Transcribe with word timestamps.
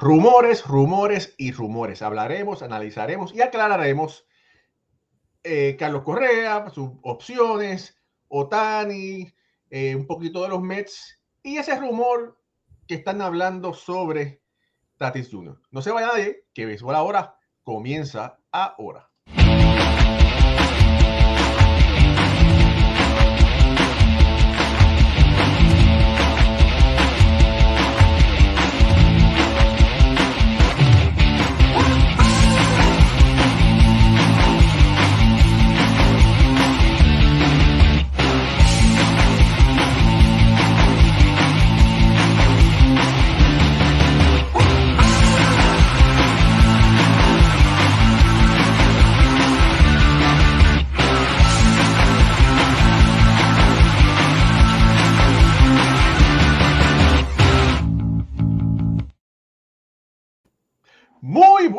Rumores, 0.00 0.66
rumores 0.66 1.34
y 1.36 1.52
rumores. 1.52 2.00
Hablaremos, 2.00 2.62
analizaremos 2.62 3.34
y 3.34 3.42
aclararemos 3.42 4.26
eh, 5.42 5.76
Carlos 5.78 6.04
Correa, 6.04 6.70
sus 6.70 6.92
opciones, 7.02 8.00
Otani, 8.28 9.30
eh, 9.68 9.94
un 9.94 10.06
poquito 10.06 10.42
de 10.42 10.48
los 10.48 10.62
Mets 10.62 11.22
y 11.42 11.58
ese 11.58 11.78
rumor 11.78 12.40
que 12.88 12.94
están 12.94 13.20
hablando 13.20 13.74
sobre 13.74 14.42
Tatis 14.96 15.28
Jr. 15.30 15.60
No 15.70 15.82
se 15.82 15.90
vaya 15.90 16.06
nadie, 16.06 16.46
que 16.54 16.64
Béisbol 16.64 16.94
ahora 16.94 17.38
comienza 17.62 18.40
ahora. 18.50 19.09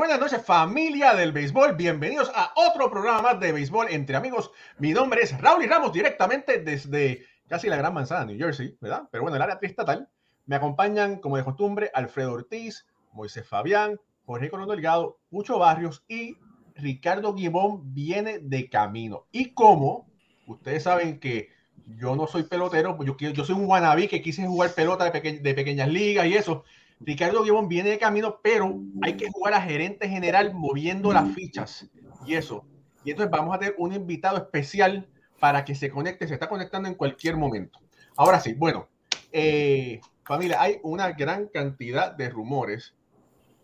Buenas 0.02 0.20
noches 0.20 0.44
familia 0.44 1.14
del 1.14 1.32
béisbol, 1.32 1.76
bienvenidos 1.76 2.32
a 2.34 2.54
otro 2.56 2.90
programa 2.90 3.22
más 3.22 3.40
de 3.40 3.52
béisbol 3.52 3.86
entre 3.92 4.16
amigos. 4.16 4.50
Mi 4.80 4.94
nombre 4.94 5.22
es 5.22 5.40
Raúl 5.40 5.64
y 5.64 5.68
Ramos 5.68 5.94
directamente 5.94 6.58
desde 6.58 7.28
casi 7.48 7.68
la 7.68 7.76
Gran 7.76 7.94
Manzana, 7.94 8.26
New 8.26 8.36
Jersey, 8.36 8.76
¿verdad? 8.82 9.08
Pero 9.12 9.22
bueno, 9.22 9.36
el 9.36 9.44
área 9.44 9.60
triestatal. 9.60 10.10
Me 10.48 10.56
acompañan 10.56 11.18
como 11.18 11.38
de 11.38 11.44
costumbre 11.44 11.92
Alfredo 11.94 12.34
Ortiz, 12.34 12.88
Moisés 13.14 13.48
Fabián, 13.48 14.00
Jorge 14.26 14.50
Colón 14.50 14.70
Delgado, 14.70 15.20
Pucho 15.30 15.60
Barrios 15.60 16.04
y 16.08 16.36
Ricardo 16.74 17.36
Guimón 17.36 17.94
viene 17.94 18.40
de 18.40 18.72
camino. 18.72 19.28
Y 19.32 19.54
como 19.54 20.10
ustedes 20.48 20.82
saben 20.82 21.20
que 21.20 21.50
yo 21.86 22.16
no 22.16 22.26
soy 22.26 22.42
pelotero, 22.42 22.98
pues 22.98 23.08
yo, 23.08 23.16
yo 23.16 23.46
soy 23.46 23.54
un 23.54 23.68
wannabe 23.68 24.08
que 24.08 24.24
quise 24.24 24.48
jugar 24.48 24.74
pelota 24.74 25.12
de, 25.12 25.40
de 25.40 25.54
pequeñas 25.54 25.90
ligas 25.90 26.26
y 26.26 26.34
eso 26.34 26.64
Ricardo 27.04 27.44
Guibón 27.44 27.68
viene 27.68 27.90
de 27.90 28.00
camino, 28.00 28.40
pero 28.44 28.80
hay 29.02 29.18
que 29.18 29.30
jugar 29.30 29.56
a 29.56 29.62
gerente 29.62 30.08
general 30.08 30.54
moviendo 30.54 31.12
las 31.12 31.34
fichas 31.34 31.90
y 32.26 32.36
eso. 32.36 32.66
Y 33.04 33.12
entonces 33.12 33.32
vamos 33.32 33.56
a 33.56 33.60
tener 33.60 33.76
un 33.80 33.94
invitado 33.94 34.38
especial 34.38 35.08
para 35.40 35.66
que 35.66 35.74
se 35.74 35.90
conecte, 35.90 36.28
se 36.28 36.36
está 36.36 36.48
conectando 36.48 36.88
en 36.88 36.96
cualquier 36.96 37.36
momento. 37.38 37.80
Ahora 38.16 38.40
sí, 38.40 38.54
bueno, 38.54 38.88
eh, 39.32 40.00
familia, 40.24 40.62
hay 40.62 40.80
una 40.84 41.12
gran 41.14 41.48
cantidad 41.48 42.12
de 42.12 42.30
rumores 42.30 42.96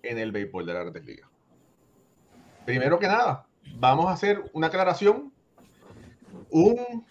en 0.02 0.17
el 0.17 0.31
béisbol 0.31 0.65
de 0.65 0.73
la 0.73 0.80
Grandes 0.80 1.05
Ligas. 1.05 1.30
Primero 2.65 2.97
que 2.97 3.08
nada, 3.08 3.45
vamos 3.75 4.08
a 4.08 4.13
hacer 4.13 4.49
una 4.53 4.67
aclaración. 4.67 5.31
Un 6.49 7.05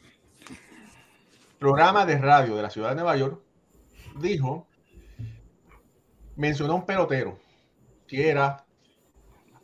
programa 1.61 2.05
de 2.05 2.19
radio 2.19 2.57
de 2.57 2.63
la 2.63 2.71
ciudad 2.71 2.91
de 2.91 2.97
Nueva 2.97 3.17
York 3.17 3.41
dijo 4.19 4.67
mencionó 6.37 6.77
un 6.77 6.87
pelotero, 6.87 7.39
que 8.07 8.29
era, 8.29 8.65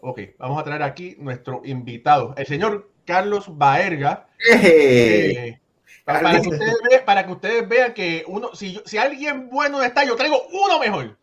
ok, 0.01 0.21
vamos 0.39 0.61
a 0.61 0.65
traer 0.65 0.83
aquí 0.83 1.17
nuestro 1.19 1.63
invitado, 1.65 2.35
el 2.37 2.47
señor 2.47 2.91
Carlos 3.05 3.57
Baerga. 3.57 4.29
Eh, 4.55 5.61
para, 6.05 6.43
que 7.25 7.33
ustedes 7.33 7.69
vean, 7.69 7.95
que 7.95 8.25
uno, 8.27 8.55
si, 8.55 8.81
si 8.85 8.99
alguien 8.99 9.49
bueno 9.49 9.83
está, 9.83 10.05
yo 10.05 10.17
traigo 10.17 10.43
uno 10.53 10.81
mejor. 10.81 11.17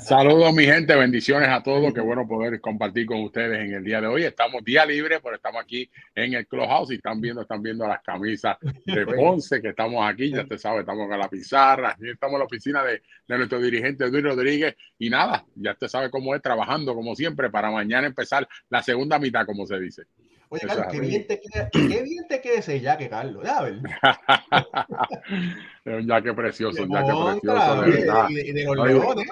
Saludos 0.00 0.52
mi 0.52 0.64
gente, 0.64 0.96
bendiciones 0.96 1.48
a 1.48 1.62
todos, 1.62 1.94
qué 1.94 2.00
bueno 2.00 2.26
poder 2.26 2.60
compartir 2.60 3.06
con 3.06 3.22
ustedes 3.22 3.60
en 3.60 3.74
el 3.74 3.84
día 3.84 4.00
de 4.00 4.08
hoy. 4.08 4.24
Estamos 4.24 4.64
día 4.64 4.84
libre, 4.84 5.20
pero 5.22 5.36
estamos 5.36 5.62
aquí 5.62 5.88
en 6.14 6.34
el 6.34 6.48
Clubhouse 6.48 6.90
y 6.90 6.94
están 6.96 7.20
viendo, 7.20 7.42
están 7.42 7.62
viendo 7.62 7.86
las 7.86 8.02
camisas 8.02 8.56
de 8.84 9.06
Ponce 9.06 9.62
que 9.62 9.68
estamos 9.68 10.04
aquí, 10.04 10.32
ya 10.32 10.44
te 10.44 10.58
sabes, 10.58 10.80
estamos 10.80 11.08
en 11.10 11.18
la 11.18 11.28
pizarra, 11.28 11.90
aquí 11.90 12.10
estamos 12.10 12.34
en 12.34 12.38
la 12.40 12.46
oficina 12.46 12.82
de, 12.82 13.02
nuestro 13.28 13.60
dirigente 13.60 14.10
Luis 14.10 14.24
Rodríguez. 14.24 14.74
Y 14.98 15.08
nada, 15.08 15.44
ya 15.54 15.74
te 15.74 15.88
sabe 15.88 16.10
cómo 16.10 16.34
es 16.34 16.42
trabajando 16.42 16.92
como 16.94 17.14
siempre 17.14 17.50
para 17.50 17.70
mañana 17.70 18.08
empezar 18.08 18.48
la 18.68 18.82
segunda 18.82 19.20
mitad, 19.20 19.46
como 19.46 19.64
se 19.64 19.78
dice. 19.78 20.06
Oye, 20.48 20.66
Carlos, 20.66 20.86
qué 20.90 21.00
bien, 21.00 21.26
te 21.26 21.40
queda, 21.40 21.68
qué 21.70 22.02
bien 22.02 22.26
te 22.28 22.40
queda 22.40 22.58
ese 22.58 22.80
jaque, 22.80 23.08
Carlos. 23.08 23.44
Ya, 23.44 23.62
ver. 23.62 23.74
es 25.84 26.02
un 26.02 26.06
jaque 26.06 26.34
precioso, 26.34 26.84
un 26.84 26.92
jaque 26.92 27.40
precioso, 27.40 27.82
de 27.82 27.90
verdad. 27.90 28.28
Y 28.30 28.52
de, 28.52 28.64
los 28.64 28.86
leones. 28.86 29.26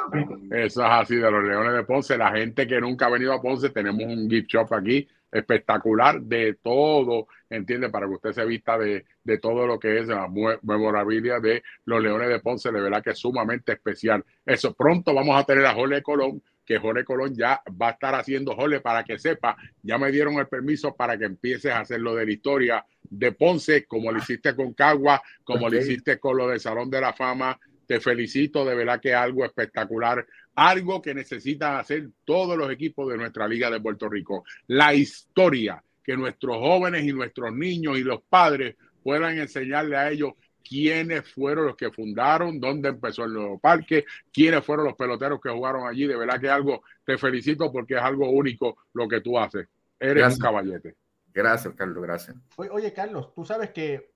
Eso 0.51 0.83
es 0.83 0.91
así, 0.91 1.17
de 1.17 1.31
los 1.31 1.45
leones 1.45 1.75
de 1.75 1.85
Ponce. 1.85 2.19
La 2.19 2.33
gente 2.33 2.67
que 2.67 2.81
nunca 2.81 3.07
ha 3.07 3.11
venido 3.11 3.33
a 3.33 3.41
Ponce, 3.41 3.71
tenemos 3.71 4.03
un 4.03 4.29
gift 4.29 4.49
shop 4.49 4.75
aquí 4.75 5.07
espectacular 5.35 6.21
de 6.21 6.59
todo, 6.63 7.27
entiende, 7.51 7.91
para 7.91 8.07
que 8.07 8.13
usted 8.13 8.33
se 8.33 8.45
vista 8.45 8.79
de, 8.79 9.05
de 9.25 9.39
todo 9.39 9.67
lo 9.67 9.81
que 9.81 9.99
es 9.99 10.07
la 10.07 10.29
memorabilia 10.63 11.41
de 11.41 11.65
los 11.87 12.01
Leones 12.01 12.29
de 12.29 12.39
Ponce, 12.39 12.71
de 12.71 12.81
verdad 12.81 13.03
que 13.03 13.11
es 13.11 13.19
sumamente 13.19 13.73
especial. 13.73 14.25
Eso, 14.47 14.73
pronto 14.75 15.13
vamos 15.13 15.37
a 15.37 15.45
tener 15.45 15.67
a 15.67 15.75
Jorge 15.75 16.03
Colón 16.03 16.41
que 16.65 16.79
Jorge 16.79 17.05
Colón 17.05 17.35
ya 17.35 17.61
va 17.81 17.89
a 17.89 17.93
estar 17.93 18.15
haciendo 18.15 18.55
Jorge 18.55 18.81
para 18.81 19.05
que 19.05 19.19
sepa, 19.19 19.57
ya 19.83 19.99
me 19.99 20.11
dieron 20.11 20.35
el 20.35 20.47
permiso 20.47 20.95
para 20.95 21.19
que 21.19 21.27
empieces 21.27 21.71
a 21.73 21.81
hacer 21.81 22.01
lo 22.01 22.15
de 22.15 22.27
la 22.27 22.33
historia 22.33 22.87
de 23.03 23.33
Ponce, 23.33 23.85
como 23.87 24.11
lo 24.11 24.19
hiciste 24.19 24.55
con 24.57 24.73
Cagua, 24.73 25.23
como 25.45 25.69
lo 25.69 25.79
hiciste 25.79 26.19
con 26.19 26.37
lo 26.37 26.49
del 26.49 26.61
Salón 26.61 26.91
de 26.91 27.01
la 27.01 27.13
Fama. 27.13 27.59
Te 27.87 28.01
felicito, 28.01 28.65
de 28.65 28.75
verdad 28.75 29.01
que 29.01 29.11
es 29.11 29.15
algo 29.15 29.45
espectacular, 29.45 30.27
algo 30.55 31.03
que 31.03 31.15
necesitan 31.15 31.77
hacer 31.77 32.09
todos 32.25 32.57
los 32.57 32.71
equipos 32.71 33.11
de 33.11 33.19
nuestra 33.19 33.47
Liga 33.47 33.71
de 33.71 33.81
Puerto 33.81 34.09
Rico. 34.09 34.45
La 34.69 34.95
historia, 34.95 35.83
que 36.03 36.17
nuestros 36.17 36.57
jóvenes 36.57 37.05
y 37.05 37.13
nuestros 37.13 37.53
niños 37.53 37.99
y 37.99 38.03
los 38.03 38.23
padres 38.23 38.77
puedan 39.03 39.39
enseñarle 39.39 39.97
a 39.97 40.11
ellos 40.11 40.33
quiénes 40.67 41.31
fueron 41.33 41.67
los 41.67 41.77
que 41.77 41.91
fundaron, 41.91 42.59
dónde 42.59 42.89
empezó 42.89 43.25
el 43.25 43.35
nuevo 43.35 43.59
parque, 43.59 44.05
quiénes 44.33 44.65
fueron 44.65 44.87
los 44.87 44.95
peloteros 44.95 45.41
que 45.41 45.51
jugaron 45.51 45.87
allí. 45.87 46.07
De 46.07 46.17
verdad 46.17 46.41
que 46.41 46.49
algo, 46.49 46.83
te 47.05 47.19
felicito 47.19 47.71
porque 47.71 47.95
es 47.95 48.03
algo 48.03 48.31
único 48.31 48.79
lo 48.95 49.07
que 49.07 49.21
tú 49.21 49.39
haces. 49.39 49.69
Eres 50.01 50.35
un 50.35 50.39
caballete. 50.39 50.97
Gracias, 51.33 51.75
Carlos, 51.75 52.03
gracias. 52.03 52.37
Oye, 52.57 52.93
Carlos, 52.93 53.35
tú 53.35 53.45
sabes 53.45 53.71
que 53.71 54.15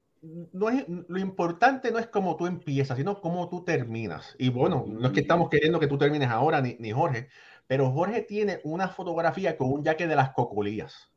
no 0.53 0.69
es, 0.69 0.85
lo 0.89 1.19
importante 1.19 1.91
no 1.91 1.99
es 1.99 2.07
cómo 2.07 2.37
tú 2.37 2.47
empiezas, 2.47 2.97
sino 2.97 3.21
cómo 3.21 3.49
tú 3.49 3.65
terminas. 3.65 4.35
Y 4.39 4.51
bueno, 4.51 4.85
no 4.89 5.09
es 5.09 5.13
que 5.13 5.21
estamos 5.21 5.49
queriendo 5.49 5.79
que 5.79 5.87
tú 5.87 5.99
termines 5.99 6.29
ahora, 6.29 6.61
ni, 6.61 6.77
ni 6.79 6.91
Jorge, 6.91 7.29
pero 7.67 7.91
Jorge 7.91 8.23
tiene 8.23 8.61
una 8.65 8.89
fotografía 8.89 9.57
con 9.57 9.71
un 9.73 9.85
jaque 9.85 10.07
de 10.07 10.17
las 10.17 10.31
cocolías. 10.31 11.11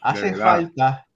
Hace 0.00 0.34
falta 0.34 1.06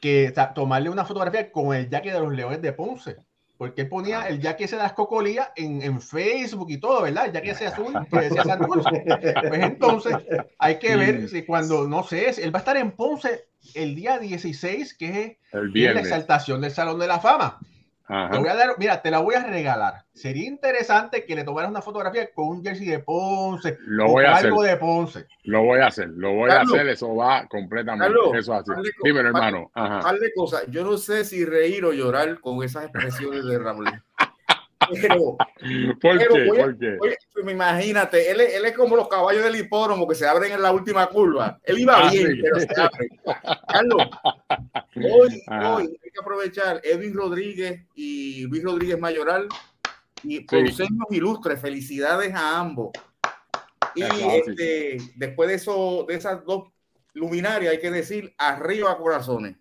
que 0.00 0.32
tomarle 0.54 0.90
una 0.90 1.04
fotografía 1.04 1.52
con 1.52 1.74
el 1.74 1.88
jaque 1.88 2.12
de 2.12 2.20
los 2.20 2.32
Leones 2.32 2.62
de 2.62 2.72
Ponce. 2.72 3.16
Porque 3.56 3.82
él 3.82 3.88
ponía 3.88 4.22
ah. 4.22 4.28
el 4.28 4.40
jaque 4.40 4.64
ese 4.64 4.76
de 4.76 4.82
las 4.82 4.94
cocolías 4.94 5.50
en, 5.54 5.82
en, 5.82 6.00
Facebook 6.00 6.70
y 6.70 6.78
todo, 6.78 7.02
¿verdad? 7.02 7.26
El 7.26 7.32
jaque 7.32 7.50
ese 7.50 7.66
azul 7.66 7.92
que 8.10 8.20
decía 8.20 8.58
Pues 8.58 9.62
entonces 9.62 10.16
hay 10.58 10.78
que 10.78 10.96
ver 10.96 11.28
si 11.28 11.44
cuando, 11.44 11.86
no 11.86 12.02
sé, 12.02 12.30
él 12.42 12.54
va 12.54 12.58
a 12.58 12.62
estar 12.62 12.78
en 12.78 12.92
Ponce 12.92 13.48
el 13.74 13.94
día 13.94 14.18
16, 14.18 14.94
que 14.94 15.08
es 15.08 15.36
el 15.52 15.94
la 15.94 16.00
exaltación 16.00 16.62
del 16.62 16.70
Salón 16.70 16.98
de 16.98 17.06
la 17.06 17.20
Fama. 17.20 17.58
Te 18.10 18.38
voy 18.38 18.48
a 18.48 18.56
dar, 18.56 18.74
mira, 18.76 19.00
te 19.00 19.10
la 19.10 19.20
voy 19.20 19.36
a 19.36 19.44
regalar. 19.44 20.04
Sería 20.12 20.48
interesante 20.48 21.24
que 21.24 21.36
le 21.36 21.44
tomaras 21.44 21.70
una 21.70 21.80
fotografía 21.80 22.28
con 22.32 22.48
un 22.48 22.62
jersey 22.62 22.86
de 22.86 22.98
Ponce. 22.98 23.78
Lo 23.86 24.08
voy 24.08 24.24
a 24.24 24.36
algo 24.36 24.62
hacer. 24.62 24.72
de 24.72 24.80
Ponce. 24.80 25.26
Lo 25.44 25.62
voy 25.62 25.78
a 25.78 25.86
hacer, 25.86 26.08
lo 26.08 26.34
voy 26.34 26.50
a 26.50 26.62
hacer. 26.62 26.88
Eso 26.88 27.14
va 27.14 27.46
completamente. 27.46 28.18
eso 28.36 28.54
así. 28.54 28.72
Dímelo, 29.04 29.28
hermano. 29.28 29.70
Par 29.74 30.18
de 30.18 30.32
cosas. 30.34 30.64
Yo 30.68 30.82
no 30.82 30.98
sé 30.98 31.24
si 31.24 31.44
reír 31.44 31.84
o 31.84 31.92
llorar 31.92 32.40
con 32.40 32.64
esas 32.64 32.84
expresiones 32.84 33.44
de 33.44 33.58
Ramón. 33.58 33.84
Pero, 34.88 35.36
¿Por 36.00 36.18
qué? 36.18 36.26
¿Por 36.26 36.78
qué? 36.78 36.96
Oye, 37.00 37.16
pues 37.32 37.50
imagínate, 37.50 38.30
él, 38.30 38.40
él, 38.40 38.64
es 38.64 38.76
como 38.76 38.96
los 38.96 39.08
caballos 39.08 39.44
del 39.44 39.56
hipódromo 39.56 40.08
que 40.08 40.14
se 40.14 40.26
abren 40.26 40.52
en 40.52 40.62
la 40.62 40.72
última 40.72 41.06
curva. 41.08 41.60
Él 41.64 41.80
iba 41.80 41.96
ah, 41.96 42.10
bien, 42.10 42.40
pero 42.42 42.60
se 42.60 42.80
abre. 42.80 43.08
Carlos, 43.68 44.06
hoy, 44.96 45.42
ah. 45.48 45.76
hoy 45.76 45.84
hay 45.84 46.10
que 46.10 46.20
aprovechar 46.20 46.80
Edwin 46.82 47.14
Rodríguez 47.14 47.86
y 47.94 48.46
Luis 48.46 48.62
Rodríguez 48.62 48.98
Mayoral 48.98 49.48
y 50.22 50.40
por 50.40 50.70
sí. 50.70 50.84
ilustres. 51.10 51.60
Felicidades 51.60 52.34
a 52.34 52.58
ambos. 52.58 52.90
Y 53.94 54.02
este, 54.02 54.98
después 55.16 55.48
de 55.48 55.56
eso, 55.56 56.04
de 56.08 56.14
esas 56.14 56.44
dos 56.44 56.70
luminarias, 57.12 57.72
hay 57.72 57.80
que 57.80 57.90
decir 57.90 58.34
arriba 58.38 58.96
corazones. 58.96 59.56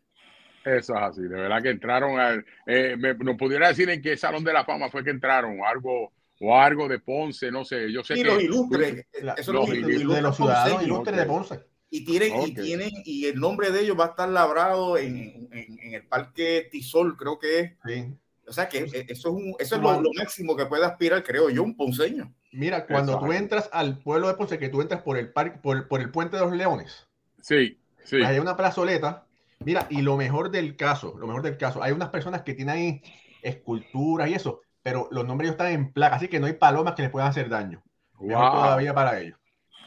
Eso 0.65 0.95
es 0.95 1.01
así, 1.01 1.21
de 1.21 1.29
verdad 1.29 1.61
que 1.61 1.69
entraron 1.69 2.19
al. 2.19 2.45
Eh, 2.65 2.95
me, 2.97 3.13
nos 3.15 3.37
pudiera 3.37 3.69
decir 3.69 3.89
en 3.89 4.01
qué 4.01 4.17
salón 4.17 4.43
de 4.43 4.53
la 4.53 4.65
fama 4.65 4.89
fue 4.89 5.03
que 5.03 5.09
entraron, 5.09 5.59
algo, 5.65 6.11
o 6.39 6.57
algo 6.57 6.87
de 6.87 6.99
Ponce, 6.99 7.51
no 7.51 7.63
sé. 7.63 7.91
Yo 7.91 8.03
sé 8.03 8.15
y 8.15 8.17
que 8.17 8.23
los 8.23 8.43
ilustres, 8.43 9.05
eso 9.37 9.53
los, 9.53 9.69
ilustres, 9.69 10.15
de 10.15 10.21
los 10.21 10.35
ciudadanos 10.35 10.83
ilustres 10.83 11.17
de 11.17 11.25
Ponce. 11.25 11.59
Y 11.91 12.05
tienen, 12.05 12.43
y 12.43 12.53
tienen, 12.53 12.91
y 13.03 13.25
el 13.25 13.39
nombre 13.39 13.71
de 13.71 13.81
ellos 13.81 13.99
va 13.99 14.05
a 14.05 14.09
estar 14.09 14.29
labrado 14.29 14.97
en, 14.97 15.49
en, 15.51 15.79
en 15.79 15.93
el 15.95 16.05
Parque 16.05 16.67
Tisol, 16.71 17.17
creo 17.17 17.39
que 17.39 17.59
es. 17.59 17.71
Sí. 17.85 18.13
O 18.49 18.51
sea 18.53 18.67
que 18.67 18.79
eso 18.79 19.03
es, 19.07 19.25
un, 19.25 19.55
eso 19.59 19.75
es 19.75 19.81
lo, 19.81 20.01
máximo 20.17 20.55
que 20.55 20.65
puede 20.65 20.83
aspirar, 20.83 21.23
creo 21.23 21.51
yo, 21.51 21.61
un 21.61 21.77
ponceño. 21.77 22.33
Mira, 22.51 22.87
cuando 22.87 23.19
tú 23.19 23.31
entras 23.31 23.69
al 23.71 23.99
pueblo 23.99 24.27
de 24.27 24.33
Ponce, 24.33 24.57
que 24.57 24.69
tú 24.69 24.81
entras 24.81 25.03
por 25.03 25.17
el 25.17 25.31
parque, 25.31 25.59
por, 25.61 25.87
por 25.87 26.01
el 26.01 26.09
puente 26.09 26.35
de 26.35 26.41
los 26.41 26.53
Leones. 26.53 27.07
Sí, 27.41 27.79
sí. 28.03 28.23
Hay 28.23 28.39
una 28.39 28.57
plazoleta. 28.57 29.27
Mira, 29.65 29.87
y 29.89 30.01
lo 30.01 30.15
mejor 30.15 30.51
del 30.51 30.75
caso, 30.75 31.15
lo 31.19 31.27
mejor 31.27 31.41
del 31.41 31.57
caso, 31.57 31.83
hay 31.83 31.91
unas 31.91 32.09
personas 32.09 32.43
que 32.43 32.53
tienen 32.53 32.75
ahí 32.75 33.01
esculturas 33.41 34.29
y 34.29 34.33
eso, 34.33 34.61
pero 34.81 35.07
los 35.11 35.25
nombres 35.25 35.51
están 35.51 35.67
en 35.67 35.91
placa, 35.91 36.15
así 36.15 36.27
que 36.27 36.39
no 36.39 36.47
hay 36.47 36.53
palomas 36.53 36.93
que 36.93 37.01
les 37.03 37.11
puedan 37.11 37.29
hacer 37.29 37.49
daño. 37.49 37.83
Mejor 38.19 38.51
todavía 38.51 38.93
para 38.93 39.19
ellos. 39.19 39.37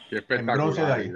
Qué 0.09 0.17
espectacular. 0.17 0.73
de 0.73 0.93
ahí. 0.93 1.11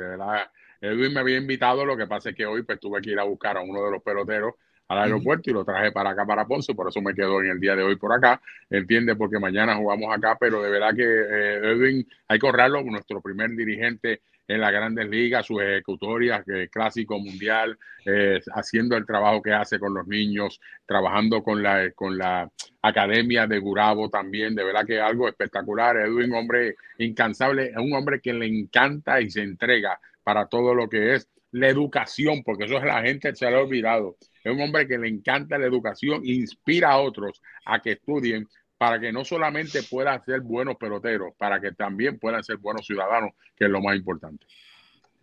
Edwin 0.81 1.13
me 1.13 1.19
había 1.19 1.38
invitado, 1.38 1.86
lo 1.86 1.98
que 1.98 2.07
pasa 2.07 2.30
es 2.30 2.36
que 2.36 2.45
hoy 2.45 2.63
pues 2.63 2.80
tuve 2.80 3.01
que 3.01 3.12
ir 3.12 3.19
a 3.19 3.24
buscar 3.24 3.57
a 3.57 3.62
uno 3.62 3.83
de 3.83 3.92
los 3.92 4.04
peloteros 4.04 4.56
al 4.88 5.00
aeropuerto 5.00 5.50
y 5.50 5.53
lo 5.53 5.65
traje 5.65 5.92
para 5.92 6.12
acá, 6.12 6.25
para 6.25 6.45
Ponce, 6.45 6.74
por 6.74 6.88
eso 6.88 7.01
me 7.01 7.13
quedo 7.13 7.42
en 7.42 7.51
el 7.51 7.60
día 7.60 7.75
de 7.75 7.83
hoy 7.83 7.98
por 7.98 8.13
acá, 8.13 8.42
entiende, 8.69 9.15
porque 9.15 9.38
mañana 9.38 9.75
jugamos 9.75 10.15
acá, 10.15 10.38
pero 10.39 10.62
de 10.62 10.69
verdad 10.69 10.95
que 10.95 11.03
eh, 11.03 11.71
Edwin, 11.71 12.07
hay 12.27 12.39
que 12.39 12.45
ahorrarlo, 12.45 12.81
nuestro 12.83 13.21
primer 13.21 13.50
dirigente 13.51 14.21
en 14.47 14.61
las 14.61 14.71
grandes 14.71 15.09
ligas, 15.09 15.45
sus 15.45 15.61
ejecutorias, 15.61 16.44
clásico 16.71 17.19
mundial, 17.19 17.77
eh, 18.05 18.39
haciendo 18.53 18.95
el 18.95 19.05
trabajo 19.05 19.41
que 19.41 19.53
hace 19.53 19.79
con 19.79 19.94
los 19.94 20.07
niños, 20.07 20.59
trabajando 20.85 21.44
con 21.44 21.61
la, 21.61 21.91
con 21.91 22.17
la 22.17 22.49
academia 22.81 23.45
de 23.47 23.59
Gurabo 23.59 24.09
también, 24.09 24.55
de 24.55 24.63
verdad 24.63 24.85
que 24.85 25.01
algo 25.01 25.27
espectacular. 25.27 25.97
Edwin, 25.97 26.33
hombre 26.33 26.75
incansable, 26.97 27.71
es 27.71 27.77
un 27.77 27.94
hombre 27.94 28.21
que 28.21 28.33
le 28.33 28.45
encanta 28.45 29.19
y 29.19 29.29
se 29.29 29.41
entrega 29.41 29.99
para 30.23 30.47
todo 30.47 30.73
lo 30.73 30.88
que 30.88 31.15
es 31.15 31.29
la 31.51 31.69
educación, 31.69 32.43
porque 32.43 32.65
eso 32.65 32.77
es 32.77 32.83
la 32.83 33.01
gente 33.01 33.35
se 33.35 33.50
lo 33.50 33.57
ha 33.57 33.63
olvidado. 33.63 34.17
Es 34.43 34.53
un 34.53 34.61
hombre 34.61 34.88
que 34.88 34.97
le 34.97 35.09
encanta 35.09 35.57
la 35.57 35.65
educación, 35.65 36.21
inspira 36.25 36.91
a 36.91 37.00
otros 37.00 37.41
a 37.65 37.81
que 37.81 37.93
estudien 37.93 38.47
para 38.77 39.00
que 39.00 39.12
no 39.12 39.25
solamente 39.25 39.81
puedan 39.83 40.24
ser 40.24 40.41
buenos 40.41 40.75
peloteros, 40.75 41.33
para 41.38 41.59
que 41.59 41.71
también 41.71 42.19
puedan 42.19 42.44
ser 42.44 42.57
buenos 42.57 42.85
ciudadanos, 42.85 43.31
que 43.56 43.65
es 43.65 43.71
lo 43.71 43.81
más 43.81 43.95
importante. 43.95 44.45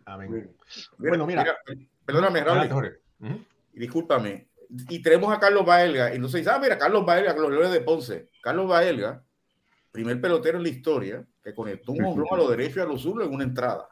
Amén. 0.05 0.51
Bueno, 0.97 1.25
mira, 1.25 1.57
perdóname, 2.05 2.43
Raúl. 2.43 2.99
y 3.73 3.79
discúlpame. 3.79 4.47
Y 4.89 5.01
tenemos 5.01 5.33
a 5.33 5.39
Carlos 5.39 5.65
Baelga, 5.65 6.13
y 6.13 6.19
no 6.19 6.27
sé, 6.27 6.43
ah, 6.49 6.59
mira, 6.61 6.77
Carlos 6.77 7.05
Baelga, 7.05 7.35
los 7.35 7.51
Leones 7.51 7.71
de 7.71 7.81
Ponce. 7.81 8.29
Carlos 8.41 8.67
Baelga, 8.67 9.23
primer 9.91 10.19
pelotero 10.19 10.57
en 10.57 10.63
la 10.63 10.69
historia 10.69 11.25
que 11.43 11.53
conectó 11.53 11.93
un 11.93 12.03
hombrón 12.03 12.27
a 12.31 12.37
los 12.37 12.49
derechos 12.49 12.77
y 12.77 12.79
a 12.81 12.85
los 12.85 13.01
zurdos 13.01 13.27
en 13.27 13.33
una 13.33 13.43
entrada. 13.43 13.87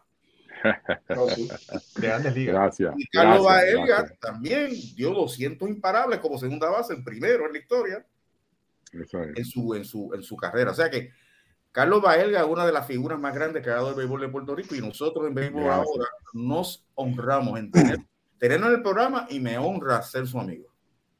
Gracias. 1.95 2.93
Y 2.97 3.07
Carlos 3.07 3.45
Baelga 3.45 4.05
también 4.19 4.71
dio 4.95 5.13
200 5.13 5.69
imparables 5.69 6.19
como 6.19 6.37
segunda 6.37 6.69
base, 6.69 6.93
el 6.93 7.03
primero 7.03 7.45
en 7.45 7.53
la 7.53 7.59
historia. 7.59 8.05
En 8.93 9.45
su, 9.45 9.73
en, 9.73 9.85
su, 9.85 10.13
en 10.13 10.23
su 10.23 10.35
carrera. 10.35 10.71
O 10.71 10.75
sea 10.75 10.89
que 10.89 11.11
Carlos 11.73 12.03
Baelga 12.03 12.41
es 12.41 12.45
una 12.45 12.65
de 12.67 12.71
las 12.71 12.85
figuras 12.85 13.19
más 13.19 13.33
grandes 13.33 13.63
que 13.63 13.69
ha 13.71 13.75
dado 13.75 13.89
el 13.89 13.95
béisbol 13.95 14.21
de 14.21 14.29
Puerto 14.29 14.55
Rico 14.55 14.75
y 14.75 14.81
nosotros 14.81 15.27
en 15.27 15.33
béisbol 15.33 15.71
ahora 15.71 16.05
nos 16.33 16.85
honramos 16.93 17.59
en 17.59 17.71
tener, 17.71 17.97
tenerlo 18.37 18.67
en 18.67 18.73
el 18.73 18.81
programa 18.83 19.25
y 19.29 19.39
me 19.39 19.57
honra 19.57 20.01
ser 20.03 20.27
su 20.27 20.39
amigo. 20.39 20.73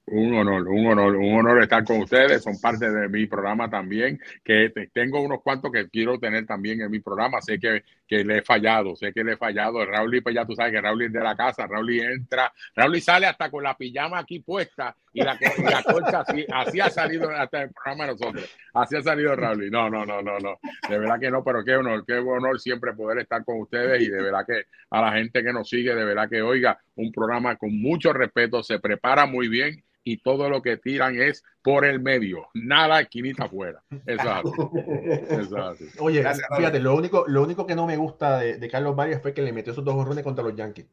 Un 0.05 0.35
honor, 0.35 0.67
un 0.67 0.85
honor, 0.85 1.15
un 1.15 1.39
honor 1.39 1.63
estar 1.63 1.83
con 1.83 2.01
ustedes. 2.01 2.43
Son 2.43 2.59
parte 2.59 2.91
de 2.91 3.09
mi 3.09 3.25
programa 3.25 3.67
también, 3.67 4.19
que 4.43 4.71
tengo 4.93 5.21
unos 5.21 5.41
cuantos 5.41 5.71
que 5.71 5.89
quiero 5.89 6.19
tener 6.19 6.45
también 6.45 6.81
en 6.81 6.91
mi 6.91 6.99
programa. 6.99 7.41
Sé 7.41 7.57
que, 7.57 7.83
que 8.05 8.23
le 8.23 8.39
he 8.39 8.41
fallado, 8.43 8.95
sé 8.95 9.11
que 9.11 9.23
le 9.23 9.33
he 9.33 9.37
fallado. 9.37 9.83
Raúl, 9.85 10.21
pues 10.21 10.35
ya 10.35 10.45
tú 10.45 10.53
sabes 10.55 10.73
que 10.73 10.81
Raúl 10.81 11.03
es 11.03 11.13
de 11.13 11.21
la 11.21 11.35
casa, 11.35 11.65
Raúl 11.65 11.99
entra, 11.99 12.53
Raúl 12.75 13.01
sale 13.01 13.25
hasta 13.25 13.49
con 13.49 13.63
la 13.63 13.75
pijama 13.75 14.19
aquí 14.19 14.39
puesta 14.39 14.95
y 15.13 15.21
la, 15.23 15.37
y 15.39 15.83
colcha 15.83 16.21
así, 16.21 16.45
así 16.51 16.79
ha 16.79 16.89
salido 16.89 17.29
hasta 17.29 17.63
el 17.63 17.71
programa 17.71 18.05
de 18.05 18.11
nosotros. 18.11 18.57
Así 18.73 18.95
ha 18.95 19.01
salido 19.01 19.35
Raúl. 19.35 19.69
No, 19.69 19.89
no, 19.89 20.05
no, 20.05 20.21
no, 20.21 20.39
no. 20.39 20.59
De 20.89 20.97
verdad 20.97 21.19
que 21.19 21.29
no, 21.29 21.43
pero 21.43 21.63
qué 21.63 21.75
honor, 21.75 22.03
qué 22.05 22.15
honor 22.15 22.59
siempre 22.59 22.93
poder 22.93 23.19
estar 23.19 23.45
con 23.45 23.61
ustedes 23.61 24.01
y 24.01 24.09
de 24.09 24.21
verdad 24.21 24.45
que 24.47 24.63
a 24.89 25.01
la 25.01 25.11
gente 25.13 25.43
que 25.43 25.53
nos 25.53 25.69
sigue, 25.69 25.93
de 25.93 26.03
verdad 26.03 26.29
que 26.29 26.41
oiga, 26.41 26.79
un 26.95 27.11
programa 27.11 27.55
con 27.55 27.79
mucho 27.79 28.11
respeto, 28.11 28.63
se 28.63 28.79
prepara 28.79 29.25
muy 29.25 29.47
bien 29.47 29.83
y 30.03 30.17
todo 30.17 30.49
lo 30.49 30.61
que 30.61 30.77
tiran 30.77 31.19
es 31.19 31.43
por 31.61 31.85
el 31.85 32.01
medio, 32.01 32.49
nada 32.53 32.99
esquinita 33.01 33.45
afuera. 33.45 33.83
Eso 34.05 34.21
es 35.29 35.53
así. 35.53 35.85
Oye, 35.99 36.23
fíjate, 36.57 36.79
lo 36.79 36.95
único, 36.95 37.25
lo 37.27 37.41
único 37.41 37.65
que 37.65 37.75
no 37.75 37.85
me 37.85 37.97
gusta 37.97 38.39
de, 38.39 38.69
Carlos 38.69 38.95
Varias 38.95 39.21
fue 39.21 39.33
que 39.33 39.41
le 39.41 39.53
metió 39.53 39.71
esos 39.71 39.85
dos 39.85 39.95
horrones 39.95 40.23
contra 40.23 40.43
los 40.43 40.55
Yankees. 40.55 40.87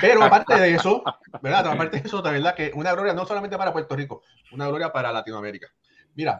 Pero 0.00 0.22
aparte 0.22 0.60
de 0.60 0.74
eso, 0.74 1.02
¿verdad? 1.42 1.66
Aparte 1.66 2.00
de 2.00 2.06
eso, 2.06 2.22
de 2.22 2.32
verdad 2.32 2.54
que 2.54 2.70
una 2.74 2.92
gloria 2.92 3.14
no 3.14 3.26
solamente 3.26 3.56
para 3.56 3.72
Puerto 3.72 3.96
Rico, 3.96 4.22
una 4.52 4.68
gloria 4.68 4.92
para 4.92 5.10
Latinoamérica. 5.12 5.68
Mira, 6.14 6.38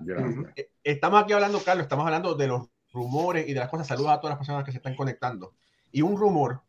eh, 0.57 0.71
estamos 0.85 1.23
aquí 1.23 1.33
hablando, 1.33 1.61
Carlos, 1.65 1.85
estamos 1.85 2.05
hablando 2.05 2.35
de 2.35 2.49
los 2.49 2.69
rumores 2.93 3.49
y 3.49 3.55
de 3.55 3.61
las 3.61 3.69
cosas. 3.69 3.87
Saludos 3.87 4.11
a 4.11 4.21
todas 4.21 4.33
las 4.33 4.39
personas 4.39 4.65
que 4.65 4.73
se 4.73 4.79
están 4.79 4.95
conectando. 4.95 5.55
Y 5.91 6.03
un 6.03 6.19
rumor 6.19 6.63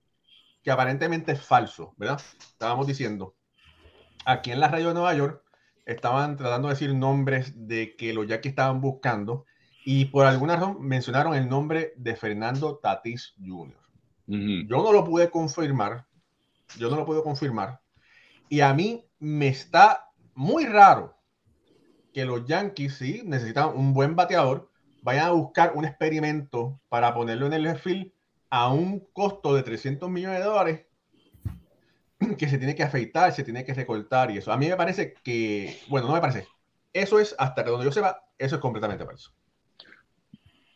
que 0.64 0.72
aparentemente 0.72 1.32
es 1.34 1.42
falso, 1.42 1.94
¿verdad? 1.98 2.22
Estábamos 2.40 2.88
diciendo 2.88 3.36
aquí 4.26 4.52
en 4.52 4.60
la 4.60 4.68
radio 4.68 4.90
de 4.90 4.94
Nueva 4.94 5.16
York 5.16 5.44
estaban 5.86 6.38
tratando 6.38 6.68
de 6.68 6.76
decir 6.76 6.94
nombres 6.94 7.54
de 7.68 7.96
que 7.96 8.14
los 8.14 8.28
Yankees 8.28 8.52
estaban 8.52 8.82
buscando 8.82 9.46
y 9.84 10.06
por 10.06 10.26
alguna 10.26 10.56
razón 10.56 10.78
mencionaron 10.82 11.34
el 11.34 11.50
nombre 11.50 11.94
de 11.98 12.16
Fernando 12.16 12.78
Tatis 12.78 13.34
Jr. 13.44 13.78
Yo 14.28 14.82
no 14.82 14.94
lo 14.94 15.04
pude 15.04 15.30
confirmar, 15.30 16.06
yo 16.78 16.90
no 16.90 16.96
lo 16.96 17.06
puedo 17.06 17.24
confirmar 17.24 17.82
y 18.48 18.62
a 18.62 18.74
mí 18.74 19.06
me 19.20 19.48
está 19.48 20.10
muy 20.36 20.66
raro 20.66 21.18
que 22.14 22.26
los 22.26 22.46
Yankees, 22.46 22.96
sí, 22.96 23.22
necesitan 23.26 23.70
un 23.76 23.94
buen 23.94 24.16
bateador, 24.16 24.70
vayan 25.02 25.28
a 25.28 25.32
buscar 25.32 25.74
un 25.76 25.86
experimento 25.86 26.80
para 26.90 27.14
ponerlo 27.14 27.48
en 27.48 27.54
el 27.54 27.76
field 27.78 28.12
a 28.50 28.72
un 28.72 29.00
costo 29.14 29.56
de 29.56 29.64
300 29.64 30.10
millones 30.10 30.40
de 30.40 30.46
dólares 30.46 30.86
que 32.38 32.48
se 32.48 32.58
tiene 32.58 32.76
que 32.76 32.84
afeitar, 32.84 33.34
se 33.34 33.44
tiene 33.44 33.66
que 33.66 33.74
recortar 33.74 34.32
y 34.32 34.38
eso. 34.38 34.52
A 34.52 34.58
mí 34.58 34.68
me 34.68 34.76
parece 34.76 35.14
que, 35.24 35.78
bueno, 35.90 36.08
no 36.08 36.14
me 36.14 36.22
parece. 36.22 36.48
Eso 36.94 37.20
es, 37.20 37.36
hasta 37.38 37.64
que 37.64 37.72
donde 37.72 37.86
yo 37.86 37.92
sepa, 37.92 38.24
eso 38.38 38.56
es 38.56 38.62
completamente 38.62 39.06
falso. 39.06 39.32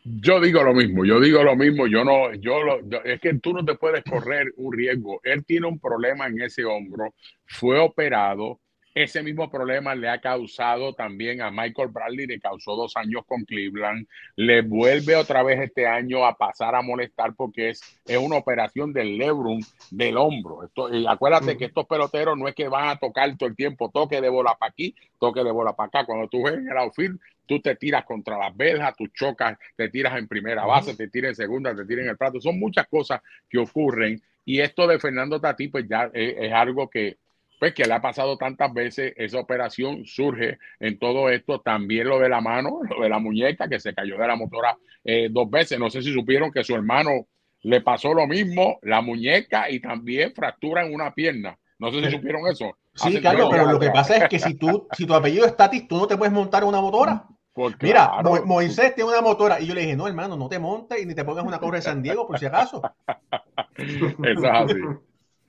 Yo 0.08 0.40
digo 0.40 0.62
lo 0.62 0.74
mismo, 0.74 1.04
yo 1.04 1.20
digo 1.20 1.44
lo 1.44 1.56
mismo, 1.56 1.88
yo 1.88 2.06
no, 2.06 2.32
yo, 2.36 2.62
lo, 2.62 3.04
es 3.04 3.20
que 3.20 3.34
tú 3.40 3.54
no 3.54 3.66
te 3.66 3.74
puedes 3.74 4.04
correr 4.04 4.54
un 4.58 4.72
riesgo. 4.72 5.20
Él 5.24 5.44
tiene 5.44 5.66
un 5.66 5.80
problema 5.80 6.28
en 6.28 6.42
ese 6.42 6.64
hombro, 6.64 7.16
fue 7.46 7.80
operado, 7.80 8.60
ese 8.96 9.22
mismo 9.22 9.52
problema 9.52 9.94
le 9.94 10.08
ha 10.08 10.22
causado 10.22 10.94
también 10.94 11.42
a 11.42 11.52
Michael 11.52 11.90
Bradley, 11.90 12.28
le 12.28 12.40
causó 12.40 12.78
dos 12.78 12.96
años 12.96 13.26
con 13.26 13.44
Cleveland, 13.44 14.08
le 14.38 14.62
vuelve 14.62 15.18
otra 15.18 15.44
vez 15.44 15.60
este 15.60 15.86
año 15.86 16.26
a 16.26 16.38
pasar 16.38 16.76
a 16.76 16.82
molestar 16.82 17.36
porque 17.36 17.72
es, 17.72 17.82
es 18.06 18.18
una 18.18 18.38
operación 18.38 18.94
del 18.94 19.18
lebron 19.18 19.60
del 19.92 20.16
hombro. 20.16 20.64
Esto, 20.64 20.94
y 20.96 21.06
acuérdate 21.06 21.58
que 21.58 21.66
estos 21.66 21.86
peloteros 21.86 22.38
no 22.38 22.48
es 22.48 22.56
que 22.56 22.70
van 22.70 22.88
a 22.88 22.96
tocar 22.96 23.36
todo 23.38 23.50
el 23.50 23.56
tiempo, 23.58 23.92
toque 23.92 24.22
de 24.22 24.30
bola 24.30 24.56
para 24.58 24.70
aquí, 24.70 24.96
toque 25.20 25.44
de 25.44 25.52
bola 25.52 25.74
para 25.74 25.88
acá. 25.88 26.06
Cuando 26.06 26.30
tú 26.30 26.44
ves 26.44 26.54
en 26.54 26.70
el 26.70 26.78
outfield, 26.78 27.20
tú 27.46 27.60
te 27.60 27.76
tiras 27.76 28.06
contra 28.06 28.38
las 28.38 28.56
velas, 28.56 28.96
tú 28.96 29.08
chocas, 29.08 29.58
te 29.76 29.90
tiras 29.90 30.18
en 30.18 30.30
primera 30.30 30.66
base, 30.66 30.96
te 30.96 31.10
tiras 31.10 31.32
en 31.32 31.36
segunda, 31.36 31.76
te 31.76 31.84
tiras 31.84 32.06
en 32.06 32.12
el 32.12 32.18
plato. 32.18 32.40
Son 32.40 32.58
muchas 32.58 32.88
cosas 32.88 33.22
que 33.50 33.58
ocurren. 33.58 34.22
Y 34.46 34.62
esto 34.62 34.88
de 34.88 35.00
Fernando 35.00 35.42
Tati, 35.42 35.68
pues 35.68 35.86
ya 35.86 36.10
es 36.14 36.54
algo 36.54 36.90
que 36.90 37.18
pues 37.60 37.74
que 37.74 37.86
le 37.86 37.94
ha 37.94 38.02
pasado 38.02 38.38
tantas 38.38 38.74
veces, 38.74 39.14
esa 39.16 39.40
operación 39.40 40.06
surge 40.06 40.58
en 40.80 41.00
todo 41.00 41.30
esto, 41.30 41.62
también 41.62 42.08
lo 42.08 42.20
de 42.20 42.30
la 42.30 42.42
mano, 42.42 42.80
lo 42.90 43.04
de 43.04 43.10
la 43.10 43.20
muñeca, 43.20 43.68
que 43.68 43.80
se 43.80 43.94
cayó 43.94 44.18
de 44.18 44.28
la 44.28 44.36
motora 44.36 44.78
eh, 45.04 45.30
dos 45.32 45.50
veces. 45.50 45.80
No 45.80 45.90
sé 45.90 46.02
si 46.02 46.14
supieron 46.14 46.52
que 46.52 46.64
su 46.64 46.76
hermano 46.76 47.28
le 47.62 47.82
pasó 47.82 48.14
lo 48.14 48.28
mismo, 48.28 48.80
la 48.84 49.02
muñeca 49.02 49.70
y 49.70 49.80
también 49.80 50.34
fractura 50.34 50.86
en 50.86 50.94
una 50.94 51.14
pierna. 51.14 51.58
No 51.80 51.92
sé 51.92 52.04
si 52.04 52.12
supieron 52.12 52.48
eso. 52.48 52.78
Sí, 52.94 53.20
claro, 53.20 53.50
pero 53.50 53.66
lo 53.66 53.80
que 53.80 53.90
pasa 53.90 54.18
es 54.18 54.30
que 54.30 54.40
si 54.40 54.54
tú, 54.56 54.88
si 54.94 55.06
tu 55.06 55.14
apellido 55.14 55.46
es 55.46 55.58
Tatis, 55.58 55.88
tú 55.88 55.98
no 55.98 56.08
te 56.08 56.16
puedes 56.16 56.34
montar 56.34 56.64
una 56.64 56.80
motora. 56.80 57.28
Pues 57.52 57.76
Mira, 57.82 58.22
Moisés 58.46 58.96
tiene 58.96 59.10
una 59.10 59.22
motora 59.22 59.62
y 59.62 59.66
yo 59.66 59.74
le 59.74 59.82
dije, 59.82 59.96
no, 59.96 60.08
hermano, 60.08 60.36
no 60.36 60.50
te 60.50 60.60
montes 60.60 61.02
y 61.02 61.06
ni 61.06 61.16
te 61.16 61.24
pongas 61.24 61.46
una 61.46 61.60
torre 61.60 61.78
de 61.78 61.84
San 61.84 62.02
Diego 62.02 62.28
por 62.28 62.38
si 62.38 62.46
acaso. 62.46 62.82
Eso 63.78 64.16
es 64.24 64.44
así. 64.44 64.74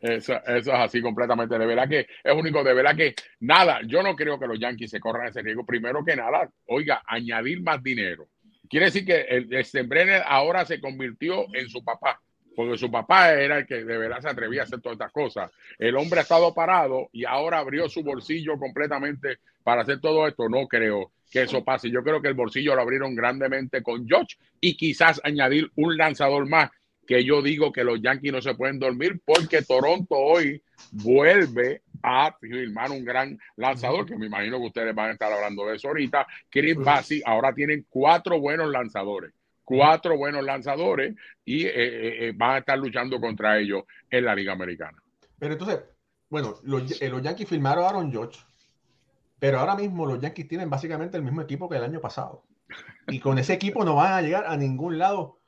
Eso, 0.01 0.35
es 0.47 0.69
así 0.69 1.01
completamente. 1.01 1.59
De 1.59 1.67
verdad 1.67 1.89
que 1.89 2.01
es 2.23 2.35
único, 2.35 2.63
de 2.63 2.75
verdad 2.75 2.97
que 2.97 3.15
nada, 3.41 3.81
yo 3.87 4.03
no 4.03 4.15
creo 4.15 4.39
que 4.39 4.47
los 4.47 4.59
Yankees 4.59 4.91
se 4.91 5.01
corran 5.01 5.29
ese 5.29 5.43
riesgo. 5.43 5.65
Primero 5.65 6.05
que 6.05 6.17
nada, 6.17 6.49
oiga, 6.67 7.03
añadir 7.07 7.63
más 7.63 7.83
dinero. 7.83 8.29
Quiere 8.69 8.87
decir 8.87 9.07
que 9.07 9.21
el, 9.23 9.53
el 9.53 10.23
ahora 10.27 10.65
se 10.65 10.81
convirtió 10.81 11.47
en 11.55 11.69
su 11.69 11.85
papá. 11.85 12.21
porque 12.55 12.79
su 12.79 12.91
papá 12.91 13.33
era 13.35 13.59
el 13.59 13.67
que 13.67 13.85
de 13.85 13.99
verdad 13.99 14.21
se 14.21 14.29
atrevía 14.29 14.63
a 14.63 14.65
hacer 14.65 14.81
todas 14.81 14.97
estas 14.97 15.13
cosas. 15.13 15.53
El 15.79 15.97
hombre 15.97 16.21
ha 16.21 16.23
estado 16.23 16.53
parado 16.55 17.09
y 17.13 17.25
ahora 17.25 17.59
abrió 17.59 17.89
su 17.89 18.03
bolsillo 18.03 18.59
completamente 18.59 19.39
para 19.63 19.83
hacer 19.83 20.01
todo 20.01 20.27
esto. 20.27 20.49
No 20.49 20.67
creo 20.67 21.13
que 21.31 21.43
eso 21.43 21.65
pase. 21.65 21.91
Yo 21.91 22.03
creo 22.03 22.21
que 22.21 22.29
el 22.29 22.35
bolsillo 22.35 22.75
lo 22.75 22.83
abrieron 22.83 23.15
grandemente 23.15 23.83
con 23.83 24.07
George 24.07 24.37
y 24.61 24.77
quizás 24.77 25.21
añadir 25.25 25.71
un 25.77 25.97
lanzador 25.97 26.49
más 26.49 26.71
que 27.07 27.25
yo 27.25 27.41
digo 27.41 27.73
que 27.73 27.85
los 27.85 28.01
Yankees 28.03 28.33
no 28.33 28.43
se 28.43 28.55
pueden 28.55 28.79
dormir 28.79 29.21
porque 29.25 29.63
Toronto 29.63 30.17
hoy 30.17 30.63
vuelve 30.91 31.83
a 32.03 32.37
firmar 32.39 32.91
un 32.91 33.05
gran 33.05 33.39
lanzador, 33.57 34.07
que 34.07 34.17
me 34.17 34.27
imagino 34.27 34.59
que 34.59 34.67
ustedes 34.67 34.95
van 34.95 35.11
a 35.11 35.13
estar 35.13 35.33
hablando 35.33 35.67
de 35.67 35.77
eso 35.77 35.89
ahorita. 35.89 36.27
Chris 36.51 36.77
Bassi, 36.77 37.23
ahora 37.25 37.55
tienen 37.55 37.87
cuatro 37.89 38.41
buenos 38.41 38.71
lanzadores, 38.71 39.33
cuatro 39.65 40.17
buenos 40.17 40.45
lanzadores 40.45 41.15
y 41.45 41.65
eh, 41.65 41.73
eh, 41.75 42.29
eh, 42.29 42.33
van 42.35 42.57
a 42.57 42.59
estar 42.59 42.79
luchando 42.79 43.21
contra 43.21 43.59
ellos 43.59 43.85
en 44.11 44.25
la 44.25 44.35
Liga 44.35 44.53
Americana. 44.53 45.03
Pero 45.39 45.53
entonces, 45.53 45.81
bueno, 46.29 46.55
los, 46.63 47.01
los 47.01 47.23
Yankees 47.23 47.49
firmaron 47.49 47.85
a 47.85 47.89
Aaron 47.89 48.11
George, 48.11 48.41
pero 49.39 49.61
ahora 49.61 49.75
mismo 49.75 50.07
los 50.07 50.21
Yankees 50.21 50.49
tienen 50.49 50.71
básicamente 50.71 51.17
el 51.17 51.23
mismo 51.23 51.43
equipo 51.43 51.69
que 51.69 51.77
el 51.77 51.85
año 51.85 52.01
pasado. 52.01 52.45
Y 53.09 53.21
con 53.21 53.39
ese 53.39 53.53
equipo 53.53 53.85
no 53.85 53.95
van 53.95 54.13
a 54.13 54.23
llegar 54.23 54.45
a 54.47 54.57
ningún 54.57 54.99
lado 54.99 55.39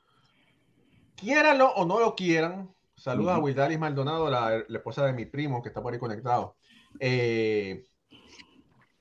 Quiéranlo 1.18 1.72
o 1.74 1.84
no 1.84 1.98
lo 1.98 2.14
quieran. 2.14 2.72
Saludos 2.96 3.34
a 3.34 3.38
Wildalis 3.38 3.78
Maldonado, 3.78 4.30
la, 4.30 4.58
esposa 4.68 5.04
de 5.04 5.12
mi 5.12 5.26
primo 5.26 5.62
que 5.62 5.68
está 5.68 5.82
por 5.82 5.92
ahí 5.92 5.98
conectado. 5.98 6.56
Eh, 7.00 7.84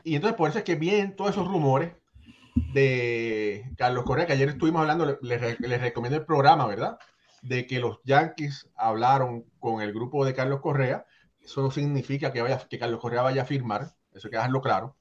y 0.03 0.15
entonces 0.15 0.35
por 0.35 0.49
eso 0.49 0.57
es 0.57 0.63
que 0.63 0.75
vienen 0.75 1.15
todos 1.15 1.31
esos 1.31 1.47
rumores 1.47 1.93
de 2.73 3.71
Carlos 3.77 4.03
Correa, 4.03 4.25
que 4.25 4.33
ayer 4.33 4.49
estuvimos 4.49 4.81
hablando, 4.81 5.19
les, 5.21 5.79
recomiendo 5.81 6.17
el 6.17 6.25
programa, 6.25 6.65
¿verdad? 6.65 6.97
De 7.43 7.67
que 7.67 7.79
los 7.79 7.99
Yankees 8.03 8.67
hablaron 8.75 9.45
con 9.59 9.81
el 9.83 9.93
grupo 9.93 10.25
de 10.25 10.33
Carlos 10.33 10.59
Correa. 10.59 11.05
Eso 11.39 11.61
no 11.61 11.69
significa 11.69 12.33
que, 12.33 12.41
vaya, 12.41 12.57
que 12.67 12.79
Carlos 12.79 12.99
Correa 12.99 13.21
vaya 13.21 13.43
a 13.43 13.45
firmar, 13.45 13.93
eso 14.11 14.27
hay 14.27 14.31
que 14.31 14.37
dejarlo 14.37 14.61
claro. 14.61 14.95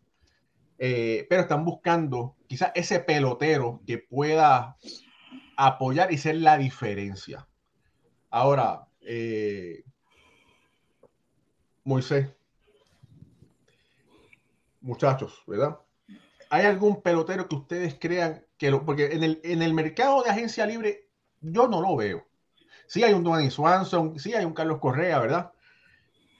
Eh, 0.78 1.26
pero 1.30 1.42
están 1.42 1.64
buscando 1.64 2.36
quizás 2.46 2.72
ese 2.74 3.00
pelotero 3.00 3.80
que 3.86 3.96
pueda 3.96 4.76
apoyar 5.56 6.12
y 6.12 6.18
ser 6.18 6.36
la 6.36 6.58
diferencia. 6.58 7.46
Ahora, 8.30 8.86
eh, 9.00 9.84
Moisés, 11.84 12.28
muchachos, 14.80 15.42
¿verdad? 15.46 15.78
¿Hay 16.50 16.64
algún 16.64 17.02
pelotero 17.02 17.48
que 17.48 17.56
ustedes 17.56 17.96
crean 17.98 18.44
que 18.58 18.70
lo, 18.70 18.84
porque 18.84 19.06
en 19.06 19.22
el, 19.22 19.40
en 19.42 19.62
el 19.62 19.74
mercado 19.74 20.22
de 20.22 20.30
agencia 20.30 20.66
libre 20.66 21.08
yo 21.40 21.68
no 21.68 21.80
lo 21.80 21.96
veo. 21.96 22.26
Sí 22.86 23.02
hay 23.02 23.12
un 23.14 23.24
Donny 23.24 23.50
Swanson, 23.50 24.18
sí 24.18 24.34
hay 24.34 24.44
un 24.44 24.54
Carlos 24.54 24.78
Correa, 24.78 25.18
¿verdad? 25.18 25.52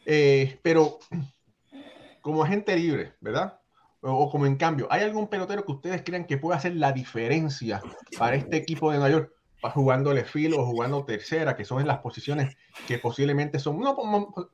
Eh, 0.05 0.59
pero 0.63 0.99
como 2.21 2.43
agente 2.43 2.77
libre, 2.77 3.15
¿verdad? 3.21 3.61
O, 4.07 4.31
como 4.31 4.47
en 4.47 4.57
cambio, 4.57 4.87
¿hay 4.91 5.03
algún 5.03 5.29
pelotero 5.29 5.65
que 5.65 5.73
ustedes 5.73 6.03
crean 6.05 6.25
que 6.25 6.39
pueda 6.39 6.57
hacer 6.57 6.77
la 6.77 6.93
diferencia 6.93 7.81
para 8.19 8.37
este 8.37 8.57
equipo 8.57 8.91
de 8.91 8.99
Nueva 8.99 9.11
York? 9.11 9.33
jugándole 9.71 10.25
filo 10.25 10.61
o 10.61 10.67
jugando 10.67 11.05
tercera, 11.05 11.57
que 11.57 11.65
son 11.65 11.87
las 11.87 11.99
posiciones 11.99 12.57
que 12.87 12.99
posiblemente 12.99 13.59
son, 13.59 13.81
no, 13.81 13.97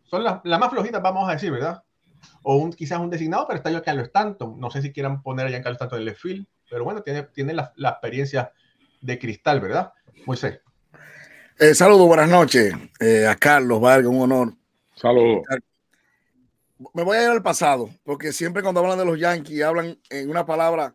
son 0.04 0.25
las, 0.25 0.42
más 0.44 0.71
flojitas, 0.71 1.02
vamos 1.02 1.28
a 1.28 1.32
decir, 1.32 1.50
¿verdad? 1.50 1.82
O 2.42 2.56
un, 2.56 2.73
quizás 2.73 2.99
un 2.99 3.11
designado, 3.11 3.47
pero 3.47 3.59
está 3.59 3.71
yo 3.71 3.82
Carlos 3.82 4.06
Stanton. 4.06 4.59
No 4.59 4.71
sé 4.71 4.80
si 4.80 4.92
quieran 4.92 5.23
poner 5.23 5.47
a 5.49 5.62
Carlos 5.62 5.75
Stanton 5.75 6.02
en 6.02 6.09
el 6.09 6.14
field, 6.14 6.47
pero 6.71 6.85
bueno, 6.85 7.02
tiene, 7.02 7.25
tiene 7.25 7.52
la, 7.52 7.73
experiencia 7.76 8.52
de 9.00 9.18
cristal, 9.18 9.61
¿verdad? 9.61 9.92
Moisés. 10.25 10.61
Eh, 11.59 11.75
saludos, 11.75 12.06
buenas 12.06 12.30
noches 12.30 12.75
eh, 13.00 13.26
a 13.26 13.37
Carlos 13.37 13.80
Vargas, 13.80 14.11
un 14.11 14.23
honor. 14.23 14.54
Saludos 14.94 15.42
me 16.95 17.03
voy 17.03 17.17
a 17.17 17.25
ir 17.25 17.31
al 17.31 17.43
pasado, 17.43 17.91
porque 18.05 18.33
siempre 18.33 18.62
cuando 18.62 18.81
hablan 18.81 18.99
de 18.99 19.05
los 19.05 19.19
Yankees 19.19 19.62
hablan 19.62 19.99
en 20.11 20.31
una 20.31 20.47
palabra 20.47 20.95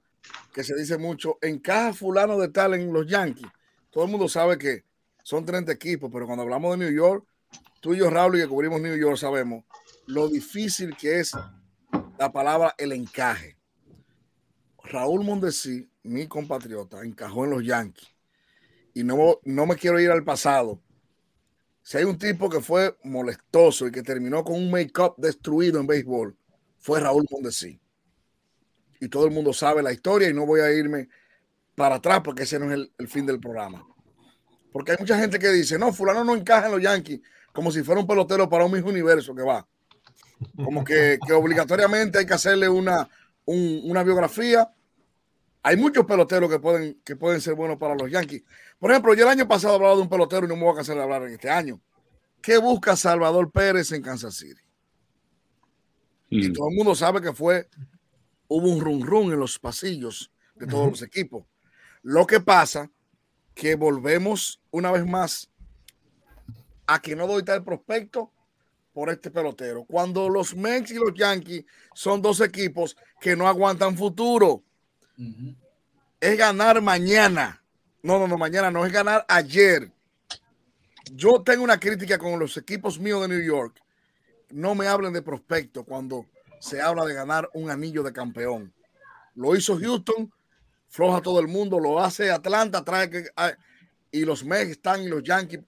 que 0.53 0.63
se 0.63 0.75
dice 0.75 0.97
mucho, 0.97 1.37
encaja 1.41 1.93
fulano 1.93 2.37
de 2.37 2.49
tal 2.49 2.73
en 2.73 2.91
los 2.91 3.07
Yankees. 3.07 3.47
Todo 3.89 4.05
el 4.05 4.11
mundo 4.11 4.27
sabe 4.27 4.57
que 4.57 4.83
son 5.23 5.45
30 5.45 5.71
equipos, 5.71 6.09
pero 6.11 6.25
cuando 6.25 6.43
hablamos 6.43 6.71
de 6.71 6.85
New 6.85 6.95
York, 6.95 7.25
tú 7.81 7.93
y 7.93 7.97
yo, 7.97 8.09
Raúl, 8.09 8.37
y 8.37 8.41
que 8.41 8.47
cubrimos 8.47 8.81
New 8.81 8.95
York, 8.95 9.17
sabemos 9.17 9.63
lo 10.07 10.27
difícil 10.29 10.95
que 10.95 11.19
es 11.19 11.31
la 12.17 12.31
palabra 12.31 12.73
el 12.77 12.91
encaje. 12.91 13.57
Raúl 14.83 15.23
Mondesi, 15.23 15.89
mi 16.03 16.27
compatriota, 16.27 17.03
encajó 17.03 17.43
en 17.43 17.51
los 17.51 17.65
Yankees. 17.65 18.07
Y 18.93 19.03
no, 19.03 19.39
no 19.43 19.65
me 19.65 19.75
quiero 19.75 19.99
ir 19.99 20.09
al 20.09 20.23
pasado, 20.23 20.81
si 21.87 21.97
hay 21.97 22.03
un 22.03 22.17
tipo 22.17 22.49
que 22.49 22.59
fue 22.59 22.97
molestoso 23.05 23.87
y 23.87 23.93
que 23.93 24.03
terminó 24.03 24.43
con 24.43 24.55
un 24.57 24.69
make-up 24.69 25.13
destruido 25.15 25.79
en 25.79 25.87
béisbol, 25.87 26.35
fue 26.79 26.99
Raúl 26.99 27.25
Mondesi. 27.31 27.79
Y 28.99 29.07
todo 29.07 29.25
el 29.25 29.31
mundo 29.31 29.53
sabe 29.53 29.81
la 29.81 29.93
historia 29.93 30.27
y 30.27 30.33
no 30.33 30.45
voy 30.45 30.59
a 30.59 30.69
irme 30.69 31.07
para 31.75 31.95
atrás 31.95 32.19
porque 32.25 32.43
ese 32.43 32.59
no 32.59 32.73
es 32.73 32.89
el, 32.97 33.07
fin 33.07 33.25
del 33.25 33.39
programa. 33.39 33.87
Porque 34.73 34.91
hay 34.91 34.97
mucha 34.99 35.17
gente 35.17 35.39
que 35.39 35.47
dice, 35.47 35.79
no, 35.79 35.93
fulano 35.93 36.25
no 36.25 36.35
encaja 36.35 36.65
en 36.65 36.73
los 36.73 36.81
Yankees, 36.81 37.21
como 37.53 37.71
si 37.71 37.81
fuera 37.83 38.01
un 38.01 38.07
pelotero 38.07 38.49
para 38.49 38.65
un 38.65 38.73
mismo 38.73 38.89
universo 38.89 39.33
que 39.33 39.43
va. 39.43 39.65
Como 40.61 40.83
que, 40.83 41.17
obligatoriamente 41.33 42.17
hay 42.17 42.25
que 42.25 42.33
hacerle 42.33 42.67
una, 42.67 43.07
una 43.45 44.03
biografía. 44.03 44.69
Hay 45.67 45.75
muchos 45.75 46.05
peloteros 46.05 46.49
que 46.49 46.59
pueden, 46.59 47.01
que 47.03 47.17
pueden 47.17 47.41
ser 47.41 47.53
buenos 47.53 47.77
para 47.77 47.93
los 47.93 48.09
Yankees. 48.09 48.41
Por 48.79 48.89
ejemplo, 48.89 49.13
yo 49.13 49.23
el 49.23 49.31
año 49.31 49.49
pasado 49.49 49.75
hablaba 49.75 49.95
de 49.95 50.01
un 50.01 50.07
pelotero 50.07 50.45
y 50.45 50.47
no 50.47 50.55
me 50.55 50.63
voy 50.63 50.71
a 50.71 50.75
cansar 50.75 50.95
de 50.95 51.03
hablar 51.03 51.23
en 51.23 51.33
este 51.33 51.49
año. 51.49 51.81
¿Qué 52.41 52.57
busca 52.57 52.95
Salvador 52.95 53.51
Pérez 53.51 53.91
en 53.91 54.01
Kansas 54.01 54.35
City? 54.35 54.61
Y 56.29 56.47
mm. 56.47 56.53
todo 56.53 56.69
el 56.69 56.75
mundo 56.77 56.95
sabe 56.95 57.21
que 57.21 57.33
fue, 57.33 57.67
hubo 58.47 58.65
un 58.65 58.79
run 58.79 59.05
run 59.05 59.33
en 59.33 59.41
los 59.41 59.59
pasillos 59.59 60.31
de 60.55 60.67
todos 60.67 60.89
los 60.89 61.01
equipos. 61.01 61.43
Lo 62.01 62.25
que 62.25 62.39
pasa 62.39 62.89
que 63.53 63.75
volvemos 63.75 64.61
una 64.71 64.89
vez 64.93 65.05
más 65.05 65.51
a 66.85 67.01
que 67.01 67.13
no 67.13 67.27
doy 67.27 67.43
tal 67.43 67.65
prospecto 67.65 68.31
por 68.93 69.09
este 69.09 69.31
pelotero. 69.31 69.83
Cuando 69.83 70.29
los 70.29 70.55
Mets 70.55 70.91
y 70.91 70.95
los 70.95 71.13
Yankees 71.13 71.65
son 71.93 72.21
dos 72.21 72.39
equipos 72.39 72.95
que 73.19 73.35
no 73.35 73.49
aguantan 73.49 73.97
futuro. 73.97 74.63
Es 76.19 76.37
ganar 76.37 76.81
mañana. 76.81 77.61
No, 78.03 78.19
no, 78.19 78.27
no, 78.27 78.37
mañana 78.37 78.71
no 78.71 78.85
es 78.85 78.91
ganar 78.91 79.25
ayer. 79.27 79.91
Yo 81.13 81.41
tengo 81.41 81.63
una 81.63 81.79
crítica 81.79 82.17
con 82.17 82.39
los 82.39 82.57
equipos 82.57 82.99
míos 82.99 83.21
de 83.21 83.27
New 83.27 83.41
York. 83.41 83.81
No 84.51 84.75
me 84.75 84.87
hablen 84.87 85.13
de 85.13 85.21
prospecto 85.21 85.83
cuando 85.83 86.25
se 86.59 86.81
habla 86.81 87.05
de 87.05 87.13
ganar 87.13 87.49
un 87.53 87.69
anillo 87.69 88.03
de 88.03 88.13
campeón. 88.13 88.73
Lo 89.35 89.55
hizo 89.55 89.77
Houston, 89.77 90.31
floja 90.89 91.21
todo 91.21 91.39
el 91.39 91.47
mundo, 91.47 91.79
lo 91.79 91.99
hace 91.99 92.31
Atlanta, 92.31 92.83
trae 92.83 93.09
que 93.09 93.25
ah, 93.35 93.53
y 94.11 94.25
los 94.25 94.43
Mets 94.43 94.71
están 94.71 95.03
y 95.03 95.07
los 95.07 95.23
Yankees. 95.23 95.61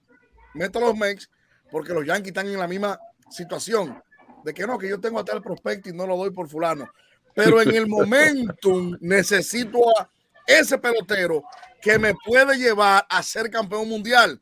Meto 0.54 0.80
los 0.80 0.96
Mets 0.96 1.30
porque 1.70 1.92
los 1.92 2.04
Yankees 2.04 2.28
están 2.28 2.48
en 2.48 2.58
la 2.58 2.66
misma 2.66 2.98
situación 3.30 4.02
de 4.44 4.54
que 4.54 4.66
no, 4.66 4.78
que 4.78 4.88
yo 4.88 5.00
tengo 5.00 5.18
a 5.18 5.24
tal 5.24 5.42
prospecto 5.42 5.88
y 5.88 5.92
no 5.92 6.06
lo 6.06 6.16
doy 6.16 6.30
por 6.30 6.48
fulano. 6.48 6.88
Pero 7.34 7.60
en 7.60 7.74
el 7.74 7.86
momentum 7.86 8.96
necesito 9.00 9.78
a 9.98 10.10
ese 10.46 10.78
pelotero 10.78 11.44
que 11.80 11.98
me 11.98 12.14
puede 12.14 12.56
llevar 12.58 13.06
a 13.08 13.22
ser 13.22 13.50
campeón 13.50 13.88
mundial. 13.88 14.40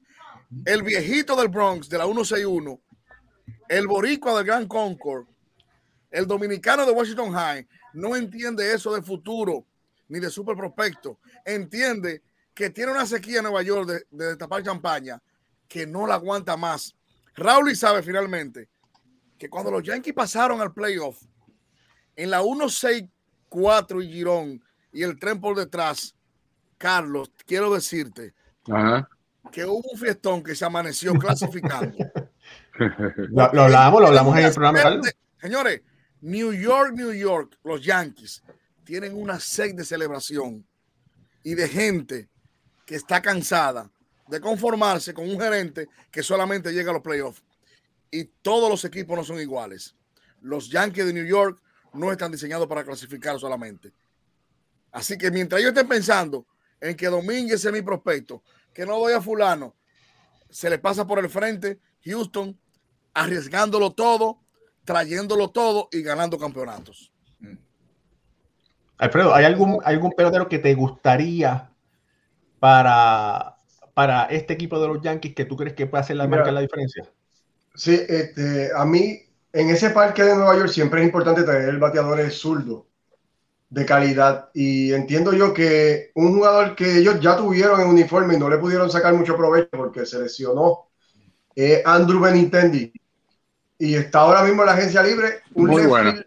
El 0.64 0.82
viejito 0.82 1.36
del 1.36 1.48
Bronx 1.48 1.88
de 1.88 1.98
la 1.98 2.04
161, 2.04 2.80
el 3.68 3.86
boricua 3.86 4.36
del 4.36 4.46
Gran 4.46 4.66
Concord, 4.66 5.26
el 6.10 6.26
dominicano 6.26 6.86
de 6.86 6.92
Washington 6.92 7.32
High, 7.32 7.66
no 7.92 8.16
entiende 8.16 8.72
eso 8.72 8.94
de 8.94 9.02
futuro 9.02 9.66
ni 10.08 10.18
de 10.20 10.30
super 10.30 10.56
prospecto. 10.56 11.18
Entiende 11.44 12.22
que 12.54 12.70
tiene 12.70 12.92
una 12.92 13.04
sequía 13.04 13.38
en 13.38 13.44
Nueva 13.44 13.62
York 13.62 13.86
de, 13.86 14.06
de 14.10 14.26
destapar 14.28 14.62
champaña 14.62 15.20
que 15.68 15.86
no 15.86 16.06
la 16.06 16.14
aguanta 16.14 16.56
más. 16.56 16.94
Raúl 17.36 17.70
y 17.70 17.76
sabe 17.76 18.02
finalmente 18.02 18.68
que 19.38 19.50
cuando 19.50 19.70
los 19.70 19.82
Yankees 19.82 20.14
pasaron 20.14 20.60
al 20.60 20.72
playoff 20.72 21.22
en 22.18 22.30
la 22.30 22.42
164 22.42 24.02
y 24.02 24.12
Girón 24.12 24.62
y 24.92 25.04
el 25.04 25.18
tren 25.20 25.40
por 25.40 25.56
detrás, 25.56 26.16
Carlos, 26.76 27.30
quiero 27.46 27.72
decirte 27.72 28.34
que 29.52 29.64
hubo 29.64 29.88
un 29.92 29.98
fiestón 29.98 30.42
que 30.42 30.56
se 30.56 30.64
amaneció 30.64 31.14
clasificando. 31.18 31.96
lo, 33.30 33.42
hablamos, 33.62 34.00
lo 34.00 34.06
hablamos 34.08 34.36
en 34.36 34.44
el 34.46 34.52
programa. 34.52 35.00
Señores, 35.40 35.82
New 36.20 36.52
York, 36.52 36.92
New 36.94 37.12
York, 37.12 37.56
los 37.62 37.84
Yankees 37.84 38.42
tienen 38.82 39.14
una 39.14 39.38
sed 39.38 39.76
de 39.76 39.84
celebración 39.84 40.66
y 41.44 41.54
de 41.54 41.68
gente 41.68 42.28
que 42.84 42.96
está 42.96 43.22
cansada 43.22 43.92
de 44.26 44.40
conformarse 44.40 45.14
con 45.14 45.30
un 45.30 45.38
gerente 45.38 45.86
que 46.10 46.24
solamente 46.24 46.72
llega 46.72 46.90
a 46.90 46.94
los 46.94 47.02
playoffs. 47.02 47.44
Y 48.10 48.24
todos 48.24 48.68
los 48.68 48.84
equipos 48.84 49.16
no 49.16 49.22
son 49.22 49.38
iguales. 49.38 49.94
Los 50.40 50.68
Yankees 50.68 51.06
de 51.06 51.12
New 51.12 51.26
York 51.26 51.62
no 51.92 52.12
están 52.12 52.32
diseñados 52.32 52.66
para 52.66 52.84
clasificar 52.84 53.38
solamente. 53.38 53.92
Así 54.92 55.16
que 55.18 55.30
mientras 55.30 55.60
ellos 55.60 55.72
estén 55.72 55.88
pensando 55.88 56.46
en 56.80 56.96
que 56.96 57.06
Domínguez 57.06 57.64
es 57.64 57.72
mi 57.72 57.82
prospecto, 57.82 58.42
que 58.72 58.86
no 58.86 58.98
doy 58.98 59.12
a 59.12 59.20
fulano. 59.20 59.74
se 60.50 60.70
le 60.70 60.78
pasa 60.78 61.06
por 61.06 61.18
el 61.18 61.28
frente 61.28 61.78
Houston, 62.04 62.58
arriesgándolo 63.12 63.92
todo, 63.92 64.40
trayéndolo 64.84 65.50
todo 65.50 65.88
y 65.92 66.02
ganando 66.02 66.38
campeonatos. 66.38 67.12
Alfredo, 68.96 69.34
¿hay 69.34 69.44
algún, 69.44 69.78
algún 69.84 70.12
pelotero 70.12 70.48
que 70.48 70.58
te 70.58 70.74
gustaría 70.74 71.70
para, 72.58 73.56
para 73.94 74.24
este 74.24 74.54
equipo 74.54 74.80
de 74.80 74.88
los 74.88 75.02
Yankees 75.02 75.34
que 75.34 75.44
tú 75.44 75.56
crees 75.56 75.74
que 75.74 75.86
puede 75.86 76.00
hacer 76.00 76.16
la 76.16 76.26
marca 76.26 76.50
la 76.50 76.60
diferencia? 76.60 77.04
Sí, 77.74 78.00
este, 78.08 78.70
a 78.74 78.84
mí 78.84 79.27
en 79.58 79.70
ese 79.70 79.90
parque 79.90 80.22
de 80.22 80.36
Nueva 80.36 80.56
York 80.56 80.68
siempre 80.68 81.00
es 81.00 81.06
importante 81.06 81.42
tener 81.42 81.68
el 81.68 81.78
bateador 81.78 82.30
zurdo 82.30 82.86
de 83.68 83.84
calidad. 83.84 84.50
Y 84.54 84.92
entiendo 84.92 85.32
yo 85.32 85.52
que 85.52 86.12
un 86.14 86.32
jugador 86.36 86.76
que 86.76 86.98
ellos 86.98 87.18
ya 87.20 87.36
tuvieron 87.36 87.80
en 87.80 87.88
uniforme 87.88 88.34
y 88.34 88.38
no 88.38 88.48
le 88.48 88.58
pudieron 88.58 88.88
sacar 88.88 89.14
mucho 89.14 89.36
provecho 89.36 89.70
porque 89.72 90.06
se 90.06 90.20
lesionó, 90.20 90.86
es 91.56 91.84
Andrew 91.84 92.20
Benintendi. 92.20 92.92
Y 93.80 93.96
está 93.96 94.20
ahora 94.20 94.44
mismo 94.44 94.62
en 94.62 94.66
la 94.66 94.74
agencia 94.74 95.02
libre. 95.02 95.40
Un 95.54 95.74
left, 95.74 96.24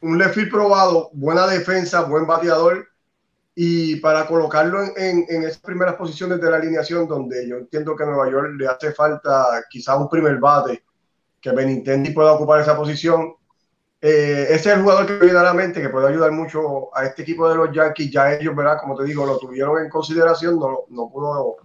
un 0.00 0.18
left 0.18 0.34
field 0.34 0.50
probado, 0.50 1.10
buena 1.12 1.46
defensa, 1.46 2.00
buen 2.02 2.26
bateador. 2.26 2.88
Y 3.54 3.94
para 4.00 4.26
colocarlo 4.26 4.82
en, 4.96 5.24
en, 5.28 5.44
esas 5.44 5.58
primeras 5.58 5.94
posiciones 5.94 6.40
de 6.40 6.50
la 6.50 6.56
alineación, 6.56 7.06
donde 7.06 7.48
yo 7.48 7.58
entiendo 7.58 7.94
que 7.94 8.02
a 8.02 8.06
Nueva 8.06 8.28
York 8.28 8.54
le 8.58 8.66
hace 8.66 8.92
falta 8.92 9.64
quizás 9.70 9.96
un 9.98 10.10
primer 10.10 10.38
bate, 10.38 10.82
que 11.40 11.50
Benintendi 11.50 12.10
pueda 12.10 12.32
ocupar 12.32 12.60
esa 12.60 12.76
posición 12.76 13.34
eh, 14.00 14.46
ese 14.50 14.70
es 14.70 14.76
el 14.76 14.82
jugador 14.82 15.06
que 15.06 15.24
viene 15.24 15.38
a 15.38 15.42
la 15.42 15.54
mente 15.54 15.80
que 15.80 15.88
puede 15.88 16.08
ayudar 16.08 16.30
mucho 16.30 16.94
a 16.96 17.06
este 17.06 17.22
equipo 17.22 17.48
de 17.48 17.56
los 17.56 17.74
Yankees. 17.74 18.10
Ya 18.10 18.34
ellos, 18.34 18.54
¿verdad? 18.54 18.78
Como 18.80 18.96
te 18.96 19.04
digo, 19.04 19.24
lo 19.24 19.38
tuvieron 19.38 19.82
en 19.82 19.90
consideración, 19.90 20.58
no, 20.58 20.84
no 20.90 21.10
pudo 21.10 21.56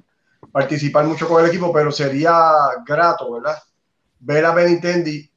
participar 0.52 1.06
mucho 1.06 1.28
con 1.28 1.44
el 1.44 1.50
equipo, 1.50 1.72
pero 1.72 1.92
sería 1.92 2.34
grato, 2.86 3.34
¿verdad? 3.34 3.58
Ver 4.20 4.46
a 4.46 4.54
Benintendi 4.54 5.30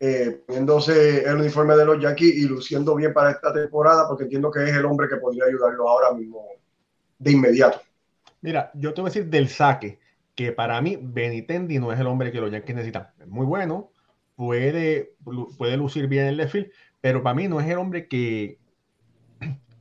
eh, 0.00 0.42
poniéndose 0.46 1.24
el 1.24 1.36
uniforme 1.36 1.76
de 1.76 1.84
los 1.84 2.00
Yankees 2.00 2.36
y 2.36 2.42
luciendo 2.46 2.94
bien 2.94 3.12
para 3.12 3.32
esta 3.32 3.52
temporada, 3.52 4.06
porque 4.06 4.24
entiendo 4.24 4.50
que 4.50 4.64
es 4.64 4.74
el 4.74 4.84
hombre 4.84 5.08
que 5.08 5.16
podría 5.16 5.44
ayudarlo 5.44 5.88
ahora 5.88 6.12
mismo 6.12 6.46
de 7.18 7.32
inmediato. 7.32 7.80
Mira, 8.40 8.70
yo 8.74 8.94
te 8.94 9.00
voy 9.00 9.08
a 9.08 9.12
decir 9.12 9.28
del 9.28 9.48
saque, 9.48 9.98
que 10.38 10.52
para 10.52 10.80
mí 10.80 10.96
Benitendi 11.00 11.80
no 11.80 11.92
es 11.92 11.98
el 11.98 12.06
hombre 12.06 12.30
que 12.30 12.40
los 12.40 12.52
Yankees 12.52 12.76
necesitan. 12.76 13.08
Es 13.18 13.26
muy 13.26 13.44
bueno, 13.44 13.90
puede, 14.36 15.14
puede 15.58 15.76
lucir 15.76 16.06
bien 16.06 16.26
el 16.26 16.36
left 16.36 16.54
pero 17.00 17.24
para 17.24 17.34
mí 17.34 17.48
no 17.48 17.58
es 17.60 17.66
el 17.66 17.76
hombre 17.76 18.06
que, 18.06 18.60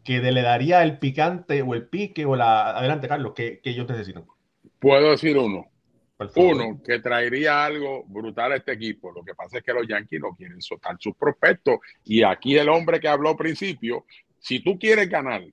que 0.03 0.19
le 0.19 0.41
daría 0.41 0.81
el 0.81 0.97
picante 0.97 1.61
o 1.61 1.75
el 1.75 1.87
pique 1.87 2.25
o 2.25 2.35
la... 2.35 2.75
Adelante, 2.75 3.07
Carlos, 3.07 3.33
que, 3.35 3.59
que 3.59 3.69
ellos 3.69 3.87
necesitan. 3.87 4.25
Puedo 4.79 5.11
decir 5.11 5.37
uno. 5.37 5.67
Uno, 6.35 6.81
que 6.83 7.01
traería 7.01 7.63
algo 7.63 8.03
brutal 8.07 8.53
a 8.53 8.55
este 8.55 8.71
equipo. 8.71 9.11
Lo 9.11 9.23
que 9.23 9.35
pasa 9.35 9.59
es 9.59 9.63
que 9.63 9.73
los 9.73 9.87
Yankees 9.87 10.21
no 10.21 10.35
quieren 10.35 10.59
soltar 10.59 10.97
sus 10.99 11.15
prospectos. 11.15 11.77
Y 12.03 12.23
aquí 12.23 12.57
el 12.57 12.69
hombre 12.69 12.99
que 12.99 13.07
habló 13.07 13.29
al 13.29 13.37
principio, 13.37 14.05
si 14.39 14.63
tú 14.63 14.79
quieres 14.79 15.07
ganar, 15.07 15.43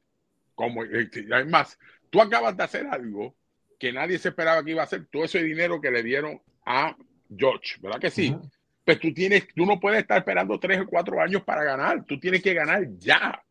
como 0.54 0.80
además, 0.80 1.78
tú 2.08 2.22
acabas 2.22 2.56
de 2.56 2.64
hacer 2.64 2.86
algo 2.86 3.34
que 3.78 3.92
nadie 3.92 4.18
se 4.18 4.28
esperaba 4.30 4.64
que 4.64 4.72
iba 4.72 4.82
a 4.82 4.84
hacer, 4.84 5.06
todo 5.10 5.24
ese 5.24 5.42
dinero 5.42 5.80
que 5.80 5.90
le 5.90 6.02
dieron 6.02 6.40
a 6.66 6.96
George, 7.36 7.76
¿verdad 7.80 8.00
que 8.00 8.10
sí? 8.10 8.34
pues 8.84 9.00
tú 9.00 9.12
tienes, 9.12 9.48
tú 9.54 9.64
no 9.64 9.80
puedes 9.80 10.00
estar 10.00 10.18
esperando 10.18 10.60
tres 10.60 10.80
o 10.80 10.86
cuatro 10.86 11.20
años 11.20 11.42
para 11.42 11.64
ganar. 11.64 12.04
Tú 12.04 12.20
tienes 12.20 12.42
que 12.42 12.52
ganar 12.52 12.86
ya. 12.98 13.42